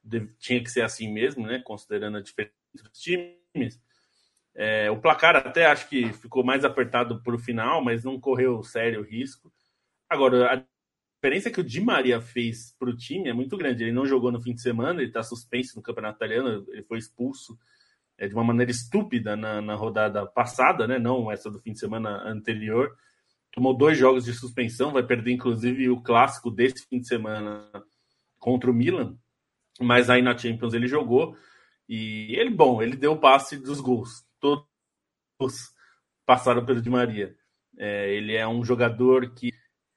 e 0.07 0.29
tinha 0.39 0.63
que 0.63 0.69
ser 0.69 0.81
assim 0.81 1.11
mesmo, 1.11 1.45
né? 1.45 1.59
Considerando 1.59 2.17
a 2.17 2.21
diferença 2.21 2.53
dos 2.83 2.99
times. 3.01 3.81
É, 4.55 4.89
o 4.91 4.99
placar 4.99 5.35
até 5.35 5.65
acho 5.65 5.87
que 5.89 6.11
ficou 6.13 6.43
mais 6.43 6.63
apertado 6.63 7.23
para 7.23 7.35
o 7.35 7.39
final, 7.39 7.83
mas 7.83 8.03
não 8.03 8.19
correu 8.19 8.61
sério 8.61 9.01
risco. 9.01 9.51
Agora, 10.09 10.53
a 10.53 10.63
diferença 11.21 11.51
que 11.51 11.59
o 11.59 11.63
Di 11.63 11.81
Maria 11.81 12.21
fez 12.21 12.73
para 12.79 12.89
o 12.89 12.95
time 12.95 13.29
é 13.29 13.33
muito 13.33 13.57
grande. 13.57 13.83
Ele 13.83 13.91
não 13.91 14.05
jogou 14.05 14.31
no 14.31 14.41
fim 14.41 14.53
de 14.53 14.61
semana, 14.61 15.01
ele 15.01 15.09
está 15.09 15.21
suspenso 15.21 15.75
no 15.75 15.81
Campeonato 15.81 16.15
Italiano, 16.15 16.65
ele 16.69 16.83
foi 16.83 16.97
expulso 16.97 17.59
é, 18.17 18.27
de 18.27 18.33
uma 18.33 18.43
maneira 18.43 18.71
estúpida 18.71 19.35
na, 19.35 19.61
na 19.61 19.75
rodada 19.75 20.25
passada, 20.25 20.87
né? 20.87 20.97
não 20.97 21.29
essa 21.29 21.51
do 21.51 21.59
fim 21.59 21.73
de 21.73 21.79
semana 21.79 22.23
anterior. 22.25 22.95
Tomou 23.51 23.75
dois 23.75 23.97
jogos 23.97 24.23
de 24.23 24.33
suspensão, 24.33 24.91
vai 24.91 25.03
perder 25.03 25.31
inclusive 25.31 25.89
o 25.89 26.01
clássico 26.01 26.49
desse 26.49 26.87
fim 26.87 26.99
de 26.99 27.07
semana 27.07 27.69
contra 28.37 28.71
o 28.71 28.73
Milan. 28.73 29.17
Mas 29.79 30.09
aí 30.09 30.21
na 30.21 30.37
Champions 30.37 30.73
ele 30.73 30.87
jogou 30.87 31.35
e 31.87 32.33
ele, 32.35 32.49
bom, 32.49 32.81
ele 32.81 32.95
deu 32.95 33.13
o 33.13 33.19
passe 33.19 33.57
dos 33.57 33.81
gols. 33.81 34.25
Todos 34.39 35.73
passaram 36.25 36.65
pelo 36.65 36.81
Di 36.81 36.89
Maria. 36.89 37.35
É, 37.77 38.13
ele 38.13 38.35
é 38.35 38.47
um 38.47 38.63
jogador 38.63 39.33
que, 39.33 39.51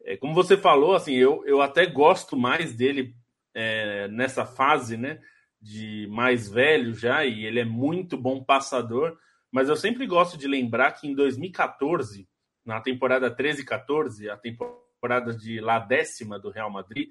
é, 0.04 0.16
como 0.16 0.34
você 0.34 0.56
falou, 0.56 0.94
assim, 0.94 1.14
eu, 1.14 1.44
eu 1.46 1.60
até 1.60 1.86
gosto 1.86 2.36
mais 2.36 2.74
dele 2.74 3.14
é, 3.54 4.08
nessa 4.08 4.44
fase, 4.44 4.96
né? 4.96 5.20
de 5.62 6.08
mais 6.10 6.48
velho 6.48 6.92
já, 6.92 7.24
e 7.24 7.46
ele 7.46 7.60
é 7.60 7.64
muito 7.64 8.16
bom 8.16 8.42
passador, 8.42 9.16
mas 9.50 9.68
eu 9.68 9.76
sempre 9.76 10.06
gosto 10.06 10.36
de 10.36 10.48
lembrar 10.48 10.90
que 10.92 11.06
em 11.06 11.14
2014, 11.14 12.29
na 12.66 12.81
temporada 12.81 13.31
13 13.31 13.62
e 13.62 13.64
14, 13.64 14.29
a 14.29 14.37
temporada 14.37 15.33
de 15.33 15.60
lá 15.60 15.79
décima 15.79 16.37
do 16.38 16.50
Real 16.50 16.68
Madrid, 16.68 17.08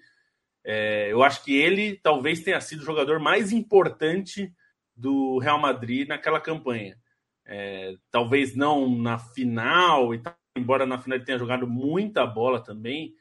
é, 0.66 1.12
eu 1.12 1.24
acho 1.24 1.44
que 1.46 1.56
ele 1.56 1.96
talvez 2.04 2.44
tenha 2.44 2.60
sido 2.60 2.82
o 2.82 2.86
jogador 2.86 3.20
mais 3.20 3.54
importante 3.54 4.54
do 4.94 5.40
Real 5.40 5.60
Madrid 5.60 6.08
naquela 6.08 6.40
campanha. 6.40 6.98
É, 7.46 7.96
talvez 8.12 8.54
não 8.54 8.98
na 8.98 9.18
final, 9.18 10.14
e 10.14 10.22
embora 10.56 10.86
na 10.86 11.00
final 11.00 11.18
ele 11.18 11.26
tenha 11.26 11.38
jogado 11.38 11.68
muita 11.68 12.26
bola 12.26 12.64
também, 12.64 13.16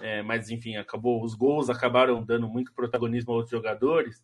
é, 0.00 0.22
mas 0.22 0.50
enfim, 0.50 0.76
acabou 0.76 1.22
os 1.22 1.34
gols 1.34 1.68
acabaram 1.68 2.22
dando 2.24 2.48
muito 2.48 2.72
protagonismo 2.72 3.32
a 3.32 3.36
outros 3.36 3.50
jogadores. 3.50 4.22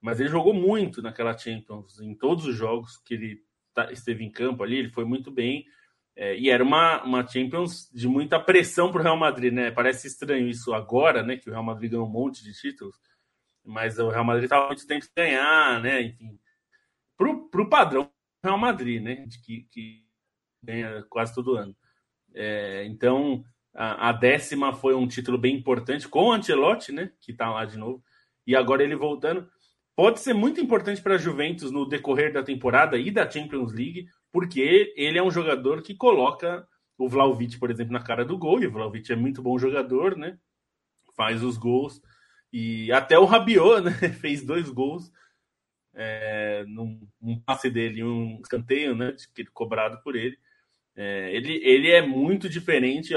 Mas 0.00 0.18
ele 0.18 0.30
jogou 0.30 0.54
muito 0.54 1.02
naquela 1.02 1.36
Champions, 1.36 2.00
em 2.00 2.14
todos 2.14 2.46
os 2.46 2.56
jogos 2.56 2.96
que 2.98 3.14
ele 3.14 3.44
tá, 3.74 3.92
esteve 3.92 4.24
em 4.24 4.30
campo 4.30 4.62
ali, 4.62 4.76
ele 4.78 4.90
foi 4.90 5.04
muito 5.04 5.30
bem. 5.30 5.66
É, 6.16 6.36
e 6.38 6.50
era 6.50 6.64
uma, 6.64 7.02
uma 7.04 7.26
Champions 7.26 7.88
de 7.92 8.08
muita 8.08 8.40
pressão 8.40 8.90
para 8.90 9.00
o 9.00 9.04
Real 9.04 9.16
Madrid, 9.16 9.52
né? 9.52 9.70
Parece 9.70 10.06
estranho 10.06 10.48
isso 10.48 10.72
agora, 10.74 11.22
né? 11.22 11.36
Que 11.36 11.48
o 11.48 11.52
Real 11.52 11.62
Madrid 11.62 11.90
ganhou 11.90 12.06
um 12.06 12.10
monte 12.10 12.42
de 12.42 12.52
títulos, 12.52 12.96
mas 13.64 13.98
o 13.98 14.08
Real 14.08 14.24
Madrid 14.24 14.44
estava 14.44 14.66
muito 14.66 14.86
tempo 14.86 15.06
ganhar, 15.16 15.80
né? 15.82 16.02
Enfim, 16.02 16.38
para 17.16 17.62
o 17.62 17.68
padrão 17.68 18.10
Real 18.42 18.58
Madrid, 18.58 19.02
né? 19.02 19.26
De 19.26 19.40
que, 19.40 19.62
que 19.70 20.06
ganha 20.62 21.02
quase 21.08 21.34
todo 21.34 21.56
ano. 21.56 21.76
É, 22.34 22.84
então, 22.86 23.44
A, 23.74 24.08
a, 24.08 24.12
décima 24.12 24.72
foi 24.72 24.94
um 24.94 25.06
título 25.06 25.38
bem 25.38 25.56
importante 25.56 26.08
com 26.08 26.24
o 26.24 26.32
Ancelotti, 26.32 26.92
né? 26.92 27.12
Que 27.20 27.32
está 27.32 27.50
lá 27.50 27.64
de 27.64 27.78
novo. 27.78 28.02
E 28.46 28.56
agora 28.56 28.82
ele 28.82 28.96
voltando. 28.96 29.48
Pode 29.94 30.20
ser 30.20 30.34
muito 30.34 30.60
importante 30.60 31.02
para 31.02 31.14
a 31.14 31.18
Juventus 31.18 31.70
no 31.70 31.86
decorrer 31.86 32.32
da 32.32 32.42
temporada 32.42 32.96
e 32.96 33.10
da 33.10 33.30
Champions 33.30 33.72
League, 33.72 34.06
porque 34.32 34.92
ele 34.96 35.18
é 35.18 35.22
um 35.22 35.30
jogador 35.30 35.82
que 35.82 35.94
coloca 35.94 36.66
o 36.98 37.08
Vlaovic, 37.08 37.58
por 37.58 37.70
exemplo, 37.70 37.92
na 37.92 38.02
cara 38.02 38.24
do 38.24 38.38
gol. 38.38 38.62
E 38.62 38.66
o 38.66 38.72
Vlaovic 38.72 39.12
é 39.12 39.16
muito 39.16 39.42
bom 39.42 39.58
jogador, 39.58 40.16
né? 40.16 40.38
Faz 41.16 41.42
os 41.42 41.56
gols. 41.56 42.00
E 42.52 42.90
até 42.92 43.18
o 43.18 43.24
Rabiot, 43.24 43.82
né? 43.84 43.90
Fez 43.92 44.44
dois 44.44 44.68
gols 44.68 45.12
é, 45.94 46.64
num 46.66 47.08
um 47.20 47.38
passe 47.38 47.70
dele, 47.70 48.02
um 48.02 48.40
escanteio, 48.40 48.94
né? 48.94 49.14
Cobrado 49.52 50.00
por 50.02 50.16
ele. 50.16 50.38
É, 50.96 51.34
ele, 51.34 51.60
ele 51.64 51.90
é 51.90 52.02
muito 52.02 52.48
diferente 52.48 53.14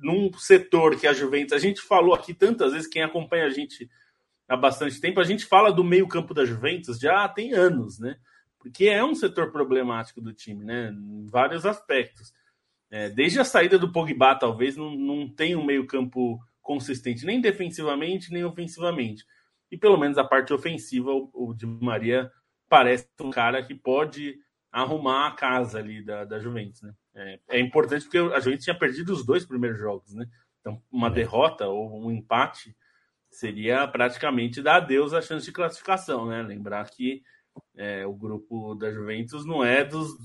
num 0.00 0.32
setor 0.34 0.98
que 0.98 1.06
a 1.06 1.12
Juventus. 1.12 1.52
A 1.52 1.58
gente 1.58 1.80
falou 1.80 2.14
aqui 2.14 2.32
tantas 2.32 2.72
vezes, 2.72 2.88
quem 2.88 3.02
acompanha 3.02 3.46
a 3.46 3.50
gente 3.50 3.90
há 4.48 4.56
bastante 4.56 5.00
tempo, 5.00 5.20
a 5.20 5.24
gente 5.24 5.44
fala 5.44 5.72
do 5.72 5.84
meio-campo 5.84 6.34
da 6.34 6.44
Juventus 6.44 6.98
já 6.98 7.28
tem 7.28 7.52
anos, 7.52 7.98
né? 7.98 8.16
Porque 8.58 8.86
é 8.86 9.02
um 9.04 9.14
setor 9.14 9.50
problemático 9.52 10.20
do 10.20 10.32
time, 10.32 10.64
né? 10.64 10.90
Em 10.90 11.26
vários 11.26 11.64
aspectos. 11.64 12.32
É, 12.90 13.08
desde 13.08 13.38
a 13.38 13.44
saída 13.44 13.78
do 13.78 13.92
Pogba, 13.92 14.34
talvez, 14.34 14.76
não, 14.76 14.90
não 14.90 15.28
tem 15.28 15.54
um 15.54 15.64
meio-campo 15.64 16.40
consistente, 16.60 17.24
nem 17.24 17.40
defensivamente, 17.40 18.32
nem 18.32 18.44
ofensivamente. 18.44 19.24
E 19.70 19.78
pelo 19.78 19.96
menos 19.96 20.18
a 20.18 20.24
parte 20.24 20.52
ofensiva, 20.52 21.10
o, 21.12 21.30
o 21.32 21.54
Di 21.54 21.66
Maria 21.66 22.30
parece 22.68 23.08
um 23.20 23.30
cara 23.30 23.62
que 23.62 23.74
pode 23.74 24.38
arrumar 24.70 25.28
a 25.28 25.32
casa 25.32 25.78
ali 25.78 26.02
da, 26.04 26.24
da 26.24 26.38
Juventus, 26.38 26.82
né? 26.82 26.94
É, 27.14 27.40
é, 27.48 27.60
importante 27.60 28.04
porque 28.04 28.18
a 28.18 28.38
Juventus 28.38 28.64
tinha 28.64 28.78
perdido 28.78 29.12
os 29.12 29.24
dois 29.24 29.44
primeiros 29.44 29.78
jogos, 29.78 30.14
né? 30.14 30.26
Então, 30.60 30.80
uma 30.90 31.08
é. 31.08 31.10
derrota 31.10 31.66
ou 31.66 32.06
um 32.06 32.10
empate 32.10 32.76
seria 33.28 33.86
praticamente 33.88 34.62
dar 34.62 34.76
adeus 34.76 35.12
à 35.12 35.20
chance 35.20 35.44
de 35.44 35.52
classificação, 35.52 36.26
né? 36.26 36.42
Lembrar 36.42 36.88
que 36.88 37.22
é, 37.76 38.06
o 38.06 38.14
grupo 38.14 38.74
da 38.74 38.92
Juventus 38.92 39.44
não 39.44 39.64
é 39.64 39.84
dos 39.84 40.16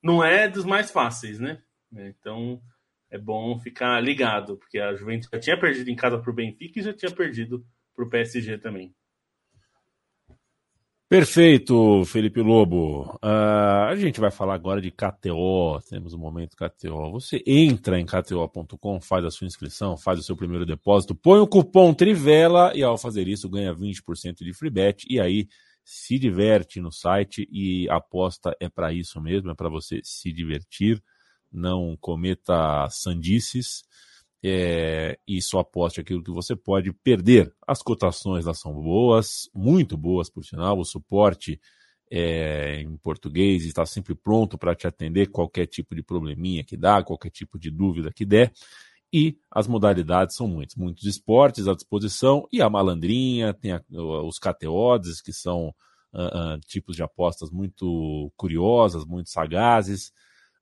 não 0.00 0.24
é 0.24 0.48
dos 0.48 0.64
mais 0.64 0.90
fáceis, 0.90 1.40
né? 1.40 1.60
Então 1.92 2.60
é 3.10 3.18
bom 3.18 3.58
ficar 3.58 4.00
ligado, 4.00 4.56
porque 4.56 4.78
a 4.78 4.94
Juventus 4.94 5.28
já 5.32 5.40
tinha 5.40 5.58
perdido 5.58 5.90
em 5.90 5.96
casa 5.96 6.18
para 6.18 6.30
o 6.30 6.34
Benfica 6.34 6.78
e 6.78 6.82
já 6.82 6.92
tinha 6.92 7.10
perdido 7.10 7.66
para 7.94 8.04
o 8.04 8.08
PSG 8.08 8.58
também. 8.58 8.94
Perfeito, 11.08 12.04
Felipe 12.04 12.42
Lobo. 12.42 13.18
Uh, 13.24 13.88
a 13.88 13.96
gente 13.96 14.20
vai 14.20 14.30
falar 14.30 14.52
agora 14.52 14.78
de 14.78 14.90
KTO. 14.90 15.80
Temos 15.88 16.12
um 16.12 16.18
momento 16.18 16.54
KTO. 16.54 17.12
Você 17.12 17.42
entra 17.46 17.98
em 17.98 18.04
KTO.com, 18.04 19.00
faz 19.00 19.24
a 19.24 19.30
sua 19.30 19.46
inscrição, 19.46 19.96
faz 19.96 20.18
o 20.18 20.22
seu 20.22 20.36
primeiro 20.36 20.66
depósito, 20.66 21.14
põe 21.14 21.40
o 21.40 21.46
cupom 21.46 21.94
Trivela 21.94 22.72
e 22.74 22.82
ao 22.82 22.98
fazer 22.98 23.26
isso 23.26 23.48
ganha 23.48 23.74
20% 23.74 24.44
de 24.44 24.52
free 24.52 24.68
bet. 24.68 25.06
E 25.08 25.18
aí 25.18 25.48
se 25.82 26.18
diverte 26.18 26.78
no 26.78 26.92
site 26.92 27.48
e 27.50 27.88
aposta 27.88 28.54
é 28.60 28.68
para 28.68 28.92
isso 28.92 29.18
mesmo, 29.18 29.50
é 29.50 29.54
para 29.54 29.70
você 29.70 30.00
se 30.04 30.30
divertir. 30.30 31.02
Não 31.50 31.96
cometa 31.98 32.86
sandices 32.90 33.82
é, 34.44 35.18
e 35.26 35.42
só 35.42 35.60
aposte 35.60 36.00
aquilo 36.00 36.22
que 36.22 36.30
você 36.30 36.54
pode 36.54 36.92
perder. 36.92 37.52
As 37.66 37.82
cotações 37.82 38.44
lá 38.44 38.54
são 38.54 38.72
boas, 38.72 39.48
muito 39.54 39.96
boas 39.96 40.30
por 40.30 40.44
sinal, 40.44 40.78
o 40.78 40.84
suporte 40.84 41.60
é, 42.10 42.80
em 42.80 42.96
português 42.96 43.64
está 43.64 43.84
sempre 43.84 44.14
pronto 44.14 44.56
para 44.56 44.74
te 44.74 44.86
atender 44.86 45.30
qualquer 45.30 45.66
tipo 45.66 45.94
de 45.94 46.02
probleminha 46.02 46.64
que 46.64 46.76
dá, 46.76 47.02
qualquer 47.02 47.30
tipo 47.30 47.58
de 47.58 47.70
dúvida 47.70 48.12
que 48.12 48.24
der. 48.24 48.52
E 49.12 49.38
as 49.50 49.66
modalidades 49.66 50.36
são 50.36 50.46
muitas, 50.46 50.76
muitos 50.76 51.04
esportes 51.04 51.66
à 51.66 51.74
disposição, 51.74 52.46
e 52.52 52.60
a 52.60 52.68
malandrinha, 52.68 53.54
tem 53.54 53.72
a, 53.72 53.82
os 54.24 54.38
cateodes, 54.38 55.22
que 55.22 55.32
são 55.32 55.74
uh, 56.12 56.56
uh, 56.56 56.60
tipos 56.66 56.94
de 56.94 57.02
apostas 57.02 57.50
muito 57.50 58.30
curiosas, 58.36 59.06
muito 59.06 59.30
sagazes. 59.30 60.12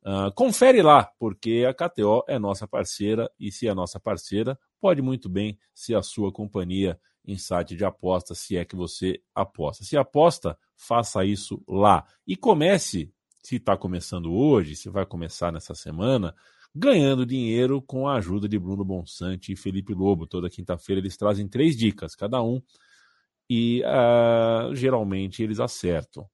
Uh, 0.06 0.30
confere 0.36 0.82
lá, 0.82 1.10
porque 1.18 1.66
a 1.68 1.74
KTO 1.74 2.22
é 2.28 2.38
nossa 2.38 2.64
parceira 2.68 3.28
e 3.40 3.50
se 3.50 3.66
é 3.66 3.74
nossa 3.74 3.98
parceira, 3.98 4.56
pode 4.80 5.02
muito 5.02 5.28
bem 5.28 5.58
ser 5.74 5.96
a 5.96 6.02
sua 6.02 6.30
companhia 6.30 6.96
em 7.24 7.36
site 7.36 7.74
de 7.74 7.84
aposta, 7.84 8.32
se 8.32 8.56
é 8.56 8.64
que 8.64 8.76
você 8.76 9.20
aposta. 9.34 9.82
Se 9.82 9.96
aposta, 9.96 10.56
faça 10.76 11.24
isso 11.24 11.60
lá. 11.66 12.06
E 12.24 12.36
comece, 12.36 13.12
se 13.42 13.56
está 13.56 13.76
começando 13.76 14.32
hoje, 14.32 14.76
se 14.76 14.88
vai 14.88 15.04
começar 15.04 15.50
nessa 15.50 15.74
semana, 15.74 16.32
ganhando 16.72 17.26
dinheiro 17.26 17.82
com 17.82 18.06
a 18.06 18.14
ajuda 18.14 18.48
de 18.48 18.60
Bruno 18.60 18.84
Bonsante 18.84 19.52
e 19.52 19.56
Felipe 19.56 19.92
Lobo. 19.92 20.24
Toda 20.24 20.48
quinta-feira 20.48 21.00
eles 21.00 21.16
trazem 21.16 21.48
três 21.48 21.76
dicas, 21.76 22.14
cada 22.14 22.40
um, 22.40 22.62
e 23.50 23.82
uh, 23.82 24.72
geralmente 24.72 25.42
eles 25.42 25.58
acertam 25.58 26.28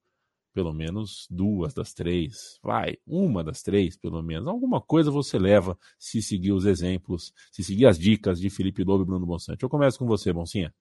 pelo 0.53 0.73
menos 0.73 1.27
duas 1.31 1.75
das 1.75 1.93
três, 1.93 2.59
vai, 2.63 2.97
uma 3.07 3.43
das 3.43 3.63
três, 3.63 3.97
pelo 3.97 4.23
menos. 4.23 4.49
Alguma 4.49 4.81
coisa 4.81 5.11
você 5.11 5.39
leva 5.39 5.77
se 5.99 6.23
seguir 6.23 6.53
os 6.53 6.67
exemplos, 6.67 7.33
se 7.51 7.65
seguir 7.65 7.87
as 7.87 7.99
dicas 7.99 8.39
de 8.41 8.51
Felipe 8.51 8.85
Lobo 8.85 9.03
e 9.03 9.07
Bruno 9.07 9.27
Bonsante. 9.27 9.63
Eu 9.63 9.69
começo 9.69 9.99
com 9.99 10.07
você, 10.07 10.33
Boncinha. 10.33 10.73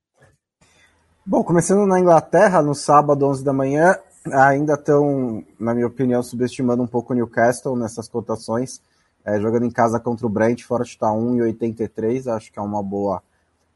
Bom, 1.26 1.44
começando 1.44 1.86
na 1.86 2.00
Inglaterra, 2.00 2.62
no 2.62 2.74
sábado, 2.74 3.26
11 3.26 3.44
da 3.44 3.54
manhã, 3.54 3.96
ainda 4.32 4.74
estão, 4.74 5.44
na 5.60 5.74
minha 5.74 5.88
opinião, 5.88 6.22
subestimando 6.22 6.82
um 6.84 6.88
pouco 6.88 7.14
o 7.14 7.16
Newcastle 7.16 7.78
nessas 7.78 8.08
cotações. 8.08 8.82
É, 9.24 9.40
jogando 9.40 9.66
em 9.66 9.72
casa 9.72 10.00
contra 10.00 10.26
o 10.26 10.30
Brentford, 10.30 10.88
está 10.88 11.08
1,83, 11.08 12.26
acho 12.28 12.52
que 12.52 12.58
é 12.58 12.62
uma 12.62 12.82
boa 12.82 13.22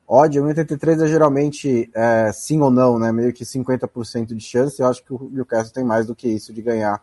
Odd 0.08 0.40
1,83 0.40 1.04
é 1.04 1.08
geralmente 1.08 1.90
é, 1.94 2.32
sim 2.32 2.60
ou 2.62 2.70
não, 2.70 3.00
né? 3.00 3.12
Meio 3.12 3.34
que 3.34 3.44
50% 3.44 4.36
de 4.36 4.40
chance. 4.40 4.80
Eu 4.80 4.88
acho 4.88 5.04
que 5.04 5.14
o 5.14 5.30
Newcastle 5.32 5.74
tem 5.74 5.84
mais 5.84 6.06
do 6.06 6.16
que 6.16 6.28
isso 6.28 6.54
de 6.54 6.62
ganhar 6.62 7.02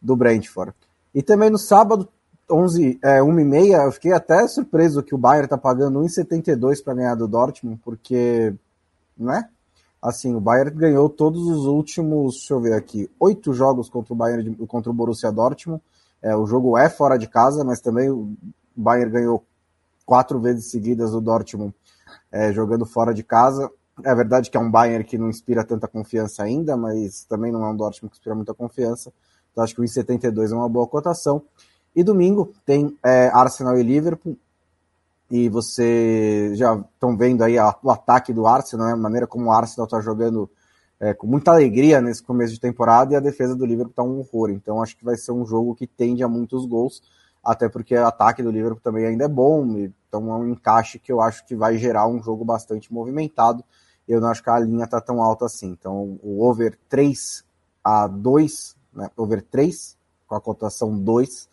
do 0.00 0.16
Brentford. 0.16 0.74
E 1.14 1.22
também 1.22 1.50
no 1.50 1.58
sábado, 1.58 2.08
11, 2.50 2.98
é, 3.02 3.20
1h30, 3.20 3.84
eu 3.84 3.92
fiquei 3.92 4.12
até 4.12 4.46
surpreso 4.48 5.02
que 5.02 5.14
o 5.14 5.18
Bayern 5.18 5.48
tá 5.48 5.56
pagando 5.56 6.00
1,72 6.00 6.82
para 6.82 6.94
ganhar 6.94 7.14
do 7.14 7.28
Dortmund, 7.28 7.80
porque, 7.84 8.52
né? 9.16 9.48
Assim, 10.00 10.34
o 10.34 10.40
Bayern 10.40 10.76
ganhou 10.76 11.08
todos 11.08 11.46
os 11.46 11.66
últimos, 11.66 12.34
deixa 12.34 12.54
eu 12.54 12.60
ver 12.60 12.72
aqui, 12.72 13.08
oito 13.20 13.54
jogos 13.54 13.88
contra 13.88 14.12
o 14.12 14.16
Bayern, 14.16 14.56
contra 14.66 14.90
o 14.90 14.94
Borussia 14.94 15.30
Dortmund. 15.30 15.80
É, 16.20 16.34
o 16.34 16.44
jogo 16.44 16.76
é 16.76 16.88
fora 16.88 17.16
de 17.16 17.28
casa, 17.28 17.62
mas 17.62 17.80
também 17.80 18.10
o 18.10 18.34
Bayern 18.74 19.12
ganhou 19.12 19.44
quatro 20.04 20.40
vezes 20.40 20.70
seguidas 20.70 21.12
do 21.12 21.20
Dortmund 21.20 21.72
é, 22.30 22.52
jogando 22.52 22.84
fora 22.86 23.12
de 23.12 23.22
casa. 23.22 23.70
É 24.04 24.14
verdade 24.14 24.50
que 24.50 24.56
é 24.56 24.60
um 24.60 24.70
Bayern 24.70 25.04
que 25.04 25.18
não 25.18 25.28
inspira 25.28 25.64
tanta 25.64 25.86
confiança 25.86 26.42
ainda, 26.42 26.76
mas 26.76 27.24
também 27.24 27.52
não 27.52 27.64
é 27.64 27.70
um 27.70 27.76
Dortmund 27.76 28.10
que 28.10 28.16
inspira 28.18 28.34
muita 28.34 28.54
confiança. 28.54 29.12
Então 29.50 29.62
acho 29.62 29.74
que 29.74 29.80
o 29.80 29.84
1,72 29.84 30.50
é 30.50 30.54
uma 30.54 30.68
boa 30.68 30.86
cotação. 30.86 31.42
E 31.94 32.02
domingo 32.02 32.52
tem 32.64 32.96
é, 33.04 33.28
Arsenal 33.28 33.78
e 33.78 33.82
Liverpool. 33.82 34.36
E 35.30 35.48
você 35.48 36.52
já 36.54 36.74
estão 36.74 37.16
vendo 37.16 37.42
aí 37.42 37.58
a, 37.58 37.74
o 37.82 37.90
ataque 37.90 38.32
do 38.32 38.46
Arsenal, 38.46 38.86
né? 38.86 38.92
a 38.92 38.96
maneira 38.96 39.26
como 39.26 39.46
o 39.46 39.52
Arsenal 39.52 39.86
está 39.86 40.00
jogando 40.00 40.50
é, 41.00 41.12
com 41.12 41.26
muita 41.26 41.50
alegria 41.50 42.00
nesse 42.00 42.22
começo 42.22 42.52
de 42.52 42.60
temporada 42.60 43.12
e 43.12 43.16
a 43.16 43.20
defesa 43.20 43.56
do 43.56 43.66
Liverpool 43.66 43.90
está 43.90 44.02
um 44.02 44.20
horror. 44.20 44.50
Então 44.50 44.82
acho 44.82 44.96
que 44.96 45.04
vai 45.04 45.16
ser 45.16 45.32
um 45.32 45.44
jogo 45.44 45.74
que 45.74 45.86
tende 45.86 46.22
a 46.22 46.28
muitos 46.28 46.66
gols 46.66 47.02
até 47.44 47.68
porque 47.68 47.96
o 47.96 48.06
ataque 48.06 48.42
do 48.42 48.50
Liverpool 48.50 48.80
também 48.80 49.04
ainda 49.04 49.24
é 49.24 49.28
bom, 49.28 49.66
então 50.08 50.30
é 50.30 50.36
um 50.36 50.48
encaixe 50.50 50.98
que 50.98 51.10
eu 51.10 51.20
acho 51.20 51.44
que 51.44 51.56
vai 51.56 51.76
gerar 51.76 52.06
um 52.06 52.22
jogo 52.22 52.44
bastante 52.44 52.92
movimentado. 52.92 53.64
Eu 54.06 54.20
não 54.20 54.28
acho 54.28 54.42
que 54.42 54.50
a 54.50 54.58
linha 54.58 54.84
está 54.84 55.00
tão 55.00 55.20
alta 55.20 55.46
assim. 55.46 55.70
Então 55.70 56.18
o 56.22 56.44
over 56.44 56.78
3 56.88 57.44
a 57.82 58.06
2, 58.06 58.76
né, 58.92 59.10
over 59.16 59.42
3, 59.42 59.96
com 60.26 60.34
a 60.36 60.40
cotação 60.40 60.96
2, 60.96 61.48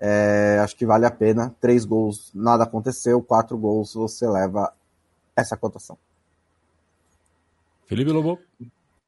é, 0.00 0.58
acho 0.62 0.76
que 0.76 0.86
vale 0.86 1.04
a 1.04 1.10
pena. 1.10 1.54
Três 1.60 1.84
gols, 1.84 2.30
nada 2.34 2.64
aconteceu, 2.64 3.22
quatro 3.22 3.58
gols, 3.58 3.92
você 3.94 4.26
leva 4.26 4.72
essa 5.34 5.56
cotação. 5.56 5.98
Felipe 7.86 8.10
Lobo. 8.10 8.38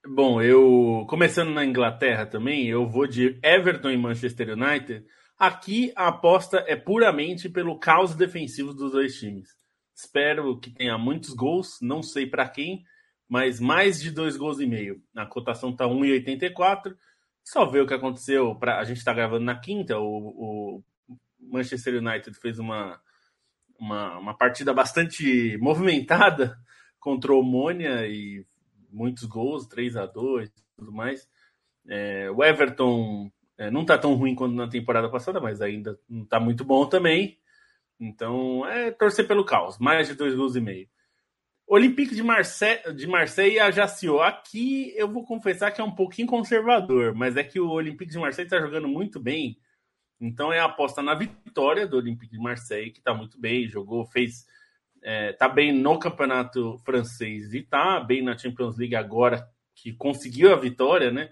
Bom, 0.07 0.41
eu 0.41 1.05
começando 1.09 1.51
na 1.51 1.65
Inglaterra 1.65 2.25
também, 2.25 2.67
eu 2.67 2.87
vou 2.87 3.07
de 3.07 3.39
Everton 3.43 3.91
e 3.91 3.97
Manchester 3.97 4.51
United 4.51 5.05
Aqui 5.39 5.93
a 5.95 6.09
aposta 6.09 6.65
é 6.67 6.75
puramente 6.75 7.49
pelo 7.49 7.79
caos 7.79 8.15
defensivo 8.17 8.75
dos 8.75 8.91
dois 8.91 9.17
times. 9.17 9.57
Espero 9.95 10.59
que 10.59 10.71
tenha 10.71 10.99
muitos 10.99 11.33
gols, 11.33 11.79
não 11.81 12.03
sei 12.03 12.27
para 12.27 12.49
quem, 12.49 12.85
mas 13.29 13.61
mais 13.61 14.01
de 14.01 14.11
dois 14.11 14.37
gols 14.37 14.59
e 14.59 14.67
meio. 14.67 15.01
A 15.15 15.27
cotação 15.27 15.71
está 15.71 15.85
1,84. 15.85 16.97
Só 17.45 17.65
ver 17.67 17.83
o 17.83 17.87
que 17.87 17.95
aconteceu. 17.95 18.55
Pra... 18.57 18.79
A 18.81 18.85
gente 18.85 18.99
está 18.99 19.13
gravando 19.13 19.45
na 19.45 19.59
quinta. 19.59 19.99
O, 19.99 20.05
o, 20.07 20.85
Manchester 21.41 22.03
United 22.03 22.37
fez 22.39 22.59
uma, 22.59 23.01
uma, 23.79 24.19
uma 24.19 24.37
partida 24.37 24.75
bastante 24.75 25.57
movimentada 25.59 26.59
contra 26.99 27.33
o 27.33 27.43
Mônia 27.43 28.07
e 28.07 28.45
muitos 28.91 29.25
gols, 29.25 29.67
3 29.67 29.97
a 29.97 30.07
2 30.07 30.51
tudo 30.77 30.93
mais. 30.93 31.29
É, 31.87 32.31
o 32.31 32.43
Everton 32.45 33.31
é, 33.59 33.71
não 33.71 33.83
está 33.83 33.99
tão 33.99 34.15
ruim 34.15 34.37
quanto 34.37 34.55
na 34.55 34.69
temporada 34.69 35.11
passada, 35.11 35.41
mas 35.41 35.61
ainda 35.61 35.99
não 36.09 36.23
está 36.23 36.39
muito 36.39 36.65
bom 36.65 36.87
também. 36.87 37.37
Então, 38.01 38.65
é 38.67 38.93
torcer 38.93 39.27
pelo 39.27 39.45
caos. 39.45 39.79
Mais 39.79 40.07
de 40.07 40.15
dois 40.15 40.35
gols 40.35 40.55
e 40.55 40.61
meio. 40.61 40.89
Olympique 41.67 42.15
de 42.15 42.23
Marseille, 42.23 42.95
de 42.95 43.07
Marseille 43.07 43.57
e 43.57 43.61
Ajaccio. 43.61 44.21
Aqui 44.21 44.95
eu 44.97 45.07
vou 45.07 45.27
confessar 45.27 45.73
que 45.73 45.81
é 45.81 45.85
um 45.85 45.95
pouquinho 45.95 46.29
conservador, 46.29 47.15
mas 47.15 47.37
é 47.37 47.43
que 47.43 47.61
o 47.61 47.69
Olympique 47.69 48.13
de 48.13 48.19
Marseille 48.19 48.47
está 48.47 48.59
jogando 48.61 48.89
muito 48.89 49.21
bem. 49.21 49.59
Então 50.21 50.53
é 50.53 50.61
a 50.61 50.65
aposta 50.65 51.03
na 51.03 51.15
vitória 51.15 51.87
do 51.87 51.97
Olympique 51.97 52.33
de 52.33 52.39
Marseille, 52.39 52.91
que 52.91 53.01
está 53.01 53.13
muito 53.13 53.39
bem, 53.39 53.69
jogou, 53.69 54.07
fez. 54.07 54.47
É, 55.03 55.33
tá 55.33 55.49
bem 55.49 55.73
no 55.73 55.99
campeonato 55.99 56.79
francês 56.79 57.53
e 57.53 57.63
tá 57.63 58.01
bem 58.01 58.23
na 58.23 58.37
Champions 58.37 58.77
League 58.77 58.97
agora, 58.97 59.47
que 59.75 59.93
conseguiu 59.93 60.53
a 60.53 60.57
vitória, 60.57 61.11
né? 61.11 61.31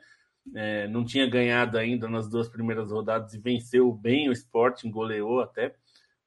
É, 0.55 0.87
não 0.89 1.05
tinha 1.05 1.29
ganhado 1.29 1.77
ainda 1.77 2.09
nas 2.09 2.29
duas 2.29 2.49
primeiras 2.49 2.91
rodadas 2.91 3.35
e 3.35 3.39
venceu 3.39 3.93
bem 3.93 4.29
o 4.29 4.33
Sporting, 4.33 4.91
goleou 4.91 5.41
até 5.41 5.75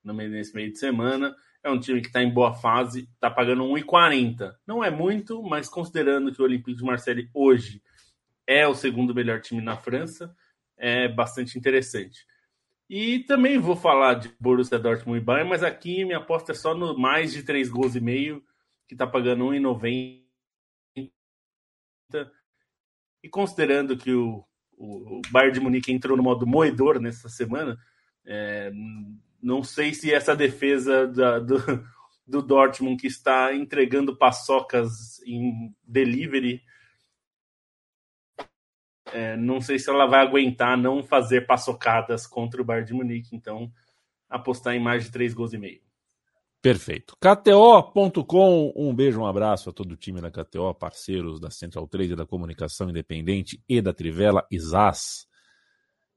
nesse 0.03 0.53
meio 0.53 0.71
de 0.71 0.77
semana. 0.79 1.35
É 1.63 1.69
um 1.69 1.79
time 1.79 2.01
que 2.01 2.07
está 2.07 2.21
em 2.21 2.33
boa 2.33 2.53
fase, 2.53 3.09
está 3.13 3.29
pagando 3.29 3.63
1,40. 3.63 4.55
Não 4.65 4.83
é 4.83 4.89
muito, 4.89 5.43
mas 5.43 5.67
considerando 5.67 6.33
que 6.33 6.41
o 6.41 6.45
Olympique 6.45 6.77
de 6.77 6.83
Marseille 6.83 7.29
hoje 7.33 7.81
é 8.47 8.67
o 8.67 8.73
segundo 8.73 9.13
melhor 9.13 9.41
time 9.41 9.61
na 9.61 9.77
França, 9.77 10.35
é 10.77 11.07
bastante 11.07 11.57
interessante. 11.57 12.25
E 12.89 13.19
também 13.19 13.59
vou 13.59 13.75
falar 13.75 14.15
de 14.15 14.33
Borussia 14.39 14.79
Dortmund 14.79 15.21
e 15.21 15.23
Bayern, 15.23 15.47
mas 15.49 15.61
aqui 15.61 16.03
minha 16.03 16.17
aposta 16.17 16.53
é 16.53 16.55
só 16.55 16.73
no 16.73 16.97
mais 16.97 17.31
de 17.31 17.43
3 17.43 17.69
gols 17.69 17.95
e 17.95 17.99
meio, 17.99 18.43
que 18.87 18.95
está 18.95 19.05
pagando 19.05 19.45
1,90. 19.45 20.23
E 23.23 23.29
considerando 23.29 23.97
que 23.97 24.13
o, 24.13 24.43
o 24.77 25.21
Bayern 25.31 25.53
de 25.53 25.59
Munique 25.59 25.91
entrou 25.91 26.15
no 26.15 26.23
modo 26.23 26.47
moedor 26.47 26.99
nessa 26.99 27.27
semana, 27.29 27.77
é, 28.25 28.71
não 29.41 29.63
sei 29.63 29.93
se 29.93 30.13
essa 30.13 30.35
defesa 30.35 31.07
da, 31.07 31.39
do, 31.39 31.57
do 32.25 32.41
Dortmund, 32.41 33.01
que 33.01 33.07
está 33.07 33.53
entregando 33.53 34.15
paçocas 34.15 35.21
em 35.25 35.73
delivery, 35.83 36.61
é, 39.11 39.35
não 39.35 39.59
sei 39.59 39.79
se 39.79 39.89
ela 39.89 40.05
vai 40.05 40.21
aguentar 40.21 40.77
não 40.77 41.03
fazer 41.03 41.47
paçocadas 41.47 42.27
contra 42.27 42.61
o 42.61 42.65
Bayern 42.65 42.87
de 42.87 42.93
Munique. 42.93 43.35
Então, 43.35 43.71
apostar 44.29 44.75
em 44.75 44.79
mais 44.79 45.05
de 45.05 45.11
três 45.11 45.33
gols 45.33 45.53
e 45.53 45.57
meio. 45.57 45.81
Perfeito. 46.61 47.15
KTO.com, 47.21 48.73
um 48.75 48.93
beijo, 48.93 49.21
um 49.21 49.25
abraço 49.25 49.69
a 49.69 49.73
todo 49.73 49.93
o 49.93 49.97
time 49.97 50.19
da 50.19 50.29
KTO, 50.29 50.73
parceiros 50.73 51.39
da 51.39 51.49
Central 51.49 51.87
3 51.87 52.17
da 52.17 52.25
Comunicação 52.25 52.89
Independente 52.89 53.63
e 53.67 53.81
da 53.81 53.93
Trivela 53.93 54.45
Isas. 54.51 55.25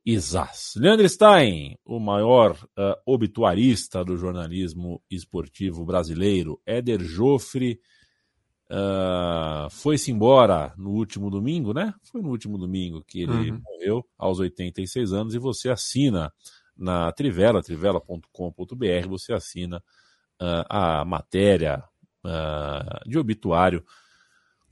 Isas. 0.04 0.72
Leandro 0.76 1.08
Stein, 1.08 1.78
o 1.84 2.00
maior 2.00 2.56
uh, 2.76 2.96
obituarista 3.06 4.04
do 4.04 4.16
jornalismo 4.16 5.00
esportivo 5.08 5.84
brasileiro. 5.84 6.60
Éder 6.66 7.00
Joffre 7.00 7.80
uh, 8.68 9.70
foi-se 9.70 10.10
embora 10.10 10.74
no 10.76 10.90
último 10.90 11.30
domingo, 11.30 11.72
né? 11.72 11.94
Foi 12.10 12.20
no 12.20 12.30
último 12.30 12.58
domingo 12.58 13.04
que 13.06 13.22
ele 13.22 13.52
uhum. 13.52 13.60
morreu, 13.62 14.04
aos 14.18 14.40
86 14.40 15.12
anos, 15.12 15.34
e 15.36 15.38
você 15.38 15.70
assina 15.70 16.32
na 16.76 17.12
Trivela, 17.12 17.62
trivela.com.br, 17.62 19.08
você 19.08 19.32
assina 19.32 19.80
uh, 20.42 20.66
a 20.68 21.04
matéria 21.04 21.84
de 23.04 23.18
obituário 23.18 23.84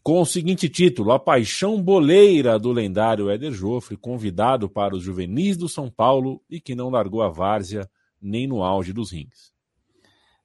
com 0.02 0.20
o 0.20 0.26
seguinte 0.26 0.68
título: 0.68 1.12
A 1.12 1.18
Paixão 1.18 1.82
Boleira 1.82 2.58
do 2.58 2.72
lendário 2.72 3.30
Éder 3.30 3.52
Joffre, 3.52 3.96
convidado 3.96 4.68
para 4.68 4.94
os 4.94 5.02
juvenis 5.02 5.56
do 5.56 5.68
São 5.68 5.90
Paulo 5.90 6.42
e 6.48 6.60
que 6.60 6.74
não 6.74 6.90
largou 6.90 7.22
a 7.22 7.28
várzea 7.28 7.88
nem 8.20 8.46
no 8.46 8.62
auge 8.62 8.92
dos 8.92 9.12
rings. 9.12 9.52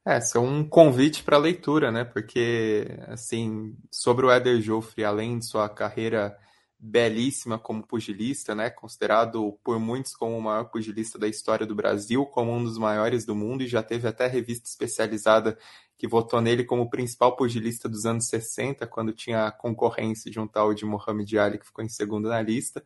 É, 0.08 0.20
é 0.36 0.40
um 0.40 0.64
convite 0.64 1.24
para 1.24 1.38
leitura, 1.38 1.92
né? 1.92 2.04
Porque, 2.04 2.88
assim, 3.08 3.76
sobre 3.92 4.26
o 4.26 4.32
Éder 4.32 4.62
Joffre, 4.62 5.04
além 5.04 5.40
de 5.40 5.46
sua 5.46 5.68
carreira 5.68 6.38
belíssima 6.86 7.58
como 7.58 7.86
pugilista, 7.86 8.54
né? 8.54 8.70
Considerado 8.70 9.58
por 9.64 9.80
muitos 9.80 10.16
como 10.16 10.38
o 10.38 10.42
maior 10.42 10.66
pugilista 10.66 11.18
da 11.18 11.28
história 11.28 11.66
do 11.66 11.74
Brasil, 11.74 12.26
como 12.28 12.52
um 12.52 12.64
dos 12.64 12.78
maiores 12.78 13.26
do 13.26 13.36
mundo, 13.36 13.64
e 13.64 13.68
já 13.68 13.82
teve 13.82 14.08
até 14.08 14.28
revista 14.28 14.70
especializada 14.70 15.58
que 15.98 16.08
votou 16.08 16.42
nele 16.42 16.64
como 16.64 16.90
principal 16.90 17.36
pugilista 17.36 17.90
dos 17.90 18.06
anos 18.06 18.28
60, 18.28 18.86
quando 18.86 19.14
tinha 19.14 19.48
a 19.48 19.52
concorrência 19.52 20.30
de 20.30 20.40
um 20.40 20.48
tal 20.48 20.74
de 20.74 20.86
Mohamed 20.86 21.40
Ali, 21.40 21.58
que 21.58 21.66
ficou 21.66 21.84
em 21.84 21.90
segundo 21.90 22.30
na 22.30 22.42
lista. 22.42 22.84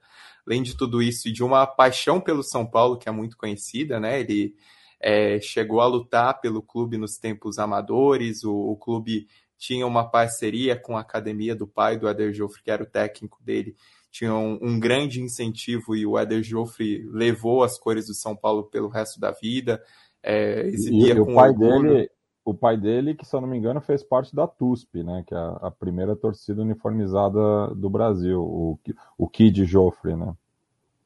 Além 0.47 0.63
de 0.63 0.77
tudo 0.77 1.01
isso, 1.01 1.27
e 1.27 1.31
de 1.31 1.43
uma 1.43 1.67
paixão 1.67 2.21
pelo 2.21 2.43
São 2.43 2.65
Paulo, 2.65 2.97
que 2.97 3.09
é 3.09 3.11
muito 3.11 3.35
conhecida, 3.35 3.99
né? 3.99 4.21
Ele 4.21 4.55
é, 5.01 5.41
chegou 5.41 5.81
a 5.81 5.87
lutar 5.87 6.39
pelo 6.39 6.61
clube 6.61 6.97
nos 6.97 7.17
tempos 7.17 7.57
amadores, 7.59 8.43
o, 8.43 8.53
o, 8.53 8.77
clube 8.77 9.27
tinha 9.59 9.85
uma 9.85 10.09
parceria 10.09 10.75
com 10.75 10.97
a 10.97 11.01
academia 11.01 11.55
do 11.55 11.67
pai 11.67 11.99
do 11.99 12.09
Eder 12.09 12.33
Joffre, 12.33 12.63
que 12.63 12.71
era 12.71 12.81
o 12.81 12.89
técnico 12.89 13.37
dele, 13.43 13.75
tinha 14.09 14.33
um, 14.33 14.57
um 14.59 14.79
grande 14.79 15.21
incentivo 15.21 15.95
e 15.95 16.07
o 16.07 16.17
Eder 16.17 16.41
Joffre 16.41 17.03
levou 17.11 17.63
as 17.63 17.77
cores 17.77 18.07
do 18.07 18.15
São 18.15 18.35
Paulo 18.35 18.63
pelo 18.63 18.87
resto 18.87 19.19
da 19.19 19.31
vida, 19.31 19.83
é, 20.23 20.65
exibia 20.65 21.13
e, 21.13 21.17
com 21.17 21.33
o 21.33 21.35
pai 21.35 21.49
orgulho. 21.49 21.93
dele 21.93 22.09
o 22.49 22.53
pai 22.53 22.77
dele, 22.77 23.13
que 23.13 23.25
se 23.25 23.35
eu 23.35 23.41
não 23.41 23.47
me 23.47 23.57
engano, 23.57 23.79
fez 23.79 24.03
parte 24.03 24.35
da 24.35 24.47
TUSP, 24.47 25.03
né? 25.03 25.23
Que 25.27 25.35
é 25.35 25.37
a, 25.37 25.49
a 25.63 25.71
primeira 25.71 26.15
torcida 26.15 26.63
uniformizada 26.63 27.67
do 27.75 27.89
Brasil, 27.89 28.41
o, 28.41 28.79
o 29.17 29.27
Kid 29.27 29.65
Joffre, 29.65 30.15
né? 30.15 30.33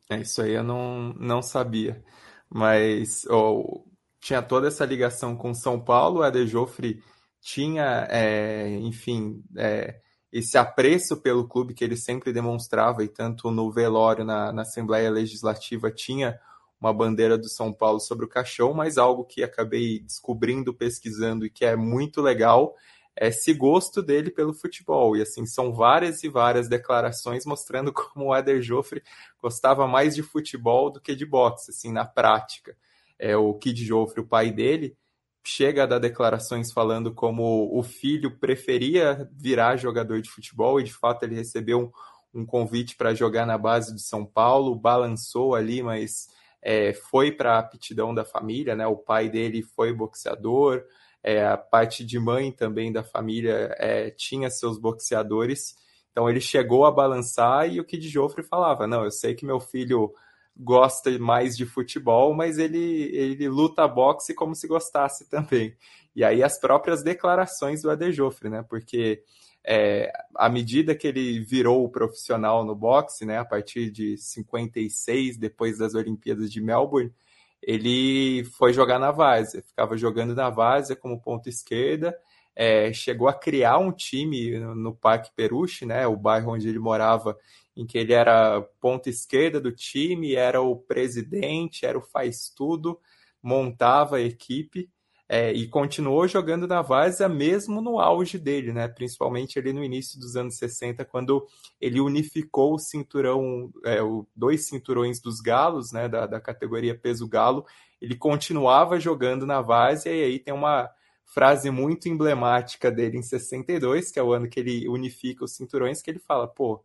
É, 0.10 0.22
isso 0.22 0.42
aí 0.42 0.54
eu 0.54 0.64
não, 0.64 1.14
não 1.20 1.42
sabia. 1.42 2.02
Mas 2.50 3.26
oh, 3.30 3.84
tinha 4.22 4.42
toda 4.42 4.68
essa 4.68 4.86
ligação 4.86 5.36
com 5.36 5.54
São 5.54 5.80
Paulo, 5.80 6.20
o 6.20 6.26
Eder 6.26 6.48
Joffre 6.48 7.04
tinha, 7.44 8.08
é, 8.10 8.70
enfim, 8.70 9.44
é, 9.58 10.00
esse 10.32 10.58
apreço 10.58 11.18
pelo 11.18 11.46
clube 11.46 11.74
que 11.74 11.84
ele 11.84 11.98
sempre 11.98 12.32
demonstrava, 12.32 13.04
e 13.04 13.08
tanto 13.10 13.52
no 13.52 13.70
velório, 13.70 14.24
na, 14.24 14.54
na 14.54 14.62
Assembleia 14.62 15.12
Legislativa, 15.12 15.92
tinha 15.92 16.40
uma 16.80 16.94
bandeira 16.94 17.38
do 17.38 17.50
São 17.50 17.74
Paulo 17.74 18.00
sobre 18.00 18.26
o 18.26 18.30
caixão, 18.30 18.74
mas 18.74 18.98
algo 18.98 19.26
que 19.26 19.44
acabei 19.44 20.00
descobrindo, 20.00 20.74
pesquisando 20.74 21.46
e 21.46 21.50
que 21.50 21.66
é 21.66 21.76
muito 21.76 22.22
legal 22.22 22.74
é 23.16 23.28
esse 23.28 23.54
gosto 23.54 24.02
dele 24.02 24.32
pelo 24.32 24.54
futebol. 24.54 25.16
E 25.16 25.22
assim, 25.22 25.46
são 25.46 25.72
várias 25.72 26.24
e 26.24 26.30
várias 26.30 26.68
declarações 26.68 27.46
mostrando 27.46 27.92
como 27.94 28.28
o 28.28 28.36
Eder 28.36 28.62
Joffre 28.62 29.04
gostava 29.42 29.86
mais 29.86 30.16
de 30.16 30.24
futebol 30.24 30.90
do 30.90 31.00
que 31.00 31.14
de 31.14 31.26
boxe, 31.26 31.72
assim, 31.72 31.92
na 31.92 32.06
prática. 32.06 32.76
É, 33.20 33.36
o 33.38 33.54
Kid 33.54 33.86
Joffre, 33.86 34.22
o 34.22 34.28
pai 34.28 34.52
dele, 34.52 34.98
chega 35.44 35.84
a 35.84 35.86
dar 35.86 36.00
declarações 36.00 36.72
falando 36.72 37.14
como 37.14 37.70
o 37.78 37.84
filho 37.84 38.38
preferia 38.38 39.30
virar 39.34 39.76
jogador 39.76 40.22
de 40.22 40.30
futebol 40.30 40.80
e 40.80 40.84
de 40.84 40.94
fato 40.94 41.24
ele 41.24 41.36
recebeu 41.36 41.92
um, 42.34 42.42
um 42.42 42.46
convite 42.46 42.96
para 42.96 43.14
jogar 43.14 43.46
na 43.46 43.58
base 43.58 43.94
de 43.94 44.02
São 44.02 44.26
Paulo, 44.26 44.76
balançou 44.76 45.54
ali, 45.54 45.84
mas 45.84 46.30
é, 46.62 46.94
foi 46.94 47.32
para 47.32 47.56
a 47.56 47.60
aptidão 47.60 48.14
da 48.14 48.24
família, 48.24 48.76
né? 48.76 48.88
O 48.88 48.96
pai 48.96 49.30
dele 49.30 49.62
foi 49.62 49.94
boxeador, 49.94 50.84
é, 51.22 51.46
a 51.46 51.58
parte 51.58 52.06
de 52.06 52.18
mãe 52.18 52.52
também 52.52 52.92
da 52.92 53.04
família 53.04 53.76
é, 53.78 54.10
tinha 54.12 54.50
seus 54.50 54.78
boxeadores. 54.78 55.76
Então 56.12 56.30
ele 56.30 56.40
chegou 56.40 56.86
a 56.86 56.92
balançar 56.92 57.70
e 57.70 57.80
o 57.80 57.86
Kid 57.86 58.08
Joffre 58.08 58.44
falava: 58.44 58.88
Não, 58.88 59.04
eu 59.04 59.12
sei 59.12 59.36
que 59.36 59.46
meu 59.46 59.60
filho 59.60 60.14
gosta 60.56 61.18
mais 61.18 61.58
de 61.58 61.66
futebol, 61.66 62.34
mas 62.34 62.58
ele, 62.58 63.10
ele 63.16 63.50
luta 63.50 63.88
boxe 63.88 64.34
como 64.34 64.56
se 64.56 64.68
gostasse 64.68 65.30
também. 65.30 65.76
E 66.16 66.24
aí 66.24 66.44
as 66.44 66.60
próprias 66.60 67.04
declarações 67.04 67.82
do 67.82 67.92
Eder 67.92 68.12
Joffre, 68.12 68.50
né? 68.50 68.64
Porque 68.68 69.24
é, 69.66 70.12
à 70.36 70.50
medida 70.50 70.94
que 70.94 71.08
ele 71.08 71.40
virou 71.40 71.90
profissional 71.90 72.66
no 72.66 72.76
boxe, 72.76 73.26
né, 73.26 73.38
a 73.38 73.46
partir 73.46 73.90
de 73.90 74.18
56, 74.18 75.38
depois 75.38 75.78
das 75.78 75.96
Olimpíadas 75.96 76.52
de 76.52 76.62
Melbourne, 76.62 77.14
ele 77.62 78.44
foi 78.58 78.74
jogar 78.74 79.00
na 79.00 79.12
várzea, 79.12 79.64
ficava 79.64 79.96
jogando 79.98 80.36
na 80.36 80.50
várzea 80.50 80.98
como 80.98 81.22
ponta 81.22 81.48
esquerda, 81.48 82.14
é, 82.54 82.92
chegou 82.92 83.30
a 83.30 83.34
criar 83.34 83.78
um 83.78 83.92
time 83.92 84.60
no 84.60 84.94
Parque 84.94 85.32
Peruche, 85.34 85.86
né, 85.86 86.06
o 86.06 86.18
bairro 86.18 86.52
onde 86.52 86.68
ele 86.68 86.80
morava, 86.80 87.38
em 87.76 87.86
que 87.86 87.98
ele 87.98 88.14
era 88.14 88.62
ponta 88.80 89.10
esquerda 89.10 89.60
do 89.60 89.72
time, 89.72 90.36
era 90.36 90.62
o 90.62 90.76
presidente, 90.76 91.86
era 91.86 91.98
o 91.98 92.02
faz 92.02 92.50
tudo, 92.56 93.00
montava 93.42 94.18
a 94.18 94.22
equipe, 94.22 94.90
é, 95.28 95.52
e 95.52 95.68
continuou 95.68 96.28
jogando 96.28 96.68
na 96.68 96.82
Várzea 96.82 97.28
mesmo 97.28 97.82
no 97.82 98.00
auge 98.00 98.38
dele, 98.38 98.72
né? 98.72 98.88
Principalmente 98.88 99.58
ali 99.58 99.74
no 99.74 99.84
início 99.84 100.20
dos 100.20 100.36
anos 100.36 100.58
60, 100.58 101.04
quando 101.06 101.48
ele 101.82 102.00
unificou 102.00 102.76
o 102.76 102.80
cinturão, 102.80 103.72
é, 103.84 104.02
o, 104.02 104.28
dois 104.36 104.68
cinturões 104.68 105.20
dos 105.20 105.40
galos, 105.40 105.92
né? 105.92 106.08
Da, 106.08 106.28
da 106.28 106.40
categoria 106.40 106.96
peso 106.96 107.28
galo, 107.28 107.66
ele 108.00 108.16
continuava 108.16 109.00
jogando 109.00 109.46
na 109.46 109.62
Várzea, 109.62 110.14
e 110.14 110.24
aí 110.24 110.40
tem 110.40 110.54
uma 110.54 110.90
frase 111.26 111.72
muito 111.72 112.08
emblemática 112.08 112.92
dele 112.92 113.18
em 113.18 113.24
62, 113.24 114.12
que 114.12 114.20
é 114.20 114.24
o 114.24 114.34
ano 114.34 114.48
que 114.48 114.60
ele 114.60 114.88
unifica 114.88 115.46
os 115.46 115.56
cinturões, 115.56 116.02
que 116.02 116.12
ele 116.12 116.20
fala, 116.20 116.48
pô, 116.48 116.84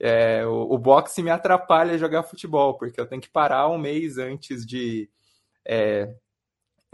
é, 0.00 0.46
o, 0.46 0.74
o 0.74 0.78
boxe 0.78 1.22
me 1.22 1.30
atrapalha 1.30 1.98
jogar 1.98 2.22
futebol, 2.22 2.74
porque 2.78 3.00
eu 3.00 3.06
tenho 3.06 3.20
que 3.22 3.28
parar 3.28 3.68
um 3.68 3.78
mês 3.78 4.16
antes 4.18 4.64
de, 4.64 5.10
é, 5.66 6.14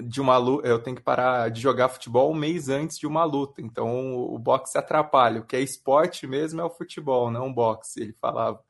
de 0.03 0.21
uma 0.21 0.37
luta, 0.39 0.67
eu 0.67 0.83
tenho 0.83 0.97
que 0.97 1.03
parar 1.03 1.51
de 1.51 1.61
jogar 1.61 1.89
futebol 1.89 2.31
um 2.31 2.35
mês 2.35 2.69
antes 2.69 2.99
de 2.99 3.07
uma 3.07 3.25
luta. 3.25 3.61
Então 3.61 4.15
o 4.15 4.39
boxe 4.39 4.79
atrapalha. 4.79 5.41
O 5.41 5.47
que 5.47 5.57
é 5.57 5.61
esporte 5.61 6.27
mesmo 6.27 6.61
é 6.61 6.65
o 6.65 6.71
futebol, 6.71 7.31
não 7.31 7.49
o 7.49 7.55
boxe, 7.55 8.01
ele 8.01 8.13
falava. 8.15 8.63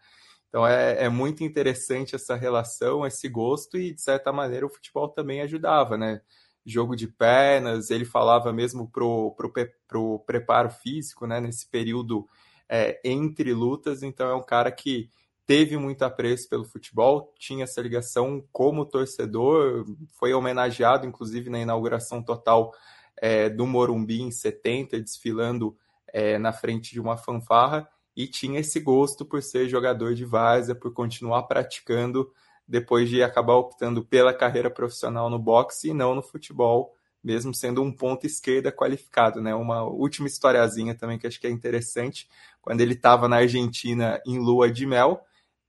Então 0.49 0.67
é, 0.67 1.05
é 1.05 1.09
muito 1.09 1.43
interessante 1.45 2.15
essa 2.15 2.35
relação, 2.37 3.07
esse 3.07 3.29
gosto, 3.29 3.77
e 3.79 3.93
de 3.93 4.01
certa 4.01 4.33
maneira 4.33 4.67
o 4.67 4.71
futebol 4.71 5.09
também 5.09 5.41
ajudava, 5.43 5.97
né? 5.97 6.21
Jogo 6.67 6.97
de 6.97 7.07
pernas, 7.09 7.91
ele 7.91 8.05
falava 8.05 8.53
mesmo 8.53 8.89
pro, 8.91 9.33
pro, 9.37 9.53
pro 9.89 10.19
preparo 10.21 10.71
físico, 10.71 11.27
né? 11.27 11.41
Nesse 11.41 11.69
período 11.69 12.29
é, 12.69 13.01
entre 13.05 13.53
lutas, 13.53 14.03
então 14.03 14.29
é 14.29 14.35
um 14.35 14.43
cara 14.43 14.71
que 14.71 15.09
teve 15.47 15.77
muito 15.77 16.03
apreço 16.03 16.49
pelo 16.49 16.65
futebol, 16.65 17.33
tinha 17.39 17.65
essa 17.65 17.81
ligação 17.81 18.43
como 18.51 18.87
torcedor, 18.87 19.85
foi 20.19 20.33
homenageado, 20.33 21.07
inclusive, 21.07 21.51
na 21.51 21.61
inauguração 21.61 22.23
total 22.23 22.73
é, 23.17 23.49
do 23.49 23.67
Morumbi 23.67 24.23
em 24.23 24.31
70, 24.31 25.01
desfilando 25.01 25.77
é, 26.13 26.39
na 26.39 26.53
frente 26.53 26.93
de 26.93 27.01
uma 27.01 27.17
fanfarra, 27.17 27.89
e 28.17 28.27
tinha 28.27 28.61
esse 28.61 28.81
gosto 28.81 29.25
por 29.25 29.43
ser 29.43 29.69
jogador 29.69 30.15
de 30.15 30.25
várzea, 30.25 30.75
por 30.75 30.93
continuar 30.93 31.43
praticando, 31.45 32.33
depois 32.67 33.11
de 33.11 33.23
acabar 33.23 33.55
optando 33.57 34.05
pela 34.05 34.33
carreira 34.33 34.71
profissional 34.71 35.29
no 35.29 35.39
boxe 35.39 35.91
e 35.91 35.95
não 35.95 36.15
no 36.15 36.23
futebol, 36.23 36.95
mesmo 37.23 37.55
sendo 37.55 37.83
um 37.83 37.93
ponto 37.93 38.27
esquerda 38.27 38.71
qualificado, 38.71 39.41
né? 39.41 39.55
Uma 39.55 39.83
última 39.83 40.29
historiazinha 40.29 40.95
também 40.95 41.19
que 41.19 41.27
acho 41.27 41.41
que 41.41 41.47
é 41.47 41.51
interessante, 41.51 42.29
quando 42.65 42.81
ele 42.81 42.95
estava 42.95 43.29
na 43.29 43.37
Argentina 43.37 44.19
em 44.27 44.39
lua 44.39 44.73
de 44.73 44.87
mel, 44.87 45.21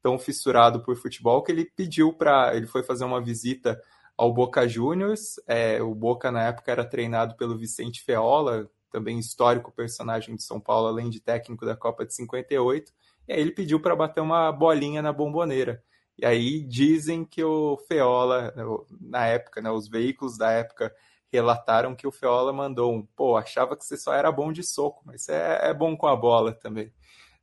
tão 0.02 0.18
fissurado 0.18 0.82
por 0.82 0.96
futebol 0.96 1.43
que 1.43 1.52
ele 1.52 1.66
pediu 1.66 2.14
para. 2.14 2.56
Ele 2.56 2.66
foi 2.66 2.84
fazer 2.84 3.04
uma 3.04 3.22
visita 3.22 3.78
ao 4.18 4.34
Boca 4.34 4.66
Juniors. 4.66 5.36
É, 5.46 5.82
o 5.82 5.93
Boca, 5.93 6.32
na 6.32 6.43
época, 6.43 6.72
era 6.72 6.86
treinado 6.86 7.36
pelo 7.36 7.58
Vicente 7.58 8.02
Feola, 8.02 8.70
também 8.89 9.20
histórico 9.20 9.74
personagem 9.74 10.38
de 10.38 10.43
São 10.43 10.58
Paulo, 10.58 10.88
além 10.88 11.10
de 11.10 11.20
técnico 11.20 11.66
da 11.66 11.76
Copa 11.76 12.06
de 12.06 12.14
58. 12.16 12.93
E 13.28 13.34
aí 13.34 13.41
ele 13.41 13.52
pediu 13.52 13.82
para 13.82 13.93
bater 13.93 14.22
uma 14.22 14.50
bolinha 14.54 15.02
na 15.02 15.12
bomboneira. 15.12 15.84
E 16.18 16.26
aí 16.26 16.64
dizem 16.64 17.26
que 17.26 17.43
o 17.43 17.76
Feola, 17.89 18.54
na 19.02 19.28
época, 19.28 19.62
né, 19.62 19.70
os 19.70 19.89
veículos 19.89 20.38
da 20.38 20.50
época 20.50 20.96
relataram 21.36 21.95
que 21.95 22.07
o 22.07 22.11
Feola 22.11 22.51
mandou 22.51 22.93
um, 22.93 23.05
pô, 23.15 23.38
achava 23.38 23.75
que 23.77 23.86
você 23.86 23.97
só 23.97 24.13
era 24.13 24.31
bom 24.31 24.51
de 24.51 24.63
soco, 24.63 25.03
mas 25.05 25.23
você 25.23 25.33
é, 25.33 25.69
é 25.69 25.73
bom 25.73 25.95
com 25.95 26.07
a 26.07 26.15
bola 26.15 26.53
também. 26.53 26.91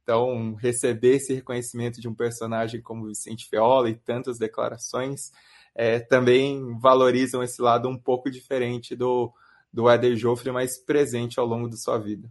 Então, 0.03 0.55
receber 0.55 1.17
esse 1.17 1.33
reconhecimento 1.33 2.01
de 2.01 2.09
um 2.09 2.15
personagem 2.15 2.83
como 2.83 3.07
Vicente 3.07 3.49
Feola 3.49 3.89
e 3.89 3.95
tantas 3.95 4.39
declarações 4.39 5.31
é, 5.75 6.01
também 6.01 6.77
valorizam 6.79 7.43
esse 7.43 7.63
lado 7.63 7.89
um 7.89 7.97
pouco 7.97 8.31
diferente 8.31 8.97
do, 8.97 9.33
do 9.73 9.89
Éder 9.89 10.17
Joffre, 10.17 10.51
mais 10.51 10.79
presente 10.79 11.39
ao 11.39 11.47
longo 11.47 11.69
da 11.69 11.77
sua 11.77 11.99
vida. 11.99 12.29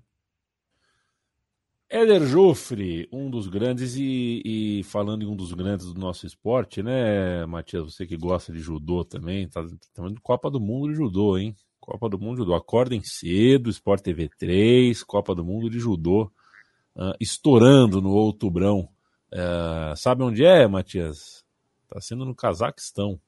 Éder 1.94 2.26
Joffre, 2.26 3.10
um 3.12 3.30
dos 3.30 3.48
grandes, 3.48 3.98
e, 3.98 4.42
e, 4.46 4.84
falando 4.86 5.24
em 5.24 5.26
um 5.26 5.36
dos 5.36 5.52
grandes 5.52 5.94
do 5.94 6.00
nosso 6.00 6.26
esporte, 6.26 6.82
né, 6.82 7.46
Matias? 7.46 7.84
Você 7.84 8.08
que 8.08 8.16
gosta 8.16 8.54
de 8.54 8.60
judô 8.60 9.04
também, 9.04 9.50
tá 9.50 9.62
também 9.94 10.16
Copa 10.24 10.50
do 10.50 10.58
Mundo 10.58 10.88
de 10.88 10.96
Judô, 10.96 11.38
hein? 11.38 11.54
Copa 11.82 12.08
do 12.08 12.18
Mundo 12.18 12.36
de 12.36 12.44
Judô. 12.44 12.56
Acordem 12.56 13.04
cedo, 13.04 13.70
Sport 13.70 14.04
TV 14.04 14.30
3, 14.40 15.04
Copa 15.04 15.36
do 15.36 15.44
Mundo 15.44 15.70
de 15.70 15.80
Judô 15.80 16.32
uh, 16.96 17.14
estourando 17.20 18.02
no 18.02 18.12
Outubrão. 18.12 18.88
Uh, 19.34 19.94
sabe 19.98 20.24
onde 20.24 20.46
é, 20.46 20.66
Matias? 20.68 21.44
Está 21.84 22.00
sendo 22.00 22.24
no 22.24 22.34
Cazaquistão. 22.34 23.20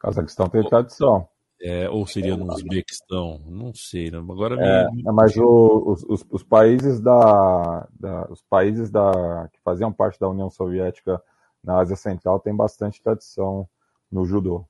Cazaquistão 0.00 0.48
tem 0.48 0.68
tradição. 0.68 1.28
É, 1.60 1.88
ou 1.88 2.06
seria 2.06 2.36
no 2.36 2.52
Uzbequistão, 2.52 3.40
não 3.46 3.72
sei. 3.74 4.10
Né? 4.10 4.18
Agora 4.18 4.56
é, 4.62 4.90
me... 4.90 5.02
mas 5.04 5.36
o, 5.36 5.84
os, 5.86 6.04
os, 6.04 6.26
os, 6.30 6.42
países 6.42 7.00
da, 7.00 7.88
da, 7.98 8.28
os 8.30 8.42
países 8.42 8.90
da 8.90 9.48
que 9.50 9.58
faziam 9.64 9.90
parte 9.90 10.20
da 10.20 10.28
União 10.28 10.50
Soviética 10.50 11.20
na 11.64 11.78
Ásia 11.78 11.96
Central 11.96 12.40
têm 12.40 12.54
bastante 12.54 13.02
tradição 13.02 13.66
no 14.12 14.26
judô. 14.26 14.66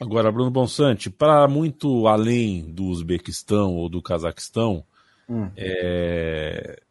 Agora, 0.00 0.32
Bruno 0.32 0.50
Bonsante, 0.50 1.08
para 1.08 1.46
muito 1.46 2.08
além 2.08 2.72
do 2.72 2.86
Uzbequistão 2.86 3.76
ou 3.76 3.88
do 3.88 4.02
Cazaquistão, 4.02 4.84
hum. 5.28 5.48
é, 5.56 6.82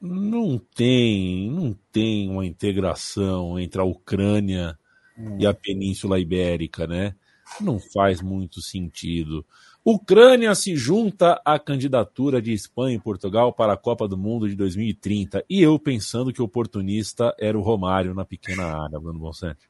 não 0.00 0.58
tem, 0.58 1.50
não 1.50 1.76
tem 1.92 2.30
uma 2.30 2.46
integração 2.46 3.58
entre 3.58 3.80
a 3.80 3.84
Ucrânia 3.84 4.78
hum. 5.18 5.36
e 5.38 5.46
a 5.46 5.52
Península 5.52 6.18
Ibérica, 6.18 6.86
né? 6.86 7.14
Não 7.60 7.78
faz 7.78 8.20
muito 8.20 8.60
sentido. 8.60 9.44
Ucrânia 9.84 10.54
se 10.54 10.76
junta 10.76 11.40
à 11.44 11.58
candidatura 11.58 12.42
de 12.42 12.52
Espanha 12.52 12.96
e 12.96 13.00
Portugal 13.00 13.52
para 13.52 13.72
a 13.72 13.76
Copa 13.76 14.06
do 14.06 14.18
Mundo 14.18 14.48
de 14.48 14.54
2030. 14.54 15.44
E 15.48 15.62
eu 15.62 15.78
pensando 15.78 16.32
que 16.32 16.42
o 16.42 16.44
oportunista 16.44 17.34
era 17.38 17.58
o 17.58 17.62
Romário 17.62 18.14
na 18.14 18.24
pequena 18.24 18.64
área, 18.64 19.00
Bruno 19.00 19.18
Bonsante. 19.18 19.68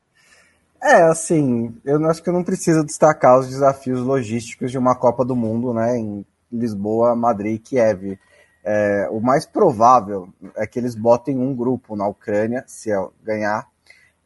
É, 0.83 1.03
assim, 1.05 1.75
eu 1.85 2.05
acho 2.07 2.23
que 2.23 2.29
eu 2.29 2.33
não 2.33 2.45
preciso 2.45 2.85
destacar 2.85 3.39
os 3.39 3.49
desafios 3.49 4.01
logísticos 4.01 4.71
de 4.71 4.79
uma 4.79 4.95
Copa 4.95 5.25
do 5.25 5.35
Mundo, 5.35 5.75
né, 5.75 5.99
em 5.99 6.25
Lisboa, 6.53 7.17
Madrid 7.17 7.57
e 7.57 7.59
Kiev. 7.59 8.19
É, 8.65 9.09
o 9.11 9.21
mais 9.21 9.47
provável 9.47 10.29
é 10.57 10.67
que 10.67 10.79
eles 10.79 10.95
botem 10.95 11.39
um 11.39 11.55
grupo 11.55 11.97
na 11.97 12.07
Ucrânia, 12.07 12.65
se 12.67 12.91
ganhar, 13.23 13.67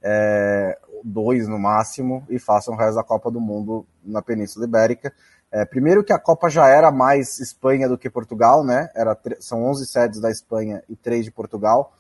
é, 0.03 0.78
dois 1.05 1.48
no 1.48 1.59
máximo, 1.59 2.26
e 2.28 2.38
façam 2.38 2.74
o 2.74 2.76
resto 2.76 2.96
da 2.96 3.05
Copa 3.05 3.30
do 3.30 3.40
Mundo 3.40 3.86
na 4.05 4.22
Península 4.22 4.66
Ibérica. 4.66 5.12
É, 5.50 5.64
primeiro 5.64 6.03
que 6.03 6.12
a 6.12 6.18
Copa 6.18 6.48
já 6.48 6.66
era 6.66 6.90
mais 6.90 7.38
Espanha 7.38 7.88
do 7.88 7.98
que 7.98 8.09
Portugal, 8.09 8.64
né? 8.64 8.88
Era, 8.94 9.16
são 9.38 9.64
11 9.64 9.86
sedes 9.86 10.20
da 10.20 10.30
Espanha 10.30 10.82
e 10.88 10.96
3 10.96 11.26
de 11.26 11.30
Portugal. 11.30 11.92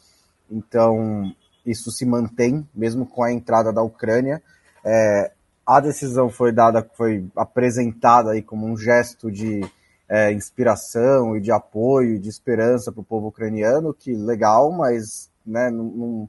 Então, 0.50 1.30
isso 1.64 1.90
se 1.90 2.06
mantém, 2.06 2.66
mesmo 2.74 3.06
com 3.06 3.22
a 3.22 3.32
entrada 3.32 3.72
da 3.72 3.82
Ucrânia. 3.82 4.42
É, 4.84 5.32
a 5.66 5.80
decisão 5.80 6.28
foi 6.28 6.50
dada, 6.50 6.88
foi 6.96 7.26
apresentada 7.36 8.32
aí 8.32 8.42
como 8.42 8.66
um 8.66 8.76
gesto 8.76 9.30
de 9.30 9.60
é, 10.08 10.32
inspiração 10.32 11.36
e 11.36 11.40
de 11.40 11.52
apoio, 11.52 12.18
de 12.18 12.28
esperança 12.28 12.90
para 12.90 13.00
o 13.00 13.04
povo 13.04 13.28
ucraniano, 13.28 13.94
que 13.94 14.12
legal, 14.14 14.72
mas 14.72 15.30
né, 15.46 15.70
num, 15.70 16.28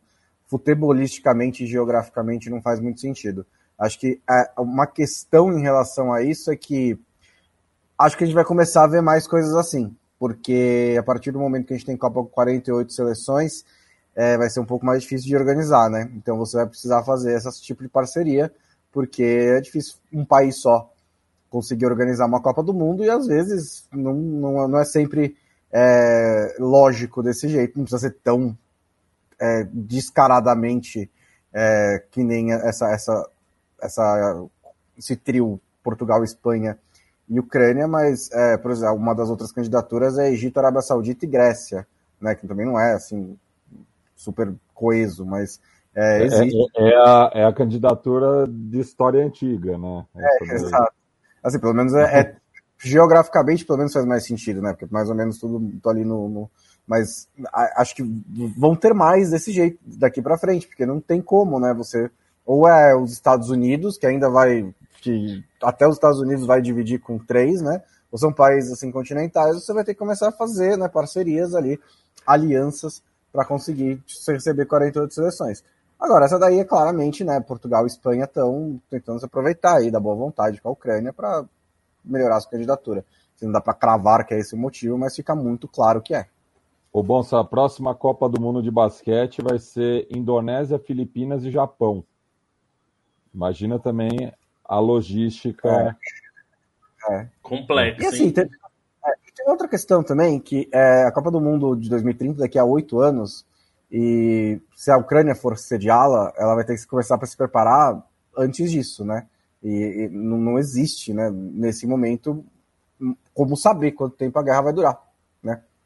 futebolisticamente 0.53 1.63
e 1.63 1.67
geograficamente 1.67 2.47
não 2.47 2.61
faz 2.61 2.79
muito 2.79 3.01
sentido. 3.01 3.43
Acho 3.77 3.99
que 3.99 4.21
é, 4.29 4.51
uma 4.55 4.85
questão 4.85 5.51
em 5.51 5.63
relação 5.63 6.13
a 6.13 6.21
isso 6.21 6.51
é 6.51 6.55
que 6.55 6.95
acho 7.97 8.15
que 8.15 8.23
a 8.23 8.27
gente 8.27 8.35
vai 8.35 8.45
começar 8.45 8.83
a 8.83 8.87
ver 8.87 9.01
mais 9.01 9.27
coisas 9.27 9.55
assim, 9.55 9.95
porque 10.19 10.95
a 10.99 11.01
partir 11.01 11.31
do 11.31 11.39
momento 11.39 11.65
que 11.65 11.73
a 11.73 11.75
gente 11.75 11.87
tem 11.87 11.97
Copa 11.97 12.21
com 12.21 12.27
48 12.27 12.93
seleções, 12.93 13.65
é, 14.15 14.37
vai 14.37 14.47
ser 14.47 14.59
um 14.59 14.65
pouco 14.65 14.85
mais 14.85 15.01
difícil 15.01 15.27
de 15.27 15.35
organizar, 15.35 15.89
né? 15.89 16.07
Então 16.15 16.37
você 16.37 16.57
vai 16.57 16.67
precisar 16.67 17.01
fazer 17.01 17.35
esse 17.35 17.63
tipo 17.63 17.81
de 17.81 17.89
parceria, 17.89 18.53
porque 18.91 19.23
é 19.23 19.59
difícil 19.59 19.95
um 20.13 20.23
país 20.23 20.61
só 20.61 20.87
conseguir 21.49 21.87
organizar 21.87 22.27
uma 22.27 22.41
Copa 22.41 22.61
do 22.61 22.75
Mundo 22.75 23.03
e 23.03 23.09
às 23.09 23.25
vezes 23.25 23.87
não, 23.91 24.13
não, 24.13 24.67
não 24.67 24.79
é 24.79 24.85
sempre 24.85 25.35
é, 25.71 26.57
lógico 26.59 27.23
desse 27.23 27.49
jeito, 27.49 27.75
não 27.75 27.85
precisa 27.85 28.07
ser 28.07 28.17
tão 28.23 28.55
é, 29.39 29.67
descaradamente 29.71 31.09
é, 31.53 32.03
que 32.11 32.23
nem 32.23 32.51
essa, 32.51 32.89
essa, 32.91 33.29
essa, 33.81 34.45
esse 34.97 35.15
trio 35.15 35.59
Portugal, 35.83 36.23
Espanha 36.23 36.77
e 37.29 37.39
Ucrânia, 37.39 37.87
mas, 37.87 38.31
é, 38.31 38.57
por 38.57 38.71
exemplo, 38.71 38.95
uma 38.95 39.13
das 39.13 39.29
outras 39.29 39.51
candidaturas 39.51 40.17
é 40.17 40.31
Egito, 40.31 40.57
Arábia 40.57 40.81
Saudita 40.81 41.25
e 41.25 41.27
Grécia, 41.27 41.87
né, 42.19 42.35
que 42.35 42.47
também 42.47 42.65
não 42.65 42.79
é 42.79 42.93
assim 42.93 43.37
super 44.15 44.53
coeso, 44.73 45.25
mas 45.25 45.59
é, 45.95 46.21
é 46.21 46.25
existe. 46.25 46.57
É, 46.75 46.89
é, 46.89 46.95
a, 46.95 47.31
é 47.33 47.45
a 47.45 47.53
candidatura 47.53 48.47
de 48.47 48.79
história 48.79 49.23
antiga, 49.23 49.77
né? 49.77 50.05
É, 50.15 50.55
exato. 50.55 50.93
Assim, 51.43 51.59
pelo 51.59 51.73
menos 51.73 51.93
é, 51.93 52.19
é, 52.19 52.35
geograficamente, 52.79 53.65
pelo 53.65 53.77
menos 53.77 53.93
faz 53.93 54.05
mais 54.05 54.25
sentido, 54.25 54.61
né? 54.61 54.73
Porque 54.73 54.91
mais 54.91 55.09
ou 55.09 55.15
menos 55.15 55.37
tudo 55.37 55.71
tô 55.81 55.89
ali 55.89 56.03
no, 56.03 56.27
no 56.29 56.51
mas 56.87 57.27
acho 57.75 57.95
que 57.95 58.03
vão 58.57 58.75
ter 58.75 58.93
mais 58.93 59.31
desse 59.31 59.51
jeito 59.51 59.79
daqui 59.85 60.21
para 60.21 60.37
frente, 60.37 60.67
porque 60.67 60.85
não 60.85 60.99
tem 60.99 61.21
como, 61.21 61.59
né? 61.59 61.73
Você 61.73 62.11
ou 62.45 62.67
é 62.67 62.95
os 62.95 63.11
Estados 63.11 63.49
Unidos 63.49 63.97
que 63.97 64.05
ainda 64.05 64.29
vai 64.29 64.73
que 65.01 65.43
até 65.61 65.87
os 65.87 65.95
Estados 65.95 66.19
Unidos 66.19 66.45
vai 66.45 66.61
dividir 66.61 66.99
com 66.99 67.17
três, 67.17 67.61
né? 67.61 67.81
Ou 68.11 68.17
são 68.17 68.31
países 68.31 68.71
assim 68.71 68.91
continentais, 68.91 69.55
você 69.55 69.73
vai 69.73 69.83
ter 69.83 69.93
que 69.93 69.99
começar 69.99 70.29
a 70.29 70.31
fazer, 70.31 70.77
né, 70.77 70.87
parcerias 70.87 71.55
ali, 71.55 71.79
alianças 72.25 73.01
para 73.31 73.43
conseguir 73.43 74.01
receber 74.27 74.65
48 74.65 75.13
seleções. 75.13 75.63
Agora, 75.99 76.25
essa 76.25 76.37
daí 76.37 76.59
é 76.59 76.63
claramente, 76.63 77.23
né, 77.23 77.39
Portugal 77.39 77.85
e 77.85 77.87
Espanha 77.87 78.25
estão 78.25 78.79
tentando 78.89 79.19
se 79.19 79.25
aproveitar 79.25 79.77
aí 79.77 79.89
da 79.89 79.99
boa 79.99 80.15
vontade 80.15 80.61
com 80.61 80.69
a 80.69 80.71
Ucrânia 80.71 81.11
para 81.11 81.43
melhorar 82.05 82.37
a 82.37 82.39
sua 82.39 82.51
candidatura. 82.51 83.03
Não 83.41 83.51
dá 83.51 83.59
para 83.59 83.73
cravar 83.73 84.25
que 84.25 84.33
é 84.33 84.39
esse 84.39 84.55
o 84.55 84.57
motivo, 84.57 84.97
mas 84.97 85.15
fica 85.15 85.35
muito 85.35 85.67
claro 85.67 86.01
que 86.01 86.13
é. 86.13 86.27
O 86.93 87.01
Bonsa, 87.01 87.39
a 87.39 87.43
próxima 87.43 87.95
Copa 87.95 88.29
do 88.29 88.39
Mundo 88.39 88.61
de 88.61 88.69
basquete 88.69 89.41
vai 89.41 89.57
ser 89.57 90.07
Indonésia, 90.11 90.77
Filipinas 90.77 91.43
e 91.43 91.49
Japão. 91.49 92.05
Imagina 93.33 93.79
também 93.79 94.31
a 94.63 94.77
logística 94.77 95.97
é, 97.09 97.15
é. 97.15 97.27
complexa. 97.41 97.99
E 97.99 98.05
assim, 98.05 98.29
tem, 98.29 98.43
é, 98.43 99.11
tem, 99.35 99.49
outra 99.49 99.67
questão 99.67 100.03
também, 100.03 100.39
que 100.39 100.69
é 100.71 101.05
a 101.05 101.11
Copa 101.11 101.31
do 101.31 101.41
Mundo 101.41 101.75
de 101.75 101.89
2030, 101.89 102.37
daqui 102.37 102.59
a 102.59 102.63
oito 102.63 102.99
anos, 102.99 103.43
e 103.91 104.61
se 104.75 104.91
a 104.91 104.97
Ucrânia 104.97 105.33
for 105.33 105.57
sediá-la, 105.57 106.31
ela 106.37 106.53
vai 106.53 106.63
ter 106.63 106.75
que 106.75 106.85
começar 106.85 107.17
para 107.17 107.25
se 107.25 107.35
preparar 107.35 108.07
antes 108.37 108.71
disso, 108.71 109.03
né? 109.03 109.25
E, 109.63 109.69
e 110.05 110.09
não, 110.09 110.37
não, 110.37 110.59
existe, 110.59 111.11
né, 111.11 111.31
nesse 111.31 111.87
momento, 111.87 112.45
como 113.33 113.57
saber 113.57 113.93
quanto 113.93 114.15
tempo 114.15 114.37
a 114.37 114.43
guerra 114.43 114.61
vai 114.61 114.73
durar? 114.73 115.12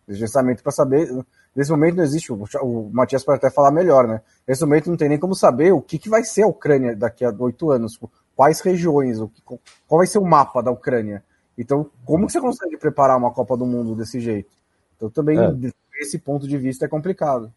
Justamente 0.08 0.64
para 0.64 0.72
saber. 0.72 1.10
Nesse 1.55 1.72
momento 1.72 1.97
não 1.97 2.03
existe, 2.03 2.32
o, 2.32 2.45
o 2.62 2.89
Matias 2.93 3.24
pode 3.24 3.39
até 3.39 3.49
falar 3.49 3.72
melhor, 3.72 4.08
né? 4.08 4.22
Nesse 4.47 4.62
momento 4.62 4.89
não 4.89 4.97
tem 4.97 5.10
nem 5.10 5.20
como 5.20 5.36
saber 5.36 5.74
o 5.74 5.82
que, 5.82 5.99
que 5.99 6.10
vai 6.10 6.24
ser 6.24 6.43
a 6.43 6.47
Ucrânia 6.47 6.95
daqui 6.95 7.26
a 7.26 7.34
oito 7.39 7.72
anos, 7.72 7.99
quais 8.36 8.62
regiões, 8.62 9.20
o 9.20 9.28
que, 9.28 9.41
qual 9.41 9.60
vai 9.97 10.08
ser 10.08 10.20
o 10.20 10.26
mapa 10.26 10.62
da 10.62 10.72
Ucrânia. 10.72 11.24
Então, 11.58 11.89
como 12.05 12.28
que 12.28 12.34
você 12.34 12.39
consegue 12.39 12.78
preparar 12.78 13.18
uma 13.18 13.32
Copa 13.32 13.58
do 13.58 13.66
Mundo 13.66 13.95
desse 13.95 14.20
jeito? 14.20 14.51
Então, 14.95 15.10
também, 15.10 15.38
é. 15.38 15.51
desse 15.51 16.20
ponto 16.20 16.47
de 16.47 16.58
vista, 16.58 16.86
é 16.86 16.88
complicado. 16.88 17.51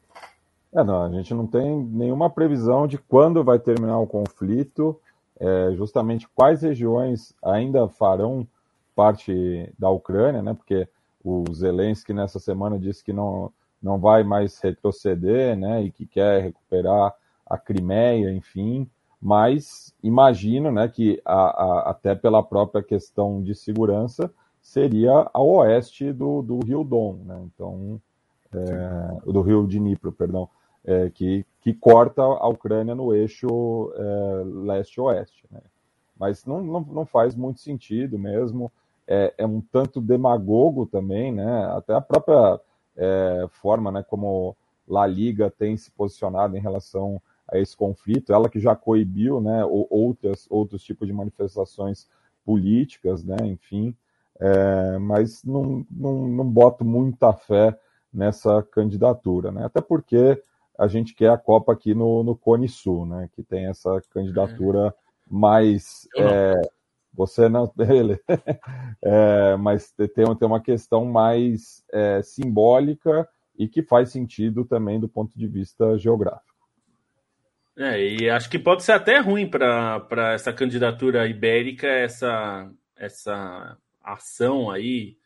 É, 0.72 0.82
não, 0.82 1.04
a 1.04 1.10
gente 1.10 1.34
não 1.34 1.46
tem 1.46 1.84
nenhuma 1.84 2.30
previsão 2.30 2.86
de 2.86 2.96
quando 2.96 3.44
vai 3.44 3.58
terminar 3.58 3.98
o 3.98 4.06
conflito, 4.06 4.98
é, 5.38 5.72
justamente 5.74 6.28
quais 6.34 6.62
regiões 6.62 7.34
ainda 7.42 7.88
farão 7.88 8.46
parte 8.94 9.72
da 9.78 9.90
Ucrânia, 9.90 10.42
né? 10.42 10.54
Porque 10.54 10.88
o 11.22 11.44
Zelensky 11.52 12.12
nessa 12.12 12.38
semana 12.38 12.78
disse 12.78 13.04
que 13.04 13.12
não, 13.12 13.52
não 13.82 13.98
vai 13.98 14.22
mais 14.24 14.58
retroceder, 14.60 15.56
né? 15.56 15.82
E 15.82 15.90
que 15.90 16.06
quer 16.06 16.42
recuperar 16.42 17.14
a 17.46 17.58
Crimeia, 17.58 18.32
enfim. 18.32 18.88
Mas 19.20 19.94
imagino, 20.02 20.72
né, 20.72 20.88
que 20.88 21.20
a, 21.24 21.34
a, 21.34 21.90
até 21.90 22.14
pela 22.14 22.42
própria 22.42 22.82
questão 22.82 23.42
de 23.42 23.54
segurança 23.54 24.32
seria 24.62 25.28
ao 25.34 25.48
oeste 25.56 26.12
do, 26.12 26.40
do 26.40 26.60
Rio 26.60 26.82
Don, 26.82 27.18
né? 27.24 27.38
Então, 27.44 28.00
é, 28.52 29.30
do 29.30 29.42
Rio 29.42 29.66
Dnipro, 29.66 30.10
perdão 30.10 30.48
é, 30.84 31.10
que, 31.10 31.44
que 31.60 31.72
corta 31.74 32.22
a 32.22 32.48
Ucrânia 32.48 32.94
no 32.94 33.14
eixo 33.14 33.92
é, 33.94 34.42
leste-oeste. 34.44 35.44
Né? 35.50 35.60
Mas 36.18 36.44
não, 36.44 36.62
não, 36.62 36.80
não, 36.80 37.06
faz 37.06 37.34
muito 37.34 37.60
sentido 37.60 38.18
mesmo. 38.18 38.70
É, 39.12 39.34
é, 39.38 39.46
um 39.46 39.60
tanto 39.60 40.00
demagogo 40.00 40.86
também, 40.86 41.32
né? 41.32 41.64
até 41.72 41.92
a 41.92 42.00
própria 42.00 42.60
é, 42.96 43.46
forma 43.50 43.90
né, 43.90 44.04
como 44.04 44.56
La 44.86 45.04
Liga 45.04 45.50
tem 45.50 45.76
se 45.76 45.90
posicionado 45.90 46.56
em 46.56 46.60
relação 46.60 47.20
a 47.50 47.58
esse 47.58 47.76
conflito, 47.76 48.32
ela 48.32 48.48
que 48.48 48.60
já 48.60 48.76
coibiu 48.76 49.40
né, 49.40 49.64
outras, 49.64 50.46
outros 50.48 50.84
tipos 50.84 51.08
de 51.08 51.12
manifestações 51.12 52.08
políticas, 52.44 53.24
né, 53.24 53.36
enfim, 53.42 53.96
é, 54.38 54.98
mas 54.98 55.42
não, 55.42 55.84
não, 55.90 56.28
não 56.28 56.48
boto 56.48 56.84
muita 56.84 57.32
fé 57.32 57.76
nessa 58.12 58.62
candidatura, 58.62 59.50
né? 59.50 59.64
até 59.64 59.80
porque 59.80 60.40
a 60.80 60.86
gente 60.86 61.14
quer 61.14 61.28
a 61.28 61.36
Copa 61.36 61.74
aqui 61.74 61.94
no, 61.94 62.22
no 62.24 62.34
Cone 62.34 62.66
Sul, 62.66 63.04
né? 63.04 63.28
Que 63.34 63.42
tem 63.42 63.66
essa 63.66 64.00
candidatura 64.10 64.94
mais. 65.30 66.08
É, 66.16 66.54
você 67.20 67.48
não. 67.48 67.70
Ele, 67.78 68.18
é, 69.02 69.56
mas 69.56 69.92
tem, 69.92 70.08
tem 70.08 70.48
uma 70.48 70.62
questão 70.62 71.04
mais 71.04 71.84
é, 71.92 72.22
simbólica 72.22 73.28
e 73.58 73.68
que 73.68 73.82
faz 73.82 74.10
sentido 74.10 74.64
também 74.64 74.98
do 74.98 75.08
ponto 75.08 75.38
de 75.38 75.46
vista 75.46 75.98
geográfico. 75.98 76.48
É, 77.76 78.02
e 78.02 78.28
acho 78.28 78.48
que 78.50 78.58
pode 78.58 78.82
ser 78.82 78.92
até 78.92 79.18
ruim 79.18 79.48
para 79.48 80.32
essa 80.34 80.52
candidatura 80.52 81.26
ibérica, 81.26 81.86
essa, 81.86 82.70
essa 82.96 83.76
ação 84.02 84.70
aí 84.70 85.16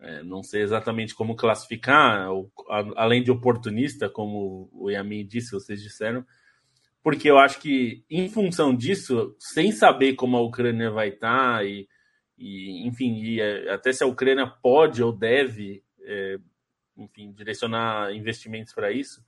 é, 0.00 0.22
não 0.22 0.42
sei 0.42 0.62
exatamente 0.62 1.14
como 1.14 1.36
classificar, 1.36 2.28
além 2.96 3.22
de 3.22 3.30
oportunista, 3.30 4.08
como 4.08 4.68
o 4.72 4.90
Yamin 4.90 5.26
disse, 5.26 5.52
vocês 5.52 5.82
disseram, 5.82 6.24
porque 7.04 7.30
eu 7.30 7.36
acho 7.36 7.60
que, 7.60 8.02
em 8.08 8.30
função 8.30 8.74
disso, 8.74 9.36
sem 9.38 9.70
saber 9.70 10.14
como 10.14 10.38
a 10.38 10.40
Ucrânia 10.40 10.90
vai 10.90 11.10
estar, 11.10 11.58
tá, 11.58 11.64
e, 11.64 11.86
e 12.38 12.86
enfim, 12.86 13.16
e 13.22 13.42
é, 13.42 13.70
até 13.70 13.92
se 13.92 14.02
a 14.02 14.06
Ucrânia 14.06 14.46
pode 14.46 15.02
ou 15.02 15.12
deve, 15.12 15.84
é, 16.00 16.38
enfim, 16.96 17.30
direcionar 17.30 18.10
investimentos 18.14 18.72
para 18.72 18.90
isso, 18.90 19.22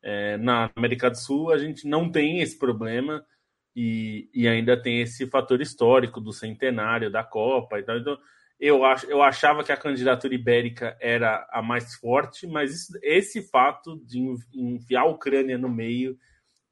é, 0.00 0.36
na 0.36 0.70
América 0.76 1.10
do 1.10 1.18
Sul 1.18 1.52
a 1.52 1.58
gente 1.58 1.88
não 1.88 2.08
tem 2.08 2.40
esse 2.40 2.56
problema 2.56 3.26
e, 3.74 4.30
e 4.32 4.46
ainda 4.46 4.80
tem 4.80 5.00
esse 5.00 5.26
fator 5.26 5.60
histórico 5.60 6.20
do 6.20 6.32
centenário 6.32 7.10
da 7.10 7.24
Copa 7.24 7.80
e 7.80 7.82
tal. 7.82 7.98
Então, 7.98 8.16
eu, 8.60 8.80
eu 9.08 9.20
achava 9.22 9.64
que 9.64 9.72
a 9.72 9.76
candidatura 9.76 10.36
ibérica 10.36 10.96
era 11.00 11.48
a 11.50 11.60
mais 11.60 11.96
forte, 11.96 12.46
mas 12.46 12.72
isso, 12.72 12.92
esse 13.02 13.42
fato 13.50 14.00
de 14.06 14.20
enfiar 14.54 15.02
a 15.02 15.10
Ucrânia 15.10 15.58
no 15.58 15.68
meio 15.68 16.16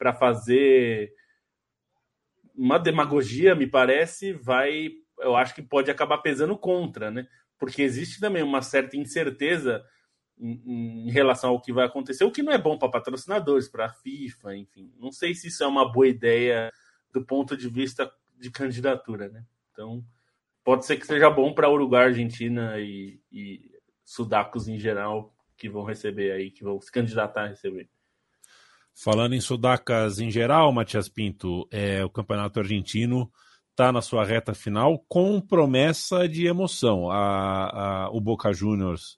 para 0.01 0.15
fazer 0.15 1.13
uma 2.55 2.79
demagogia, 2.79 3.55
me 3.55 3.67
parece, 3.67 4.33
vai, 4.33 4.93
eu 5.19 5.37
acho 5.37 5.55
que 5.55 5.61
pode 5.61 5.91
acabar 5.91 6.17
pesando 6.19 6.57
contra, 6.57 7.11
né? 7.11 7.29
Porque 7.59 7.83
existe 7.83 8.19
também 8.19 8.43
uma 8.43 8.63
certa 8.63 8.97
incerteza 8.97 9.85
em, 10.39 11.07
em 11.07 11.11
relação 11.11 11.51
ao 11.51 11.61
que 11.61 11.71
vai 11.71 11.85
acontecer, 11.85 12.25
o 12.25 12.33
que 12.33 12.43
não 12.43 12.51
é 12.51 12.57
bom 12.57 12.79
para 12.79 12.91
patrocinadores, 12.91 13.69
para 13.69 13.87
a 13.87 13.93
FIFA, 13.93 14.57
enfim. 14.57 14.91
Não 14.99 15.13
sei 15.13 15.35
se 15.35 15.49
isso 15.49 15.63
é 15.63 15.67
uma 15.67 15.93
boa 15.93 16.09
ideia 16.09 16.73
do 17.13 17.23
ponto 17.23 17.55
de 17.55 17.69
vista 17.69 18.11
de 18.39 18.51
candidatura, 18.51 19.29
né? 19.29 19.45
Então, 19.71 20.03
pode 20.65 20.87
ser 20.87 20.97
que 20.97 21.07
seja 21.07 21.29
bom 21.29 21.53
para 21.53 21.71
Uruguai, 21.71 22.07
Argentina 22.07 22.81
e, 22.81 23.21
e 23.31 23.71
sudacos 24.03 24.67
em 24.67 24.79
geral 24.79 25.37
que 25.59 25.69
vão 25.69 25.85
receber 25.85 26.33
aí, 26.33 26.51
que 26.51 26.65
vão 26.65 26.81
se 26.81 26.91
candidatar 26.91 27.45
a 27.45 27.49
receber. 27.49 27.91
Falando 29.03 29.35
em 29.35 29.41
sudacas 29.41 30.21
em 30.21 30.31
geral, 30.31 30.71
Matias 30.75 31.09
Pinto, 31.09 31.67
é, 31.71 32.05
o 32.05 32.11
campeonato 32.11 32.61
argentino 32.61 33.33
está 33.71 33.91
na 33.91 34.03
sua 34.03 34.27
reta 34.27 34.53
final 34.53 35.03
com 35.09 35.41
promessa 35.41 36.29
de 36.29 36.47
emoção. 36.47 37.11
A, 37.11 38.05
a, 38.05 38.11
o 38.11 38.21
Boca 38.21 38.53
Juniors 38.53 39.17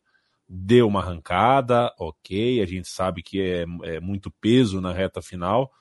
deu 0.48 0.86
uma 0.86 1.00
arrancada, 1.00 1.92
ok, 1.98 2.62
a 2.62 2.64
gente 2.64 2.86
sabe 2.86 3.24
que 3.24 3.40
é, 3.40 3.64
é 3.96 3.98
muito 3.98 4.30
peso 4.30 4.80
na 4.80 4.92
reta 4.92 5.20
final, 5.20 5.72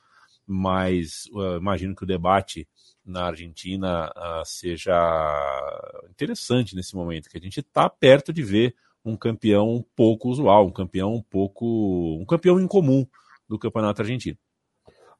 mas 0.44 1.26
uh, 1.32 1.58
imagino 1.58 1.94
que 1.94 2.02
o 2.02 2.06
debate 2.06 2.66
na 3.06 3.26
Argentina 3.26 4.12
uh, 4.16 4.44
seja 4.44 4.92
interessante 6.10 6.74
nesse 6.74 6.96
momento, 6.96 7.30
que 7.30 7.38
a 7.38 7.40
gente 7.40 7.60
está 7.60 7.88
perto 7.88 8.32
de 8.32 8.42
ver 8.42 8.74
um 9.04 9.16
campeão 9.16 9.84
pouco 9.94 10.28
usual, 10.28 10.66
um 10.66 10.72
campeão 10.72 11.14
um 11.14 11.22
pouco. 11.22 12.18
um 12.20 12.24
campeão 12.24 12.58
incomum 12.58 13.06
do 13.52 13.58
campeonato 13.58 14.00
argentino. 14.00 14.38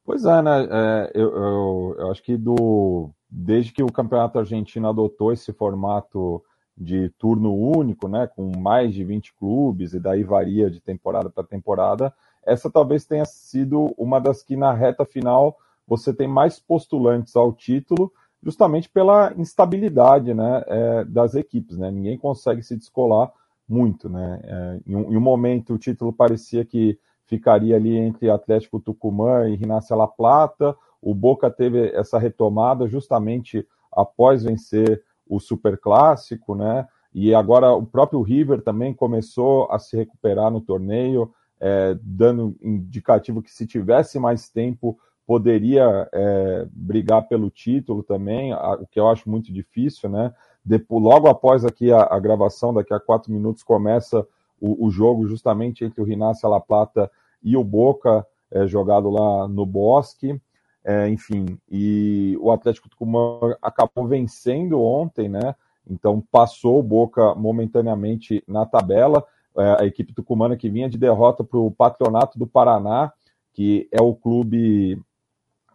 Pois 0.03 0.25
é, 0.25 0.41
né? 0.41 0.67
É, 0.69 1.11
eu, 1.13 1.35
eu, 1.35 1.95
eu, 1.99 2.11
acho 2.11 2.21
que 2.23 2.35
do, 2.35 3.11
desde 3.29 3.71
que 3.71 3.83
o 3.83 3.91
campeonato 3.91 4.39
argentino 4.39 4.89
adotou 4.89 5.31
esse 5.31 5.53
formato 5.53 6.43
de 6.75 7.09
turno 7.19 7.53
único, 7.53 8.07
né, 8.07 8.27
com 8.27 8.51
mais 8.57 8.93
de 8.93 9.03
20 9.03 9.35
clubes, 9.35 9.93
e 9.93 9.99
daí 9.99 10.23
varia 10.23 10.69
de 10.69 10.81
temporada 10.81 11.29
para 11.29 11.43
temporada, 11.43 12.11
essa 12.43 12.69
talvez 12.69 13.05
tenha 13.05 13.25
sido 13.25 13.93
uma 13.95 14.19
das 14.19 14.41
que 14.41 14.57
na 14.57 14.73
reta 14.73 15.05
final 15.05 15.55
você 15.87 16.11
tem 16.11 16.27
mais 16.27 16.59
postulantes 16.59 17.35
ao 17.35 17.53
título, 17.53 18.11
justamente 18.41 18.89
pela 18.89 19.31
instabilidade 19.37 20.33
né, 20.33 20.63
é, 20.67 21.05
das 21.05 21.35
equipes. 21.35 21.77
Né? 21.77 21.91
Ninguém 21.91 22.17
consegue 22.17 22.63
se 22.63 22.75
descolar 22.75 23.31
muito. 23.69 24.09
Né? 24.09 24.41
É, 24.43 24.79
em, 24.87 24.95
um, 24.95 25.13
em, 25.13 25.17
um, 25.17 25.21
momento 25.21 25.73
o 25.73 25.77
título 25.77 26.11
parecia 26.11 26.65
que 26.65 26.97
ficaria 27.33 27.75
ali 27.75 27.97
entre 27.97 28.29
Atlético 28.29 28.79
Tucumã 28.79 29.49
e 29.49 29.55
Rinácia 29.55 29.95
La 29.95 30.07
Plata. 30.07 30.75
O 31.01 31.15
Boca 31.15 31.49
teve 31.49 31.89
essa 31.95 32.19
retomada 32.19 32.87
justamente 32.87 33.67
após 33.91 34.43
vencer 34.43 35.01
o 35.27 35.39
Super 35.39 35.79
Clássico, 35.79 36.53
né? 36.53 36.87
E 37.11 37.33
agora 37.33 37.73
o 37.73 37.83
próprio 37.83 38.21
River 38.21 38.61
também 38.61 38.93
começou 38.93 39.67
a 39.71 39.79
se 39.79 39.97
recuperar 39.97 40.51
no 40.51 40.61
torneio, 40.61 41.31
é, 41.59 41.97
dando 42.01 42.55
indicativo 42.61 43.41
que 43.41 43.51
se 43.51 43.65
tivesse 43.65 44.19
mais 44.19 44.49
tempo 44.49 44.97
poderia 45.25 46.07
é, 46.11 46.67
brigar 46.71 47.27
pelo 47.27 47.49
título 47.49 48.03
também, 48.03 48.53
o 48.53 48.85
que 48.85 48.99
eu 48.99 49.07
acho 49.07 49.29
muito 49.29 49.53
difícil, 49.53 50.09
né? 50.09 50.33
Depois, 50.63 51.01
logo 51.01 51.29
após 51.29 51.63
aqui 51.63 51.93
a, 51.93 52.01
a, 52.01 52.19
gravação, 52.19 52.73
daqui 52.73 52.93
a 52.93 52.99
quatro 52.99 53.31
minutos, 53.31 53.63
começa 53.63 54.27
o, 54.59 54.85
o 54.85 54.91
jogo 54.91 55.25
justamente 55.25 55.85
entre 55.85 56.01
o 56.01 56.05
Rinácia 56.05 56.49
La 56.49 56.59
Plata 56.59 57.09
e 57.43 57.57
o 57.57 57.63
Boca, 57.63 58.25
é, 58.51 58.65
jogado 58.67 59.09
lá 59.09 59.47
no 59.47 59.65
Bosque. 59.65 60.39
É, 60.85 61.07
enfim, 61.07 61.57
e 61.69 62.37
o 62.41 62.51
Atlético 62.51 62.89
Tucumã 62.89 63.55
acabou 63.61 64.05
vencendo 64.07 64.81
ontem, 64.81 65.29
né? 65.29 65.55
Então 65.89 66.23
passou 66.31 66.79
o 66.79 66.83
Boca 66.83 67.33
momentaneamente 67.35 68.43
na 68.47 68.65
tabela. 68.65 69.23
É, 69.57 69.83
a 69.83 69.85
equipe 69.85 70.13
tucumana 70.13 70.57
que 70.57 70.69
vinha 70.69 70.89
de 70.89 70.97
derrota 70.97 71.43
para 71.43 71.59
o 71.59 71.71
Patronato 71.71 72.39
do 72.39 72.47
Paraná, 72.47 73.13
que 73.53 73.87
é 73.91 74.01
o 74.01 74.15
clube 74.15 74.99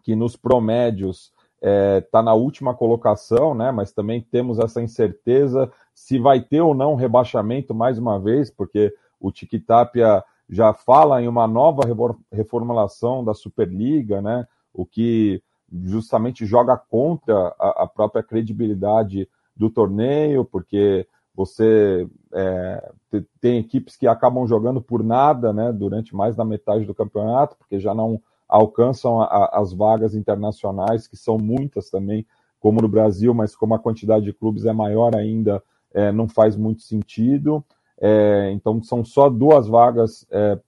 que 0.03 0.15
nos 0.15 0.35
promédios 0.35 1.31
está 1.55 1.69
é, 1.69 2.01
tá 2.01 2.21
na 2.21 2.33
última 2.33 2.73
colocação, 2.73 3.53
né? 3.53 3.71
Mas 3.71 3.91
também 3.91 4.21
temos 4.21 4.59
essa 4.59 4.81
incerteza 4.81 5.71
se 5.93 6.17
vai 6.17 6.41
ter 6.41 6.61
ou 6.61 6.73
não 6.73 6.95
rebaixamento 6.95 7.73
mais 7.73 7.97
uma 7.97 8.19
vez, 8.19 8.49
porque 8.49 8.93
o 9.19 9.31
Tiquitapia 9.31 10.23
já 10.49 10.73
fala 10.73 11.21
em 11.21 11.27
uma 11.27 11.47
nova 11.47 11.83
reformulação 12.31 13.23
da 13.23 13.33
Superliga, 13.33 14.21
né? 14.21 14.47
O 14.73 14.85
que 14.85 15.43
justamente 15.85 16.45
joga 16.45 16.75
contra 16.75 17.53
a, 17.59 17.83
a 17.83 17.87
própria 17.87 18.23
credibilidade 18.23 19.29
do 19.55 19.69
torneio, 19.69 20.43
porque 20.43 21.07
você 21.35 22.07
é, 22.33 22.91
tem 23.39 23.59
equipes 23.59 23.95
que 23.95 24.07
acabam 24.07 24.47
jogando 24.47 24.81
por 24.81 25.03
nada, 25.03 25.53
né? 25.53 25.71
Durante 25.71 26.15
mais 26.15 26.35
da 26.35 26.43
metade 26.43 26.85
do 26.85 26.95
campeonato, 26.95 27.55
porque 27.55 27.79
já 27.79 27.93
não 27.93 28.19
alcançam 28.47 29.21
a, 29.21 29.51
as 29.53 29.71
vagas 29.71 30.15
internacionais, 30.15 31.07
que 31.07 31.15
são 31.15 31.37
muitas 31.37 31.89
também, 31.91 32.25
como 32.59 32.81
no 32.81 32.89
Brasil, 32.89 33.33
mas 33.33 33.55
como 33.55 33.75
a 33.75 33.79
quantidade 33.79 34.25
de 34.25 34.33
clubes 34.33 34.65
é 34.65 34.73
maior 34.73 35.15
ainda, 35.15 35.61
é, 35.93 36.11
não 36.11 36.27
faz 36.27 36.57
muito 36.57 36.81
sentido. 36.81 37.63
É, 38.01 38.51
então, 38.51 38.81
são 38.81 39.03
só 39.03 39.29
duas 39.29 39.67
vagas 39.67 40.25
é, 40.31 40.59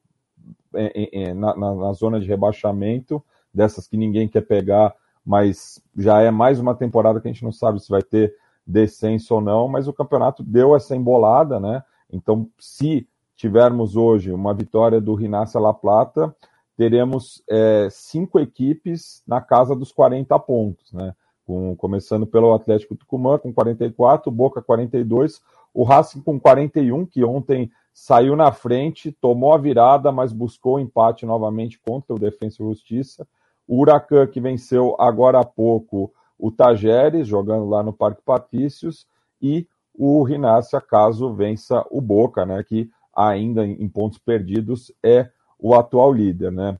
é, 0.74 1.34
na, 1.34 1.56
na, 1.56 1.76
na, 1.76 1.94
zona 1.94 2.20
de 2.20 2.28
rebaixamento, 2.28 3.24
dessas 3.54 3.88
que 3.88 3.98
ninguém 3.98 4.28
quer 4.28 4.42
pegar, 4.42 4.94
mas 5.26 5.82
já 5.98 6.22
é 6.22 6.32
mais 6.32 6.60
uma 6.60 6.76
temporada 6.76 7.20
que 7.20 7.28
a 7.28 7.32
gente 7.32 7.44
não 7.44 7.52
sabe 7.52 7.80
se 7.80 7.90
vai 7.90 8.02
ter 8.02 8.36
descenso 8.66 9.36
ou 9.36 9.42
não, 9.42 9.68
mas 9.68 9.88
o 9.88 9.94
campeonato 9.94 10.44
deu 10.44 10.76
essa 10.76 10.96
embolada, 10.96 11.60
né? 11.60 11.84
Então, 12.12 12.48
se 12.60 13.08
tivermos 13.36 13.96
hoje 13.96 14.32
uma 14.32 14.54
vitória 14.54 15.00
do 15.02 15.16
Rinácia 15.16 15.60
La 15.60 15.74
Plata, 15.74 16.36
teremos 16.78 17.44
é, 17.50 17.88
cinco 17.90 18.40
equipes 18.40 19.24
na 19.28 19.42
casa 19.42 19.76
dos 19.76 19.92
40 19.92 20.38
pontos, 20.40 20.92
né? 20.92 21.14
Com, 21.46 21.76
começando 21.76 22.26
pelo 22.26 22.54
Atlético 22.54 22.96
Tucumã 22.96 23.38
com 23.38 23.52
44, 23.54 24.32
Boca 24.32 24.62
42, 24.62 25.42
o 25.74 25.84
Racing 25.84 26.22
com 26.22 26.40
41, 26.40 27.06
que 27.06 27.24
ontem 27.24 27.72
saiu 27.94 28.36
na 28.36 28.52
frente, 28.52 29.12
tomou 29.12 29.54
a 29.54 29.58
virada, 29.58 30.12
mas 30.12 30.32
buscou 30.32 30.80
empate 30.80 31.26
novamente 31.26 31.80
contra 31.80 32.16
o 32.16 32.20
Defensa 32.20 32.62
e 32.62 32.66
Justiça. 32.66 33.28
O 33.68 33.80
Huracan, 33.80 34.28
que 34.28 34.42
venceu 34.42 34.96
agora 35.00 35.40
há 35.40 35.46
pouco 35.46 36.14
o 36.38 36.52
Tajeres, 36.52 37.28
jogando 37.28 37.70
lá 37.70 37.84
no 37.84 37.94
Parque 37.94 38.22
Patrícios, 38.24 39.06
e 39.42 39.68
o 39.94 40.24
Rinácia, 40.24 40.82
caso 40.82 41.34
vença 41.34 41.86
o 41.92 42.02
Boca, 42.02 42.46
né, 42.46 42.64
que 42.64 42.90
ainda 43.16 43.66
em 43.66 43.88
pontos 43.88 44.18
perdidos 44.18 44.92
é 45.04 45.30
o 45.60 45.76
atual 45.76 46.12
líder, 46.12 46.52
né? 46.52 46.78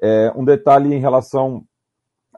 É, 0.00 0.32
um 0.34 0.44
detalhe 0.44 0.94
em 0.94 0.98
relação 0.98 1.64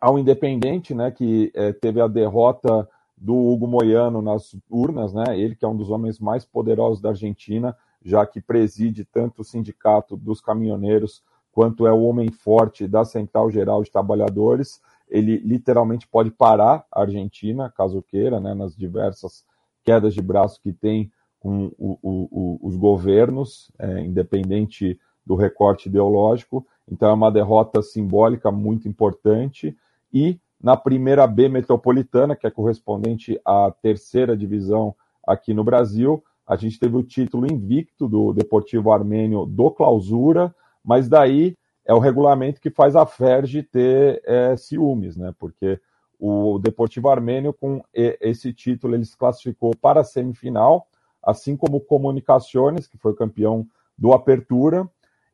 ao 0.00 0.18
Independente, 0.18 0.94
né, 0.94 1.10
que 1.10 1.52
é, 1.54 1.72
teve 1.72 2.00
a 2.00 2.08
derrota 2.08 2.88
do 3.16 3.34
Hugo 3.34 3.66
Moiano 3.66 4.20
nas 4.20 4.56
urnas, 4.68 5.12
né? 5.12 5.38
Ele 5.38 5.54
que 5.54 5.64
é 5.64 5.68
um 5.68 5.76
dos 5.76 5.90
homens 5.90 6.18
mais 6.18 6.44
poderosos 6.44 7.00
da 7.00 7.10
Argentina, 7.10 7.76
já 8.04 8.26
que 8.26 8.40
preside 8.40 9.04
tanto 9.04 9.42
o 9.42 9.44
sindicato 9.44 10.16
dos 10.16 10.40
caminhoneiros 10.40 11.22
quanto 11.52 11.86
é 11.86 11.92
o 11.92 12.02
homem 12.02 12.30
forte 12.30 12.88
da 12.88 13.04
Central 13.04 13.50
Geral 13.50 13.82
de 13.82 13.90
Trabalhadores. 13.90 14.80
Ele 15.08 15.38
literalmente 15.38 16.08
pode 16.08 16.30
parar 16.30 16.84
a 16.90 17.02
Argentina, 17.02 17.70
caso 17.70 18.02
queira, 18.02 18.40
né, 18.40 18.54
nas 18.54 18.76
diversas 18.76 19.44
quedas 19.84 20.12
de 20.14 20.20
braço 20.20 20.60
que 20.60 20.72
tem 20.72 21.12
com 21.38 21.66
o, 21.78 21.98
o, 22.02 22.28
o, 22.30 22.58
os 22.62 22.74
governos, 22.74 23.70
é, 23.78 24.00
independente 24.00 24.98
do 25.24 25.34
recorte 25.36 25.88
ideológico. 25.88 26.66
Então 26.90 27.08
é 27.08 27.12
uma 27.12 27.30
derrota 27.30 27.82
simbólica 27.82 28.50
muito 28.50 28.88
importante. 28.88 29.76
E 30.12 30.40
na 30.64 30.78
primeira 30.78 31.26
B 31.26 31.46
metropolitana, 31.46 32.34
que 32.34 32.46
é 32.46 32.50
correspondente 32.50 33.38
à 33.44 33.70
terceira 33.82 34.34
divisão 34.34 34.96
aqui 35.22 35.52
no 35.52 35.62
Brasil, 35.62 36.24
a 36.46 36.56
gente 36.56 36.78
teve 36.78 36.96
o 36.96 37.02
título 37.02 37.46
invicto 37.46 38.08
do 38.08 38.32
Deportivo 38.32 38.90
Armênio 38.90 39.44
do 39.44 39.70
Clausura, 39.70 40.54
mas 40.82 41.06
daí 41.06 41.54
é 41.84 41.92
o 41.92 41.98
regulamento 41.98 42.62
que 42.62 42.70
faz 42.70 42.96
a 42.96 43.04
Ferge 43.04 43.62
ter 43.62 44.22
é, 44.24 44.56
ciúmes, 44.56 45.18
né? 45.18 45.34
Porque 45.38 45.78
o 46.18 46.58
Deportivo 46.58 47.10
Armênio, 47.10 47.52
com 47.52 47.82
esse 47.92 48.50
título, 48.50 48.94
ele 48.94 49.04
se 49.04 49.18
classificou 49.18 49.72
para 49.76 50.00
a 50.00 50.04
semifinal, 50.04 50.86
assim 51.22 51.58
como 51.58 51.76
o 51.76 51.80
Comunicações, 51.80 52.86
que 52.86 52.96
foi 52.96 53.14
campeão 53.14 53.66
do 53.98 54.14
Apertura, 54.14 54.88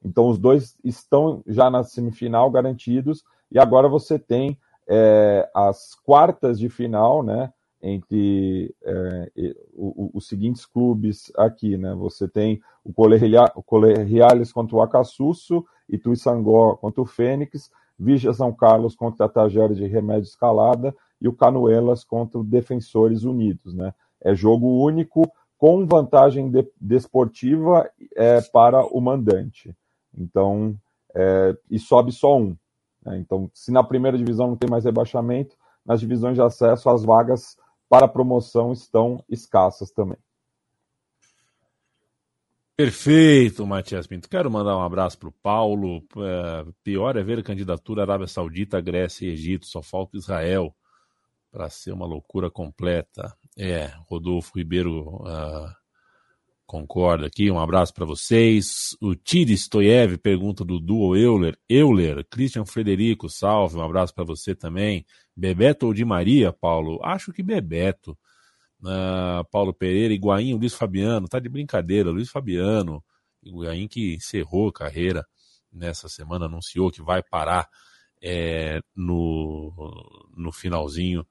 então, 0.04 0.28
os 0.28 0.38
dois 0.38 0.76
estão 0.82 1.42
já 1.46 1.70
na 1.70 1.84
semifinal 1.84 2.50
garantidos, 2.50 3.22
e 3.52 3.58
agora 3.58 3.88
você 3.88 4.18
tem 4.18 4.58
é, 4.92 5.48
as 5.54 5.94
quartas 5.94 6.58
de 6.58 6.68
final, 6.68 7.22
né? 7.22 7.52
Entre 7.80 8.74
é, 8.82 9.30
os 9.76 10.26
seguintes 10.26 10.66
clubes 10.66 11.32
aqui, 11.36 11.78
né? 11.78 11.94
Você 11.94 12.28
tem 12.28 12.60
o 12.84 12.92
Colegiales 13.62 14.52
contra 14.52 14.76
o 14.76 14.82
Acassuso, 14.82 15.64
Ituiçangó 15.88 16.74
contra 16.74 17.00
o 17.00 17.06
Fênix, 17.06 17.70
Vigia 17.96 18.32
São 18.32 18.52
Carlos 18.52 18.96
contra 18.96 19.26
a 19.26 19.28
Tajeres 19.28 19.76
de 19.76 19.86
Remédio 19.86 20.24
Escalada 20.24 20.94
e 21.20 21.28
o 21.28 21.32
Canuelas 21.32 22.02
contra 22.02 22.40
o 22.40 22.44
Defensores 22.44 23.22
Unidos, 23.22 23.72
né? 23.72 23.94
É 24.20 24.34
jogo 24.34 24.84
único 24.84 25.30
com 25.56 25.86
vantagem 25.86 26.50
de, 26.50 26.66
desportiva 26.80 27.88
é, 28.16 28.40
para 28.40 28.84
o 28.84 29.00
mandante. 29.00 29.74
Então, 30.16 30.74
é, 31.14 31.56
e 31.70 31.78
sobe 31.78 32.10
só 32.10 32.36
um. 32.36 32.56
Né? 33.04 33.18
Então, 33.18 33.50
se 33.54 33.70
na 33.70 33.82
primeira 33.82 34.16
divisão 34.16 34.48
não 34.48 34.56
tem 34.56 34.68
mais 34.68 34.84
rebaixamento, 34.84 35.56
nas 35.84 36.00
divisões 36.00 36.34
de 36.34 36.42
acesso 36.42 36.88
as 36.88 37.04
vagas 37.04 37.56
para 37.88 38.06
promoção 38.06 38.72
estão 38.72 39.24
escassas 39.28 39.90
também. 39.90 40.18
Perfeito, 42.76 43.66
Matias 43.66 44.06
Pinto. 44.06 44.26
Quero 44.26 44.50
mandar 44.50 44.74
um 44.74 44.82
abraço 44.82 45.18
para 45.18 45.28
o 45.28 45.32
Paulo. 45.42 46.02
É, 46.16 46.64
pior 46.82 47.14
é 47.14 47.22
ver 47.22 47.40
a 47.40 47.42
candidatura 47.42 48.02
Arábia 48.02 48.26
Saudita, 48.26 48.80
Grécia 48.80 49.26
e 49.26 49.32
Egito. 49.32 49.66
Só 49.66 49.82
falta 49.82 50.16
Israel 50.16 50.74
para 51.50 51.68
ser 51.68 51.92
uma 51.92 52.06
loucura 52.06 52.50
completa. 52.50 53.36
É, 53.58 53.92
Rodolfo 54.08 54.52
Ribeiro 54.56 55.16
uh, 55.16 55.79
concorda 56.70 57.26
aqui. 57.26 57.50
Um 57.50 57.58
abraço 57.58 57.92
para 57.92 58.06
vocês. 58.06 58.96
O 59.00 59.16
Tiri 59.16 59.54
Stoyev 59.54 60.16
pergunta 60.18 60.64
do 60.64 60.78
Duo 60.78 61.16
Euler. 61.16 61.58
Euler, 61.68 62.24
Christian 62.30 62.64
Frederico, 62.64 63.28
salve. 63.28 63.76
Um 63.76 63.82
abraço 63.82 64.14
para 64.14 64.22
você 64.22 64.54
também. 64.54 65.04
Bebeto 65.36 65.86
ou 65.86 65.92
Di 65.92 66.04
Maria, 66.04 66.52
Paulo? 66.52 67.00
Acho 67.02 67.32
que 67.32 67.42
Bebeto. 67.42 68.16
Uh, 68.80 69.44
Paulo 69.50 69.74
Pereira, 69.74 70.14
Iguain, 70.14 70.54
Luiz 70.54 70.72
Fabiano. 70.72 71.26
Tá 71.26 71.40
de 71.40 71.48
brincadeira, 71.48 72.12
Luiz 72.12 72.30
Fabiano. 72.30 73.02
Iguain 73.42 73.88
que 73.88 74.14
encerrou 74.14 74.68
a 74.68 74.72
carreira 74.72 75.26
nessa 75.72 76.08
semana, 76.08 76.46
anunciou 76.46 76.88
que 76.88 77.02
vai 77.02 77.20
parar 77.20 77.68
é, 78.22 78.80
no, 78.94 79.72
no 80.36 80.52
finalzinho 80.52 81.26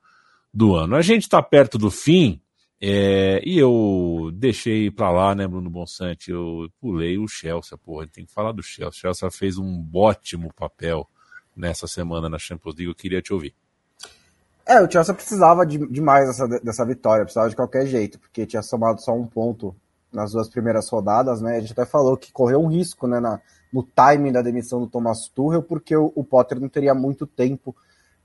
do 0.54 0.76
ano. 0.76 0.98
A 0.98 1.02
gente 1.02 1.24
está 1.24 1.42
perto 1.42 1.78
do 1.78 1.90
fim 1.90 2.42
é, 2.82 3.42
e 3.44 3.60
eu 3.60 4.32
deixei 4.34 4.90
pra 4.90 5.12
lá, 5.12 5.36
né, 5.36 5.46
Bruno 5.48 5.70
Bonsante? 5.70 6.32
Eu 6.32 6.70
pulei 6.80 7.18
o 7.18 7.28
Chelsea, 7.28 7.78
porra. 7.78 8.08
Tem 8.08 8.26
que 8.26 8.34
falar 8.34 8.54
do 8.54 8.64
Chelsea. 8.64 8.90
O 8.90 8.94
Chelsea 8.94 9.32
fez 9.32 9.58
um 9.58 9.86
ótimo 9.94 10.54
papel 10.54 11.08
nessa 11.56 11.88
semana 11.88 12.30
na 12.30 12.40
Champions 12.40 12.76
League. 12.76 12.90
Eu 12.90 12.96
queria 12.96 13.22
te 13.22 13.34
ouvir. 13.34 13.54
É, 14.66 14.82
o 14.82 14.90
Chelsea 14.90 15.14
precisava 15.14 15.66
de, 15.66 15.78
demais 15.88 16.28
dessa, 16.28 16.48
dessa 16.48 16.86
vitória, 16.86 17.26
precisava 17.26 17.50
de 17.50 17.56
qualquer 17.56 17.86
jeito, 17.86 18.20
porque 18.20 18.46
tinha 18.46 18.62
somado 18.62 19.02
só 19.02 19.14
um 19.14 19.26
ponto 19.26 19.76
nas 20.14 20.32
duas 20.32 20.48
primeiras 20.48 20.88
rodadas, 20.90 21.42
né? 21.42 21.58
A 21.58 21.60
gente 21.60 21.74
até 21.74 21.86
falou 21.86 22.16
que 22.16 22.32
correu 22.32 22.62
um 22.62 22.68
risco, 22.68 23.08
né, 23.08 23.20
na, 23.20 23.42
no 23.74 23.84
timing 23.84 24.32
da 24.32 24.42
demissão 24.42 24.80
do 24.80 24.88
Thomas 24.88 25.28
Tuchel, 25.28 25.64
porque 25.64 25.96
o, 25.96 26.12
o 26.16 26.24
Potter 26.24 26.60
não 26.60 26.70
teria 26.70 26.94
muito 26.94 27.26
tempo 27.28 27.76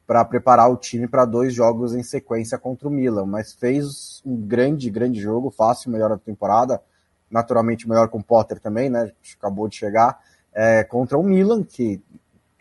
para 0.06 0.24
preparar 0.24 0.70
o 0.70 0.76
time 0.76 1.08
para 1.08 1.24
dois 1.24 1.54
jogos 1.54 1.94
em 1.94 2.02
sequência 2.02 2.58
contra 2.58 2.88
o 2.88 2.90
Milan, 2.90 3.26
mas 3.26 3.52
fez 3.52 4.22
um 4.24 4.36
grande, 4.36 4.90
grande 4.90 5.20
jogo, 5.20 5.50
fácil, 5.50 5.90
melhor 5.90 6.10
da 6.10 6.18
temporada, 6.18 6.80
naturalmente 7.30 7.88
melhor 7.88 8.08
com 8.08 8.18
o 8.18 8.24
Potter 8.24 8.60
também, 8.60 8.90
né? 8.90 9.10
Acabou 9.38 9.66
de 9.66 9.76
chegar 9.76 10.20
é, 10.52 10.84
contra 10.84 11.18
o 11.18 11.22
Milan, 11.22 11.62
que 11.62 12.02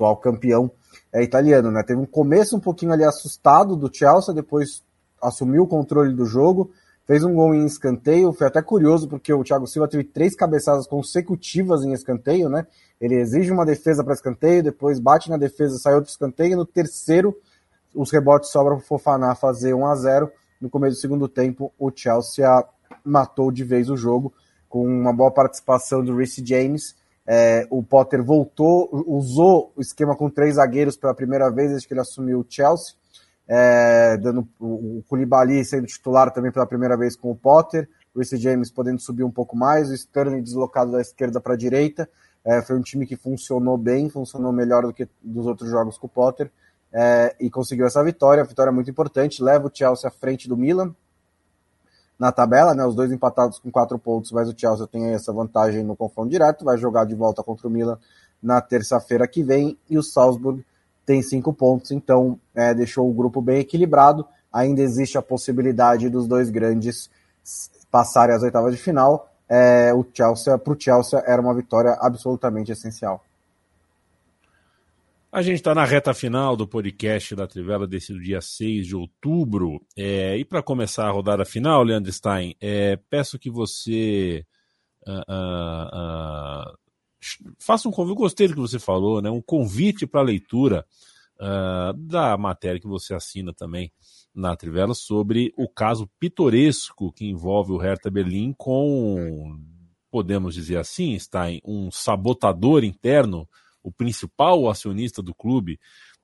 atual 0.03 0.17
campeão 0.17 0.71
é 1.11 1.23
italiano, 1.23 1.71
né? 1.71 1.83
Teve 1.83 1.99
um 1.99 2.05
começo 2.05 2.55
um 2.55 2.59
pouquinho 2.59 2.91
ali 2.91 3.03
assustado 3.03 3.75
do 3.75 3.93
Chelsea, 3.93 4.33
depois 4.33 4.83
assumiu 5.21 5.63
o 5.63 5.67
controle 5.67 6.13
do 6.13 6.25
jogo, 6.25 6.71
fez 7.05 7.23
um 7.23 7.33
gol 7.33 7.53
em 7.53 7.65
escanteio, 7.65 8.33
foi 8.33 8.47
até 8.47 8.61
curioso 8.61 9.07
porque 9.07 9.33
o 9.33 9.43
Thiago 9.43 9.67
Silva 9.67 9.87
teve 9.87 10.03
três 10.03 10.35
cabeçadas 10.35 10.87
consecutivas 10.87 11.83
em 11.83 11.91
escanteio, 11.91 12.49
né? 12.49 12.65
Ele 12.99 13.15
exige 13.15 13.51
uma 13.51 13.65
defesa 13.65 14.03
para 14.03 14.13
escanteio, 14.13 14.63
depois 14.63 14.99
bate 14.99 15.29
na 15.29 15.37
defesa, 15.37 15.77
sai 15.77 15.95
outro 15.95 16.09
escanteio, 16.09 16.53
e 16.53 16.55
no 16.55 16.65
terceiro 16.65 17.35
os 17.93 18.11
rebotes 18.11 18.49
sobram 18.49 18.77
para 18.77 18.83
o 18.83 18.87
Fofaná 18.87 19.35
fazer 19.35 19.73
1 19.73 19.85
a 19.85 19.95
0 19.95 20.31
No 20.59 20.69
começo 20.69 20.97
do 20.97 21.01
segundo 21.01 21.27
tempo, 21.27 21.71
o 21.77 21.91
Chelsea 21.93 22.47
matou 23.03 23.51
de 23.51 23.63
vez 23.63 23.89
o 23.89 23.97
jogo 23.97 24.33
com 24.69 24.85
uma 24.85 25.13
boa 25.13 25.29
participação 25.29 26.03
do 26.03 26.15
Reece 26.15 26.43
James. 26.45 26.95
É, 27.27 27.67
o 27.69 27.83
Potter 27.83 28.23
voltou, 28.23 28.89
usou 29.07 29.71
o 29.75 29.81
esquema 29.81 30.15
com 30.15 30.29
três 30.29 30.55
zagueiros 30.55 30.97
pela 30.97 31.13
primeira 31.13 31.49
vez 31.51 31.69
desde 31.69 31.87
que 31.87 31.93
ele 31.93 32.01
assumiu 32.01 32.39
o 32.39 32.45
Chelsea. 32.47 32.95
É, 33.47 34.17
dando 34.17 34.47
o, 34.59 35.03
Koulibaly 35.07 35.63
sendo 35.65 35.85
titular 35.85 36.31
também 36.31 36.51
pela 36.51 36.65
primeira 36.65 36.97
vez 36.97 37.15
com 37.15 37.31
o 37.31 37.35
Potter, 37.35 37.89
o 38.13 38.19
Reece 38.19 38.37
James 38.37 38.71
podendo 38.71 38.99
subir 38.99 39.23
um 39.23 39.31
pouco 39.31 39.55
mais, 39.55 39.89
o 39.89 39.93
Sterling 39.93 40.41
deslocado 40.41 40.91
da 40.91 41.01
esquerda 41.01 41.41
para 41.41 41.53
a 41.53 41.57
direita. 41.57 42.09
É, 42.45 42.61
foi 42.61 42.77
um 42.77 42.81
time 42.81 43.05
que 43.05 43.15
funcionou 43.15 43.77
bem, 43.77 44.09
funcionou 44.09 44.51
melhor 44.51 44.83
do 44.83 44.93
que 44.93 45.07
dos 45.21 45.45
outros 45.45 45.69
jogos 45.69 45.97
com 45.97 46.07
o 46.07 46.09
Potter 46.09 46.51
é, 46.91 47.35
e 47.39 47.49
conseguiu 47.49 47.85
essa 47.85 48.03
vitória. 48.03 48.43
Vitória 48.43 48.71
muito 48.71 48.89
importante, 48.89 49.43
leva 49.43 49.67
o 49.67 49.71
Chelsea 49.73 50.07
à 50.07 50.11
frente 50.11 50.47
do 50.47 50.57
Milan 50.57 50.93
na 52.19 52.31
tabela, 52.31 52.73
né? 52.73 52.85
Os 52.85 52.95
dois 52.95 53.11
empatados 53.11 53.59
com 53.59 53.71
quatro 53.71 53.97
pontos, 53.97 54.31
mas 54.31 54.47
o 54.47 54.57
Chelsea 54.57 54.87
tem 54.87 55.13
essa 55.13 55.33
vantagem 55.33 55.83
no 55.83 55.95
confronto 55.95 56.29
direto, 56.29 56.63
vai 56.63 56.77
jogar 56.77 57.05
de 57.05 57.15
volta 57.15 57.41
contra 57.43 57.67
o 57.67 57.71
Milan 57.71 57.97
na 58.41 58.61
terça-feira 58.61 59.27
que 59.27 59.41
vem 59.41 59.77
e 59.89 59.97
o 59.97 60.03
Salzburg 60.03 60.63
tem 61.05 61.21
cinco 61.21 61.53
pontos, 61.53 61.91
então 61.91 62.39
é, 62.55 62.73
deixou 62.73 63.09
o 63.09 63.13
grupo 63.13 63.41
bem 63.41 63.59
equilibrado. 63.59 64.25
Ainda 64.51 64.81
existe 64.81 65.17
a 65.17 65.21
possibilidade 65.21 66.09
dos 66.09 66.27
dois 66.27 66.49
grandes 66.49 67.09
passarem 67.91 68.35
às 68.35 68.43
oitavas 68.43 68.75
de 68.75 68.81
final. 68.81 69.29
É, 69.49 69.93
o 69.93 70.05
Chelsea, 70.13 70.57
para 70.57 70.73
o 70.73 70.79
Chelsea, 70.79 71.21
era 71.25 71.41
uma 71.41 71.53
vitória 71.53 71.97
absolutamente 71.99 72.71
essencial. 72.71 73.23
A 75.31 75.41
gente 75.41 75.55
está 75.55 75.73
na 75.73 75.83
reta 75.83 76.13
final 76.13 76.55
do 76.55 76.67
podcast 76.67 77.35
da 77.35 77.47
Trivela 77.47 77.87
desse 77.87 78.13
dia 78.19 78.39
6 78.39 78.85
de 78.85 78.95
outubro. 78.95 79.81
É, 79.97 80.37
e 80.37 80.45
para 80.45 80.61
começar 80.61 81.07
a 81.07 81.11
rodada 81.11 81.43
final, 81.43 81.81
Leandro 81.83 82.13
Stein, 82.13 82.55
é, 82.61 82.99
peço 83.09 83.39
que 83.39 83.49
você 83.49 84.45
uh, 85.07 85.11
uh, 85.11 86.71
uh, 86.71 86.77
faça 87.59 87.87
um 87.87 87.91
convite, 87.91 88.17
gostei 88.17 88.47
do 88.47 88.53
que 88.53 88.59
você 88.59 88.79
falou, 88.79 89.21
né? 89.21 89.29
Um 89.29 89.41
convite 89.41 90.05
para 90.05 90.21
leitura 90.21 90.85
uh, 91.39 91.93
da 91.93 92.37
matéria 92.37 92.79
que 92.79 92.87
você 92.87 93.13
assina 93.13 93.53
também 93.53 93.91
na 94.33 94.55
Trivela 94.55 94.95
sobre 94.95 95.53
o 95.57 95.67
caso 95.69 96.09
pitoresco 96.19 97.11
que 97.11 97.25
envolve 97.25 97.71
o 97.71 97.77
Hertha 97.77 98.09
Berlim 98.09 98.53
com, 98.57 99.59
podemos 100.09 100.55
dizer 100.55 100.77
assim, 100.77 101.13
está 101.13 101.51
em 101.51 101.61
um 101.63 101.91
sabotador 101.91 102.83
interno, 102.83 103.47
o 103.83 103.91
principal 103.91 104.69
acionista 104.69 105.21
do 105.21 105.35
clube, 105.35 105.79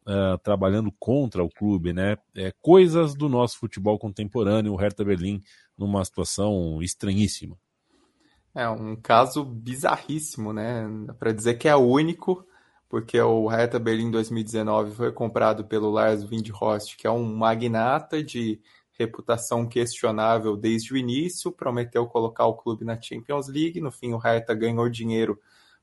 uh, 0.08 0.38
trabalhando 0.40 0.92
contra 0.98 1.44
o 1.44 1.50
clube, 1.50 1.94
né? 1.94 2.18
É, 2.36 2.54
coisas 2.62 3.14
do 3.14 3.30
nosso 3.30 3.60
futebol 3.60 4.00
contemporâneo, 4.00 4.74
o 4.74 4.78
Hertha 4.78 5.04
Berlim 5.04 5.42
numa 5.78 6.04
situação 6.04 6.82
estranhíssima. 6.82 7.58
É 8.56 8.68
um 8.68 8.96
caso 8.96 9.44
bizarríssimo, 9.46 10.52
né? 10.52 10.84
Para 11.18 11.32
dizer 11.32 11.56
que 11.56 11.68
é 11.68 11.76
único, 11.76 12.46
porque 12.90 13.20
o 13.22 13.48
Hertha 13.48 13.78
Berlim 13.80 14.10
2019 14.10 14.96
foi 14.96 15.12
comprado 15.12 15.66
pelo 15.66 15.92
Lars 15.92 16.24
Windhorst, 16.24 16.98
que 16.98 17.06
é 17.06 17.12
um 17.12 17.36
magnata 17.36 18.24
de 18.24 18.60
reputação 19.00 19.68
questionável 19.68 20.58
desde 20.58 20.94
o 20.94 20.98
início, 20.98 21.52
prometeu 21.52 22.06
colocar 22.08 22.46
o 22.48 22.56
clube 22.56 22.84
na 22.84 23.00
Champions 23.00 23.48
League, 23.48 23.80
no 23.80 23.92
fim 23.92 24.12
o 24.12 24.18
Hertha 24.18 24.54
ganhou 24.54 24.90
dinheiro, 24.90 25.40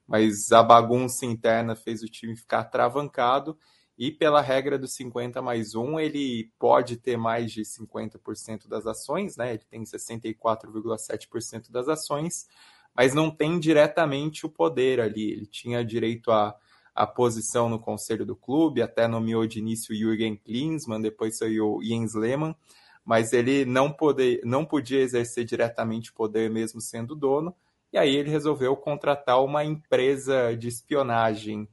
mas 0.06 0.52
a 0.52 0.62
bagunça 0.62 1.24
interna 1.24 1.74
fez 1.74 2.02
o 2.02 2.08
time 2.08 2.36
ficar 2.36 2.64
travancado, 2.64 3.56
e 3.99 4.11
pela 4.11 4.42
regra 4.42 4.78
do 4.78 4.86
50 4.86 5.40
mais 5.40 5.74
1, 5.74 5.99
ele 5.99 6.53
pode 6.59 6.99
ter 6.99 7.16
mais 7.16 7.51
de 7.51 7.62
50% 7.62 8.68
das 8.68 8.86
ações, 8.86 9.36
né? 9.36 9.55
Ele 9.55 9.64
tem 9.70 9.82
64,7% 9.82 11.70
das 11.70 11.88
ações, 11.88 12.47
mas 12.94 13.14
não 13.14 13.30
tem 13.30 13.59
diretamente 13.59 14.44
o 14.44 14.51
poder 14.51 15.01
ali. 15.01 15.32
Ele 15.32 15.47
tinha 15.47 15.82
direito 15.82 16.30
a, 16.30 16.55
a 16.94 17.07
posição 17.07 17.70
no 17.70 17.78
conselho 17.78 18.26
do 18.26 18.36
clube, 18.36 18.82
até 18.82 19.09
nomeou 19.09 19.47
de 19.47 19.61
início 19.61 19.94
o 19.94 19.97
Jürgen 19.97 20.36
Klinsmann, 20.36 21.01
depois 21.01 21.38
saiu 21.38 21.76
o 21.76 21.82
Jens 21.82 22.14
Lehmann, 22.14 22.55
mas 23.03 23.32
ele 23.32 23.64
não, 23.64 23.90
poder, 23.90 24.40
não 24.44 24.64
podia 24.64 25.01
exercer 25.01 25.44
diretamente 25.44 26.12
poder 26.12 26.51
mesmo 26.51 26.82
sendo 26.82 27.14
dono, 27.14 27.55
e 27.92 27.97
aí 27.97 28.14
ele 28.14 28.28
resolveu 28.28 28.76
contratar 28.76 29.42
uma 29.42 29.64
empresa 29.64 30.55
de 30.55 30.68
espionagem 30.68 31.66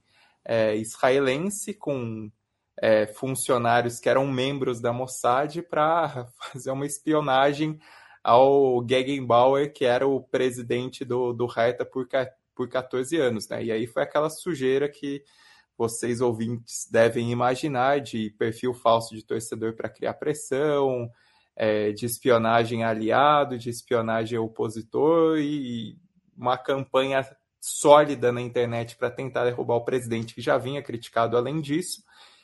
é, 0.46 0.76
israelense 0.76 1.74
com 1.74 2.32
é, 2.82 3.08
funcionários 3.08 4.00
que 4.00 4.10
eram 4.10 4.28
membros 4.28 4.82
da 4.82 4.92
Mossad 4.92 5.62
para 5.64 6.28
fazer 6.52 6.72
uma 6.72 6.86
espionagem 6.86 7.80
ao 8.24 8.86
Gegenbauer, 8.88 9.74
que 9.74 9.86
era 9.86 10.08
o 10.08 10.22
presidente 10.22 11.04
do, 11.04 11.34
do 11.34 11.46
Hertha 11.46 11.86
por, 11.86 12.08
por 12.56 12.70
14 12.70 13.18
anos. 13.18 13.48
Né? 13.50 13.66
E 13.66 13.72
aí 13.72 13.86
foi 13.86 14.04
aquela 14.04 14.30
sujeira 14.30 14.90
que 14.90 15.24
vocês 15.78 16.22
ouvintes 16.22 16.88
devem 16.90 17.32
imaginar 17.32 18.00
de 18.00 18.30
perfil 18.38 18.74
falso 18.74 19.16
de 19.16 19.26
torcedor 19.26 19.76
para 19.76 19.90
criar 19.90 20.14
pressão, 20.14 21.10
é, 21.56 21.92
de 21.92 22.06
espionagem 22.06 22.84
aliado, 22.84 23.58
de 23.58 23.70
espionagem 23.70 24.38
opositor 24.38 25.38
e 25.40 25.98
uma 26.36 26.58
campanha 26.58 27.24
sólida 27.64 28.30
na 28.30 28.42
internet 28.42 28.98
para 28.98 29.10
tentar 29.10 29.46
derrubar 29.46 29.76
o 29.76 29.86
presidente, 29.86 30.36
que 30.36 30.42
já 30.42 30.58
vinha 30.58 30.84
criticado 30.84 31.38
além 31.38 31.62
disso, 31.62 32.04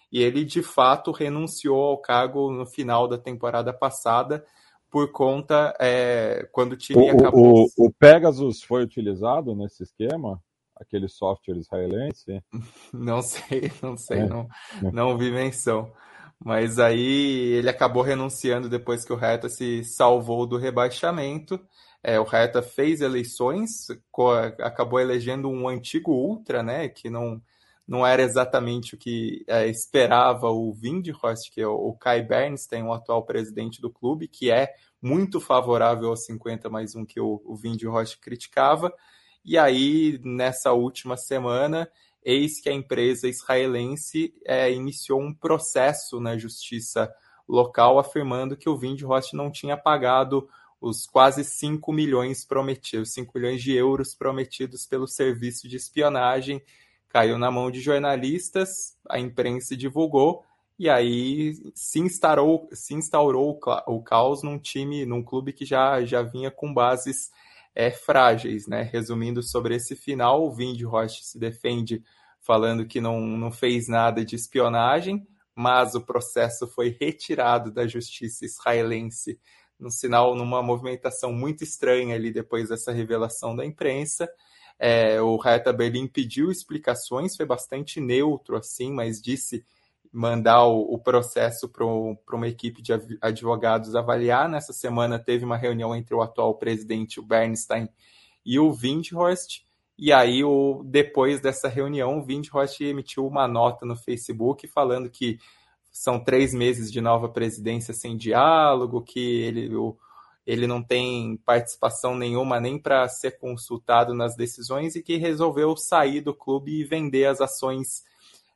e 0.09 0.23
ele 0.23 0.45
de 0.45 0.63
fato 0.63 1.11
renunciou 1.11 1.83
ao 1.83 1.97
cargo 1.97 2.49
no 2.49 2.65
final 2.65 3.05
da 3.05 3.17
temporada 3.17 3.73
passada 3.73 4.45
por 4.89 5.11
conta 5.11 5.75
é, 5.77 6.47
quando 6.53 6.71
o 6.71 6.77
time 6.77 7.11
o, 7.11 7.19
acabou. 7.19 7.69
O, 7.77 7.87
o 7.87 7.91
Pegasus 7.91 8.63
foi 8.63 8.81
utilizado 8.81 9.53
nesse 9.53 9.83
esquema? 9.83 10.41
Aquele 10.73 11.09
software 11.09 11.57
israelense? 11.57 12.41
Não 12.93 13.21
sei, 13.21 13.69
não 13.83 13.97
sei, 13.97 14.19
é. 14.19 14.25
não, 14.25 14.47
não 14.93 15.17
vi 15.17 15.29
menção. 15.29 15.91
Mas 16.39 16.79
aí 16.79 17.51
ele 17.57 17.69
acabou 17.69 18.01
renunciando 18.01 18.69
depois 18.69 19.03
que 19.03 19.11
o 19.11 19.17
Reta 19.17 19.49
se 19.49 19.83
salvou 19.83 20.47
do 20.47 20.57
rebaixamento. 20.57 21.59
É, 22.01 22.19
o 22.19 22.23
Hertha 22.23 22.61
fez 22.61 23.01
eleições, 23.01 23.87
acabou 24.59 24.99
elegendo 24.99 25.49
um 25.49 25.67
antigo 25.67 26.11
ultra, 26.11 26.63
né, 26.63 26.87
que 26.87 27.09
não, 27.09 27.41
não 27.85 28.05
era 28.05 28.21
exatamente 28.21 28.95
o 28.95 28.97
que 28.97 29.43
é, 29.47 29.67
esperava 29.67 30.49
o 30.49 30.71
Windhorst, 30.71 31.51
que 31.51 31.59
é 31.59 31.67
o 31.67 31.91
Kai 31.93 32.21
Bernstein, 32.21 32.83
o 32.83 32.93
atual 32.93 33.25
presidente 33.25 33.81
do 33.81 33.89
clube, 33.89 34.27
que 34.27 34.49
é 34.49 34.73
muito 35.01 35.41
favorável 35.41 36.09
aos 36.09 36.25
50 36.25 36.69
mais 36.69 36.95
um 36.95 37.05
que 37.05 37.19
o, 37.19 37.41
o 37.43 37.55
Windhorst 37.55 38.17
criticava. 38.19 38.93
E 39.43 39.57
aí, 39.57 40.19
nessa 40.23 40.71
última 40.71 41.17
semana, 41.17 41.89
eis 42.23 42.61
que 42.61 42.69
a 42.69 42.73
empresa 42.73 43.27
israelense 43.27 44.33
é, 44.45 44.71
iniciou 44.71 45.21
um 45.21 45.33
processo 45.33 46.19
na 46.19 46.37
justiça 46.37 47.11
local 47.47 47.97
afirmando 47.97 48.55
que 48.55 48.69
o 48.69 48.77
Windhorst 48.77 49.33
não 49.33 49.51
tinha 49.51 49.75
pagado 49.75 50.47
os 50.81 51.05
quase 51.05 51.43
5 51.43 51.91
milhões 51.91 52.45
prometidos, 52.45 53.13
5 53.13 53.31
milhões 53.35 53.61
de 53.61 53.73
euros 53.73 54.15
prometidos 54.15 54.85
pelo 54.85 55.07
serviço 55.07 55.67
de 55.67 55.75
espionagem, 55.75 56.61
caiu 57.09 57.37
na 57.37 57.51
mão 57.51 57.69
de 57.69 57.81
jornalistas, 57.81 58.97
a 59.09 59.19
imprensa 59.19 59.75
divulgou, 59.75 60.43
e 60.77 60.87
aí 60.89 61.55
se 61.75 61.99
instaurou, 61.99 62.69
se 62.71 62.93
instaurou 62.93 63.59
o 63.87 64.01
caos 64.01 64.41
num 64.41 64.57
time, 64.57 65.05
num 65.05 65.21
clube 65.21 65.51
que 65.51 65.65
já, 65.65 66.03
já 66.05 66.21
vinha 66.21 66.49
com 66.49 66.73
bases 66.73 67.31
é, 67.75 67.91
frágeis, 67.91 68.65
né? 68.65 68.83
Resumindo 68.83 69.43
sobre 69.43 69.75
esse 69.75 69.95
final, 69.95 70.45
o 70.45 70.51
Windhorst 70.51 71.23
se 71.23 71.37
defende 71.37 72.01
falando 72.39 72.85
que 72.85 73.01
não, 73.01 73.19
não 73.19 73.51
fez 73.51 73.89
nada 73.89 74.23
de 74.23 74.35
espionagem, 74.35 75.27
mas 75.53 75.95
o 75.95 76.01
processo 76.01 76.65
foi 76.65 76.95
retirado 76.97 77.71
da 77.71 77.85
justiça 77.85 78.45
israelense 78.45 79.37
no 79.79 79.89
sinal, 79.89 80.35
numa 80.35 80.61
movimentação 80.61 81.31
muito 81.31 81.63
estranha 81.63 82.15
ali 82.15 82.31
depois 82.31 82.69
dessa 82.69 82.91
revelação 82.91 83.55
da 83.55 83.65
imprensa. 83.65 84.29
É, 84.77 85.21
o 85.21 85.37
Hertha 85.37 85.73
Berlim 85.73 86.07
pediu 86.07 86.51
explicações, 86.51 87.35
foi 87.35 87.45
bastante 87.45 87.99
neutro 87.99 88.57
assim, 88.57 88.91
mas 88.91 89.21
disse 89.21 89.63
mandar 90.11 90.65
o, 90.65 90.93
o 90.93 90.97
processo 90.97 91.69
para 91.69 91.85
uma 91.85 92.47
equipe 92.47 92.81
de 92.81 92.93
advogados 93.21 93.95
avaliar. 93.95 94.49
Nessa 94.49 94.73
semana 94.73 95.19
teve 95.19 95.45
uma 95.45 95.57
reunião 95.57 95.95
entre 95.95 96.15
o 96.15 96.21
atual 96.21 96.55
presidente, 96.55 97.19
o 97.19 97.23
Bernstein, 97.23 97.87
e 98.45 98.59
o 98.59 98.71
Windhorst. 98.71 99.61
E 99.97 100.13
aí, 100.13 100.43
o, 100.43 100.81
depois 100.85 101.41
dessa 101.41 101.67
reunião, 101.67 102.19
o 102.19 102.25
Windhorst 102.25 102.79
emitiu 102.81 103.27
uma 103.27 103.47
nota 103.47 103.85
no 103.85 103.95
Facebook 103.95 104.65
falando 104.67 105.09
que 105.09 105.37
são 105.99 106.17
três 106.17 106.53
meses 106.53 106.89
de 106.89 107.01
nova 107.01 107.27
presidência 107.27 107.93
sem 107.93 108.15
diálogo, 108.15 109.01
que 109.01 109.19
ele, 109.19 109.75
o, 109.75 109.97
ele 110.47 110.65
não 110.65 110.81
tem 110.81 111.35
participação 111.45 112.15
nenhuma 112.15 112.57
nem 112.57 112.79
para 112.79 113.05
ser 113.09 113.37
consultado 113.37 114.13
nas 114.13 114.33
decisões 114.33 114.95
e 114.95 115.03
que 115.03 115.17
resolveu 115.17 115.75
sair 115.75 116.21
do 116.21 116.33
clube 116.33 116.71
e 116.71 116.85
vender 116.85 117.25
as 117.25 117.41
ações 117.41 118.05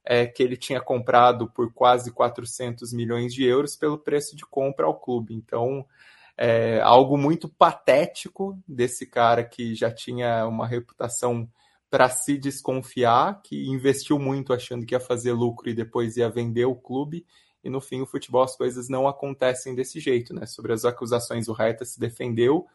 é, 0.06 0.26
que 0.26 0.42
ele 0.42 0.56
tinha 0.56 0.80
comprado 0.80 1.50
por 1.50 1.74
quase 1.74 2.14
400 2.14 2.94
milhões 2.94 3.34
de 3.34 3.44
euros 3.44 3.76
pelo 3.76 3.98
preço 3.98 4.38
de 4.38 4.46
compra 4.46 4.86
ao 4.86 4.98
clube. 4.98 5.34
Então, 5.34 5.86
é 6.38 6.80
algo 6.80 7.18
muito 7.18 7.50
patético 7.50 8.58
desse 8.66 9.06
cara 9.06 9.44
que 9.44 9.76
já 9.76 9.92
tinha 9.92 10.48
uma 10.48 10.66
reputação 10.66 11.46
para 11.94 12.10
se 12.10 12.40
desconfiar, 12.40 13.40
que 13.44 13.68
investiu 13.70 14.18
muito 14.18 14.52
achando 14.52 14.84
que 14.84 14.96
ia 14.96 15.00
fazer 15.00 15.32
lucro 15.32 15.70
e 15.70 15.76
depois 15.76 16.18
ia 16.18 16.28
vender 16.28 16.66
o 16.66 16.74
clube. 16.74 17.24
E 17.64 17.70
no 17.70 17.80
fim 17.80 18.02
o 18.02 18.08
futebol 18.08 18.42
as 18.42 18.58
coisas 18.58 18.90
não 18.90 19.08
acontecem 19.08 19.76
desse 19.76 20.00
jeito, 20.00 20.34
né? 20.34 20.48
Sobre 20.48 20.74
as 20.74 20.86
acusações 20.86 21.48
o 21.48 21.54
Reta 21.54 21.86
se 21.86 22.00
defendeu, 22.00 22.66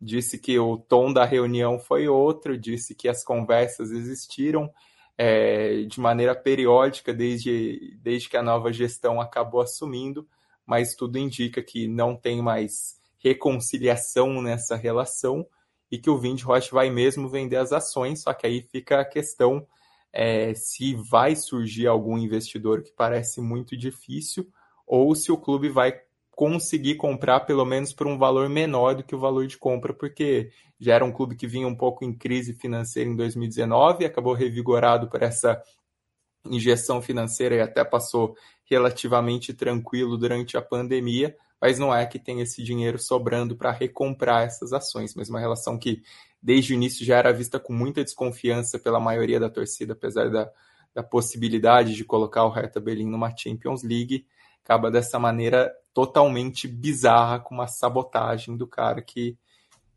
disse 0.00 0.38
que 0.38 0.56
o 0.60 0.76
tom 0.76 1.12
da 1.12 1.24
reunião 1.24 1.80
foi 1.80 2.06
outro, 2.06 2.56
disse 2.56 2.94
que 2.94 3.08
as 3.08 3.24
conversas 3.24 3.90
existiram 3.90 4.72
é, 5.18 5.82
de 5.82 5.98
maneira 5.98 6.36
periódica 6.36 7.12
desde, 7.12 7.98
desde 8.00 8.28
que 8.28 8.36
a 8.36 8.44
nova 8.44 8.72
gestão 8.72 9.20
acabou 9.20 9.60
assumindo, 9.60 10.24
mas 10.64 10.94
tudo 10.94 11.18
indica 11.18 11.60
que 11.60 11.88
não 11.88 12.14
tem 12.14 12.40
mais 12.40 12.96
reconciliação 13.18 14.40
nessa 14.40 14.76
relação 14.76 15.44
e 15.90 15.98
que 15.98 16.10
o 16.10 16.18
Windhorst 16.18 16.70
vai 16.70 16.90
mesmo 16.90 17.28
vender 17.28 17.56
as 17.56 17.72
ações, 17.72 18.22
só 18.22 18.32
que 18.32 18.46
aí 18.46 18.62
fica 18.62 19.00
a 19.00 19.04
questão 19.04 19.66
é, 20.12 20.54
se 20.54 20.94
vai 20.94 21.36
surgir 21.36 21.86
algum 21.86 22.18
investidor 22.18 22.82
que 22.82 22.92
parece 22.92 23.40
muito 23.40 23.76
difícil, 23.76 24.48
ou 24.86 25.14
se 25.14 25.30
o 25.30 25.36
clube 25.36 25.68
vai 25.68 26.00
conseguir 26.38 26.94
comprar 26.94 27.40
pelo 27.40 27.64
menos 27.64 27.92
por 27.92 28.06
um 28.06 28.16
valor 28.16 28.48
menor 28.48 28.94
do 28.94 29.02
que 29.02 29.14
o 29.14 29.18
valor 29.18 29.46
de 29.46 29.58
compra, 29.58 29.92
porque 29.92 30.50
já 30.78 30.94
era 30.94 31.04
um 31.04 31.10
clube 31.10 31.34
que 31.34 31.48
vinha 31.48 31.66
um 31.66 31.74
pouco 31.74 32.04
em 32.04 32.14
crise 32.14 32.54
financeira 32.54 33.10
em 33.10 33.16
2019, 33.16 34.04
acabou 34.04 34.34
revigorado 34.34 35.08
por 35.08 35.20
essa 35.20 35.60
injeção 36.46 37.00
financeira 37.02 37.56
e 37.56 37.60
até 37.60 37.84
passou 37.84 38.34
relativamente 38.64 39.52
tranquilo 39.54 40.16
durante 40.16 40.56
a 40.56 40.62
pandemia, 40.62 41.36
mas 41.60 41.78
não 41.78 41.94
é 41.94 42.06
que 42.06 42.18
tem 42.18 42.40
esse 42.40 42.62
dinheiro 42.62 42.98
sobrando 42.98 43.56
para 43.56 43.72
recomprar 43.72 44.44
essas 44.44 44.72
ações, 44.72 45.14
mas 45.14 45.28
uma 45.28 45.40
relação 45.40 45.78
que 45.78 46.02
desde 46.40 46.72
o 46.72 46.76
início 46.76 47.04
já 47.04 47.16
era 47.16 47.32
vista 47.32 47.58
com 47.58 47.72
muita 47.72 48.04
desconfiança 48.04 48.78
pela 48.78 49.00
maioria 49.00 49.40
da 49.40 49.50
torcida, 49.50 49.92
apesar 49.92 50.30
da, 50.30 50.50
da 50.94 51.02
possibilidade 51.02 51.94
de 51.94 52.04
colocar 52.04 52.44
o 52.44 52.50
Hertha 52.50 52.80
Berlim 52.80 53.08
numa 53.08 53.34
Champions 53.36 53.82
League, 53.82 54.26
acaba 54.62 54.90
dessa 54.90 55.18
maneira 55.18 55.72
totalmente 55.92 56.68
bizarra, 56.68 57.40
com 57.40 57.54
uma 57.54 57.66
sabotagem 57.66 58.56
do 58.56 58.66
cara 58.66 59.02
que, 59.02 59.36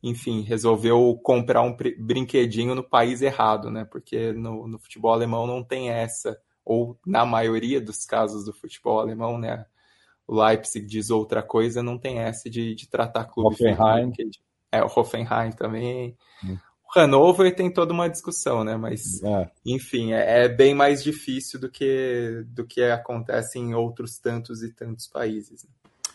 enfim, 0.03 0.41
resolveu 0.41 1.19
comprar 1.23 1.61
um 1.61 1.75
brinquedinho 1.99 2.73
no 2.73 2.83
país 2.83 3.21
errado, 3.21 3.69
né? 3.69 3.85
Porque 3.85 4.33
no, 4.33 4.67
no 4.67 4.79
futebol 4.79 5.13
alemão 5.13 5.45
não 5.45 5.63
tem 5.63 5.89
essa, 5.89 6.39
ou 6.65 6.97
na 7.05 7.25
maioria 7.25 7.79
dos 7.79 8.05
casos 8.05 8.45
do 8.45 8.53
futebol 8.53 8.99
alemão, 8.99 9.37
né? 9.37 9.65
O 10.27 10.41
Leipzig 10.41 10.85
diz 10.85 11.09
outra 11.09 11.43
coisa, 11.43 11.83
não 11.83 11.97
tem 11.97 12.19
essa 12.19 12.49
de, 12.49 12.73
de 12.73 12.89
tratar 12.89 13.25
clube 13.25 13.53
Hoffenheim. 13.53 14.13
É, 14.71 14.81
o 14.81 14.87
Hoffenheim 14.87 15.51
também. 15.51 16.17
Hum. 16.43 16.57
O 16.83 16.99
Hannover 16.99 17.55
tem 17.55 17.71
toda 17.71 17.93
uma 17.93 18.09
discussão, 18.09 18.63
né? 18.63 18.75
Mas, 18.75 19.21
é. 19.23 19.49
enfim, 19.65 20.13
é, 20.13 20.45
é, 20.45 20.49
bem 20.49 20.73
mais 20.73 21.03
difícil 21.03 21.59
do 21.59 21.69
que, 21.69 22.43
do 22.47 22.65
que 22.65 22.81
acontece 22.83 23.59
em 23.59 23.73
outros 23.73 24.17
tantos 24.19 24.63
e 24.63 24.73
tantos 24.73 25.07
países. 25.07 25.63
Né? 25.63 25.69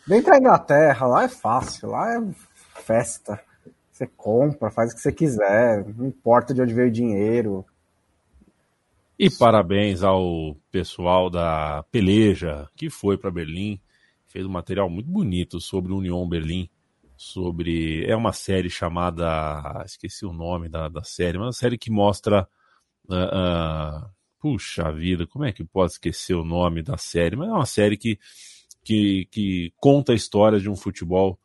Vem 0.07 0.23
pra 0.23 0.39
Inglaterra, 0.39 1.07
lá 1.07 1.25
é 1.25 1.29
fácil, 1.29 1.91
lá 1.91 2.15
é 2.15 2.21
festa. 2.83 3.41
Você 3.97 4.07
compra, 4.07 4.71
faz 4.71 4.93
o 4.93 4.95
que 4.95 5.01
você 5.01 5.11
quiser, 5.11 5.83
não 5.97 6.09
importa 6.09 6.53
de 6.53 6.61
onde 6.61 6.75
veio 6.75 6.89
o 6.89 6.93
dinheiro. 6.93 7.65
E 9.19 9.31
parabéns 9.31 10.03
ao 10.03 10.55
pessoal 10.71 11.31
da 11.31 11.83
Peleja, 11.91 12.69
que 12.77 12.91
foi 12.91 13.17
para 13.17 13.31
Berlim, 13.31 13.81
fez 14.27 14.45
um 14.45 14.51
material 14.51 14.91
muito 14.91 15.09
bonito 15.09 15.59
sobre 15.63 15.95
o 15.95 15.97
União 15.97 16.29
Berlim 16.29 16.69
sobre. 17.17 18.05
É 18.05 18.15
uma 18.15 18.35
série 18.35 18.69
chamada. 18.69 19.83
Esqueci 19.87 20.27
o 20.27 20.33
nome 20.35 20.69
da, 20.69 20.91
da 20.91 21.03
série, 21.03 21.39
mas 21.39 21.45
é 21.45 21.47
uma 21.47 21.53
série 21.55 21.79
que 21.79 21.91
mostra. 21.91 22.47
Uh, 23.09 23.15
uh, 23.15 24.11
puxa 24.39 24.93
vida, 24.93 25.27
como 25.27 25.47
é 25.47 25.53
que 25.53 25.65
pode 25.65 25.93
esquecer 25.93 26.35
o 26.35 26.45
nome 26.45 26.83
da 26.83 26.99
série? 26.99 27.35
Mas 27.35 27.49
é 27.49 27.53
uma 27.53 27.65
série 27.65 27.97
que, 27.97 28.19
que, 28.85 29.27
que 29.31 29.73
conta 29.79 30.13
a 30.13 30.15
história 30.15 30.61
de 30.61 30.69
um 30.69 30.77
futebol 30.77 31.41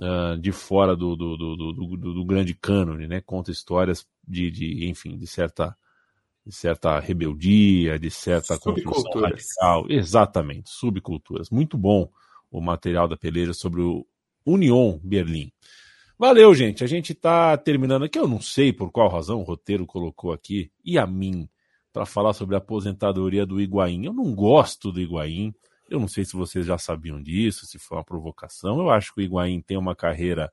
uh, 0.00 0.38
de 0.38 0.52
fora 0.52 0.96
do, 0.96 1.16
do, 1.16 1.36
do, 1.36 1.96
do, 1.96 2.24
grande 2.24 2.54
cânone, 2.54 3.06
né? 3.06 3.20
Conta 3.20 3.50
histórias 3.50 4.06
de, 4.26 4.50
de, 4.50 4.88
enfim, 4.88 5.16
de 5.16 5.26
certa 5.26 5.76
de 6.46 6.54
certa 6.54 7.00
rebeldia, 7.00 7.98
de 7.98 8.10
certa 8.10 8.58
construção 8.58 9.22
radical. 9.22 9.86
Exatamente, 9.88 10.68
subculturas. 10.68 11.48
Muito 11.48 11.78
bom 11.78 12.10
o 12.50 12.60
material 12.60 13.08
da 13.08 13.16
peleja 13.16 13.54
sobre 13.54 13.80
o 13.80 14.06
Union 14.44 14.98
Berlim. 15.02 15.50
Valeu, 16.18 16.54
gente. 16.54 16.84
A 16.84 16.86
gente 16.86 17.12
está 17.12 17.56
terminando 17.56 18.04
aqui. 18.04 18.18
Eu 18.18 18.28
não 18.28 18.40
sei 18.40 18.72
por 18.72 18.92
qual 18.92 19.08
razão 19.08 19.40
o 19.40 19.44
roteiro 19.44 19.86
colocou 19.86 20.32
aqui 20.32 20.70
e 20.84 20.98
a 20.98 21.06
mim 21.06 21.48
para 21.92 22.06
falar 22.06 22.32
sobre 22.32 22.54
a 22.54 22.58
aposentadoria 22.58 23.46
do 23.46 23.60
Higuaín. 23.60 24.04
Eu 24.04 24.12
não 24.12 24.34
gosto 24.34 24.92
do 24.92 25.00
Higuaín. 25.00 25.54
Eu 25.94 26.00
não 26.00 26.08
sei 26.08 26.24
se 26.24 26.34
vocês 26.34 26.66
já 26.66 26.76
sabiam 26.76 27.22
disso, 27.22 27.66
se 27.66 27.78
foi 27.78 27.98
uma 27.98 28.04
provocação. 28.04 28.78
Eu 28.78 28.90
acho 28.90 29.14
que 29.14 29.20
o 29.20 29.22
Higuaín 29.22 29.60
tem 29.60 29.76
uma 29.76 29.94
carreira. 29.94 30.52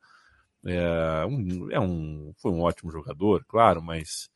É 0.64 1.26
um, 1.26 1.72
é 1.72 1.80
um, 1.80 2.34
foi 2.38 2.52
um 2.52 2.62
ótimo 2.62 2.92
jogador, 2.92 3.44
claro, 3.48 3.82
mas 3.82 4.30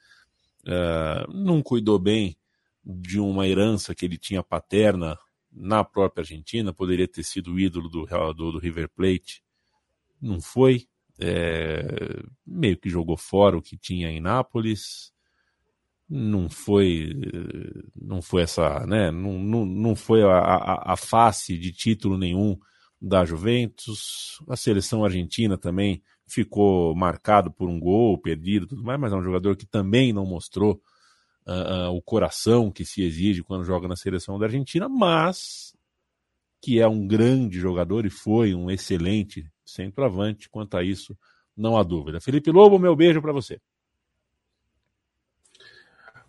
é, 0.65 1.25
não 1.29 1.61
cuidou 1.61 1.99
bem 1.99 2.35
de 2.83 3.19
uma 3.19 3.47
herança 3.47 3.93
que 3.93 4.05
ele 4.05 4.17
tinha 4.17 4.41
paterna 4.41 5.17
na 5.51 5.83
própria 5.83 6.21
Argentina. 6.23 6.73
Poderia 6.73 7.07
ter 7.07 7.23
sido 7.23 7.53
o 7.53 7.59
ídolo 7.59 7.87
do, 7.89 8.05
do, 8.33 8.51
do 8.53 8.59
River 8.59 8.89
Plate 8.89 9.43
não 10.21 10.41
foi. 10.41 10.87
É, 11.17 12.23
meio 12.45 12.77
que 12.77 12.89
jogou 12.89 13.15
fora 13.15 13.57
o 13.57 13.61
que 13.61 13.77
tinha 13.77 14.09
em 14.09 14.19
Nápoles. 14.19 15.13
Não 16.07 16.49
foi, 16.49 17.13
não 17.99 18.21
foi 18.21 18.43
essa, 18.43 18.85
né? 18.85 19.09
Não, 19.09 19.39
não, 19.39 19.65
não 19.65 19.95
foi 19.95 20.21
a, 20.21 20.37
a, 20.37 20.93
a 20.93 20.95
face 20.95 21.57
de 21.57 21.71
título 21.71 22.17
nenhum 22.17 22.57
da 23.01 23.25
Juventus. 23.25 24.39
A 24.47 24.55
seleção 24.55 25.03
argentina 25.03 25.57
também 25.57 26.03
ficou 26.27 26.95
marcado 26.95 27.51
por 27.51 27.69
um 27.69 27.79
gol 27.79 28.17
perdido, 28.17 28.67
tudo 28.67 28.83
mais, 28.83 28.99
mas 28.99 29.13
é 29.13 29.15
um 29.15 29.23
jogador 29.23 29.55
que 29.55 29.65
também 29.65 30.11
não 30.11 30.25
mostrou 30.25 30.81
uh, 31.47 31.89
uh, 31.89 31.95
o 31.95 32.01
coração 32.01 32.71
que 32.71 32.85
se 32.85 33.03
exige 33.03 33.43
quando 33.43 33.63
joga 33.63 33.87
na 33.87 33.95
seleção 33.95 34.39
da 34.39 34.45
Argentina, 34.45 34.89
mas 34.89 35.75
que 36.61 36.79
é 36.79 36.87
um 36.87 37.05
grande 37.05 37.59
jogador 37.59 38.05
e 38.05 38.09
foi 38.09 38.55
um 38.55 38.71
excelente 38.71 39.47
centroavante. 39.63 40.49
Quanto 40.49 40.75
a 40.77 40.83
isso, 40.83 41.15
não 41.55 41.77
há 41.77 41.83
dúvida. 41.83 42.19
Felipe 42.19 42.51
Lobo, 42.51 42.79
meu 42.79 42.95
beijo 42.95 43.21
para 43.21 43.31
você. 43.31 43.59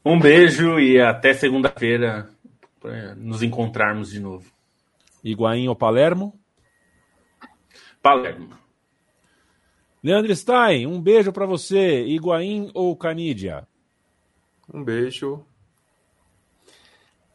Um 0.09 0.21
beijo 0.21 0.79
e 0.79 1.01
até 1.01 1.35
segunda-feira 1.35 2.31
para 2.79 3.17
nos 3.17 3.43
encontrarmos 3.43 4.09
de 4.09 4.21
novo. 4.21 4.49
Iguain 5.25 5.67
ou 5.67 5.75
Palermo? 5.75 6.39
Palermo. 8.01 8.57
Leandro 10.01 10.33
Stein, 10.37 10.87
um 10.87 11.03
beijo 11.03 11.33
para 11.33 11.45
você. 11.45 12.05
Iguain 12.05 12.71
ou 12.73 12.97
Canídia? 12.97 13.67
Um 14.73 14.85
beijo 14.85 15.45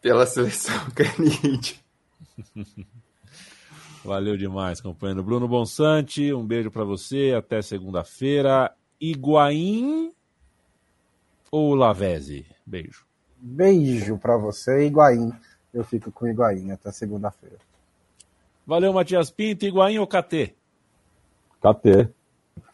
pela 0.01 0.25
seleção 0.25 0.79
Canídia. 0.95 1.75
Valeu 4.01 4.37
demais, 4.37 4.79
companheiro. 4.79 5.21
Bruno 5.21 5.45
Bonsante, 5.45 6.33
um 6.33 6.47
beijo 6.47 6.71
para 6.71 6.85
você. 6.85 7.33
Até 7.37 7.61
segunda-feira. 7.61 8.73
Iguain 8.97 10.13
ou 11.51 11.75
Lavese? 11.75 12.45
Beijo. 12.65 13.05
Beijo 13.37 14.17
para 14.17 14.37
você, 14.37 14.87
Iguain. 14.87 15.31
Eu 15.73 15.83
fico 15.83 16.11
com 16.11 16.27
Iguain 16.27 16.71
até 16.71 16.91
segunda-feira. 16.91 17.57
Valeu, 18.65 18.93
Matias 18.93 19.29
Pinto. 19.29 19.65
Iguain 19.65 19.99
ou 19.99 20.07
KT? 20.07 20.55
KT. 21.59 22.09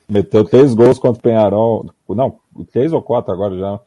Meteu 0.07 0.45
três 0.45 0.73
gols 0.73 0.99
contra 0.99 1.19
o 1.19 1.23
Penharol. 1.23 1.91
Não, 2.09 2.39
três 2.71 2.93
ou 2.93 3.01
quatro 3.01 3.33
agora 3.33 3.57
já. 3.57 3.79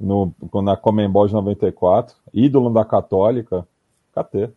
No, 0.00 0.32
na 0.62 0.76
Comembol 0.76 1.26
de 1.26 1.34
94. 1.34 2.16
Ídolo 2.32 2.72
da 2.72 2.84
Católica. 2.84 3.66
KT 4.12 4.50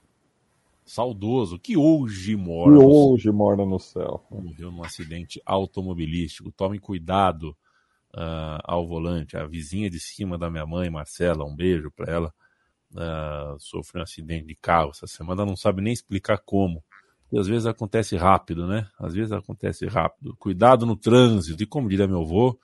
saudoso, 0.92 1.58
que 1.58 1.78
hoje 1.78 2.36
mora. 2.36 2.78
Que 2.78 2.84
hoje 2.84 3.32
mora 3.32 3.66
no 3.66 3.80
céu. 3.80 4.22
Morreu 4.30 4.72
num 4.72 4.84
acidente 4.84 5.42
automobilístico. 5.46 6.52
Tome 6.52 6.80
cuidado 6.80 7.56
uh, 8.16 8.60
ao 8.64 8.88
volante. 8.88 9.38
A 9.38 9.46
vizinha 9.46 9.90
de 9.90 10.00
cima 10.00 10.38
da 10.38 10.50
minha 10.50 10.66
mãe, 10.66 10.90
Marcela, 10.90 11.46
um 11.46 11.56
beijo 11.56 11.92
para 11.92 12.12
ela, 12.12 12.34
uh, 12.94 13.60
sofreu 13.60 14.02
um 14.02 14.04
acidente 14.04 14.48
de 14.48 14.56
carro 14.56 14.92
essa 14.92 15.08
semana. 15.08 15.46
Não 15.46 15.56
sabe 15.56 15.82
nem 15.82 15.94
explicar 15.94 16.38
como. 16.40 16.84
E 17.32 17.38
às 17.38 17.48
vezes 17.48 17.66
acontece 17.66 18.18
rápido, 18.18 18.68
né? 18.68 18.88
Às 19.00 19.14
vezes 19.14 19.32
acontece 19.32 19.86
rápido. 19.86 20.36
Cuidado 20.38 20.86
no 20.86 20.98
trânsito. 20.98 21.64
E 21.64 21.66
como 21.66 21.88
diria 21.88 22.08
meu 22.08 22.22
avô, 22.22 22.60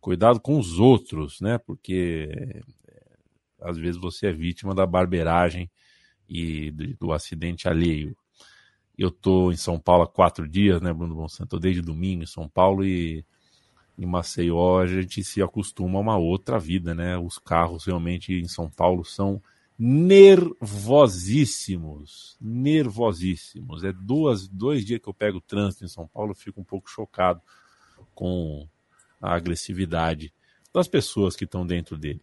cuidado 0.00 0.38
com 0.38 0.58
os 0.58 0.78
outros, 0.78 1.40
né? 1.40 1.56
Porque 1.56 2.28
eh, 2.30 2.60
às 3.60 3.78
vezes 3.78 3.98
você 3.98 4.26
é 4.26 4.32
vítima 4.32 4.74
da 4.74 4.84
barbeiragem 4.84 5.70
e 6.28 6.70
do, 6.98 7.12
acidente 7.12 7.68
alheio. 7.68 8.14
Eu 8.98 9.10
tô 9.10 9.50
em 9.50 9.56
São 9.56 9.78
Paulo 9.80 10.02
há 10.02 10.08
quatro 10.08 10.46
dias, 10.46 10.80
né, 10.82 10.92
Bruno 10.92 11.14
Monsanto? 11.14 11.58
Desde 11.58 11.80
domingo 11.80 12.22
em 12.22 12.26
São 12.26 12.46
Paulo 12.48 12.84
e 12.84 13.24
em 13.98 14.06
Maceió 14.06 14.80
a 14.80 14.86
gente 14.86 15.22
se 15.22 15.42
acostuma 15.42 15.98
a 15.98 16.02
uma 16.02 16.16
outra 16.16 16.58
vida, 16.58 16.94
né? 16.94 17.18
Os 17.18 17.38
carros 17.38 17.84
realmente 17.84 18.32
em 18.32 18.48
São 18.48 18.70
Paulo 18.70 19.04
são 19.04 19.42
nervosíssimos. 19.78 22.38
Nervosíssimos. 22.40 23.84
É 23.84 23.92
duas, 23.92 24.48
dois 24.48 24.84
dias 24.84 25.00
que 25.00 25.08
eu 25.08 25.14
pego 25.14 25.40
trânsito 25.40 25.84
em 25.84 25.88
São 25.88 26.06
Paulo, 26.06 26.34
fico 26.34 26.60
um 26.60 26.64
pouco 26.64 26.88
chocado 26.88 27.40
com 28.14 28.68
a 29.20 29.34
agressividade 29.34 30.32
das 30.72 30.88
pessoas 30.88 31.36
que 31.36 31.44
estão 31.44 31.66
dentro 31.66 31.98
dele. 31.98 32.22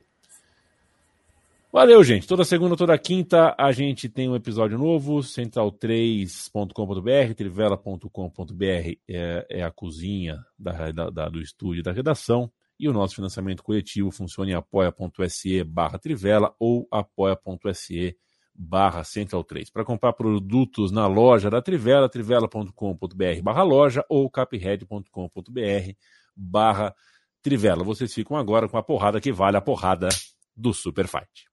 Valeu, 1.72 2.04
gente. 2.04 2.28
Toda 2.28 2.44
segunda, 2.44 2.76
toda 2.76 2.98
quinta 2.98 3.56
a 3.56 3.72
gente 3.72 4.10
tem 4.10 4.28
um 4.28 4.36
episódio 4.36 4.76
novo. 4.76 5.20
Central3.com.br, 5.20 7.34
trivela.com.br 7.36 8.98
é, 9.08 9.46
é, 9.48 9.62
a 9.62 9.70
cozinha 9.70 10.44
da, 10.58 10.92
da, 10.92 11.30
do 11.30 11.40
estúdio 11.40 11.84
da 11.84 11.92
redação. 11.92 12.52
E 12.80 12.90
o 12.90 12.94
nosso 12.94 13.14
financiamento 13.14 13.62
coletivo 13.62 14.10
funciona 14.10 14.50
em 14.50 14.56
apoia.se 14.56 15.64
barra 15.64 16.00
Trivela 16.00 16.56
ou 16.60 16.88
apoia.se 16.90 18.18
barra 18.56 19.04
Central 19.04 19.44
3. 19.44 19.70
Para 19.70 19.86
comprar 19.86 20.14
produtos 20.14 20.92
na 20.92 21.06
loja 21.06 21.52
da 21.52 21.62
Trivela, 21.62 22.10
trivela.com.br 22.10 23.42
barra 23.44 23.62
loja 23.62 24.04
ou 24.10 24.28
capred.com.br 24.28 25.92
barra 26.36 26.96
Trivela. 27.44 27.84
Vocês 27.84 28.12
ficam 28.12 28.36
agora 28.36 28.68
com 28.68 28.78
a 28.78 28.82
porrada 28.82 29.22
que 29.22 29.32
vale 29.32 29.58
a 29.58 29.62
porrada 29.62 30.10
do 30.58 30.74
Super 30.74 31.08
Fight. 31.08 31.48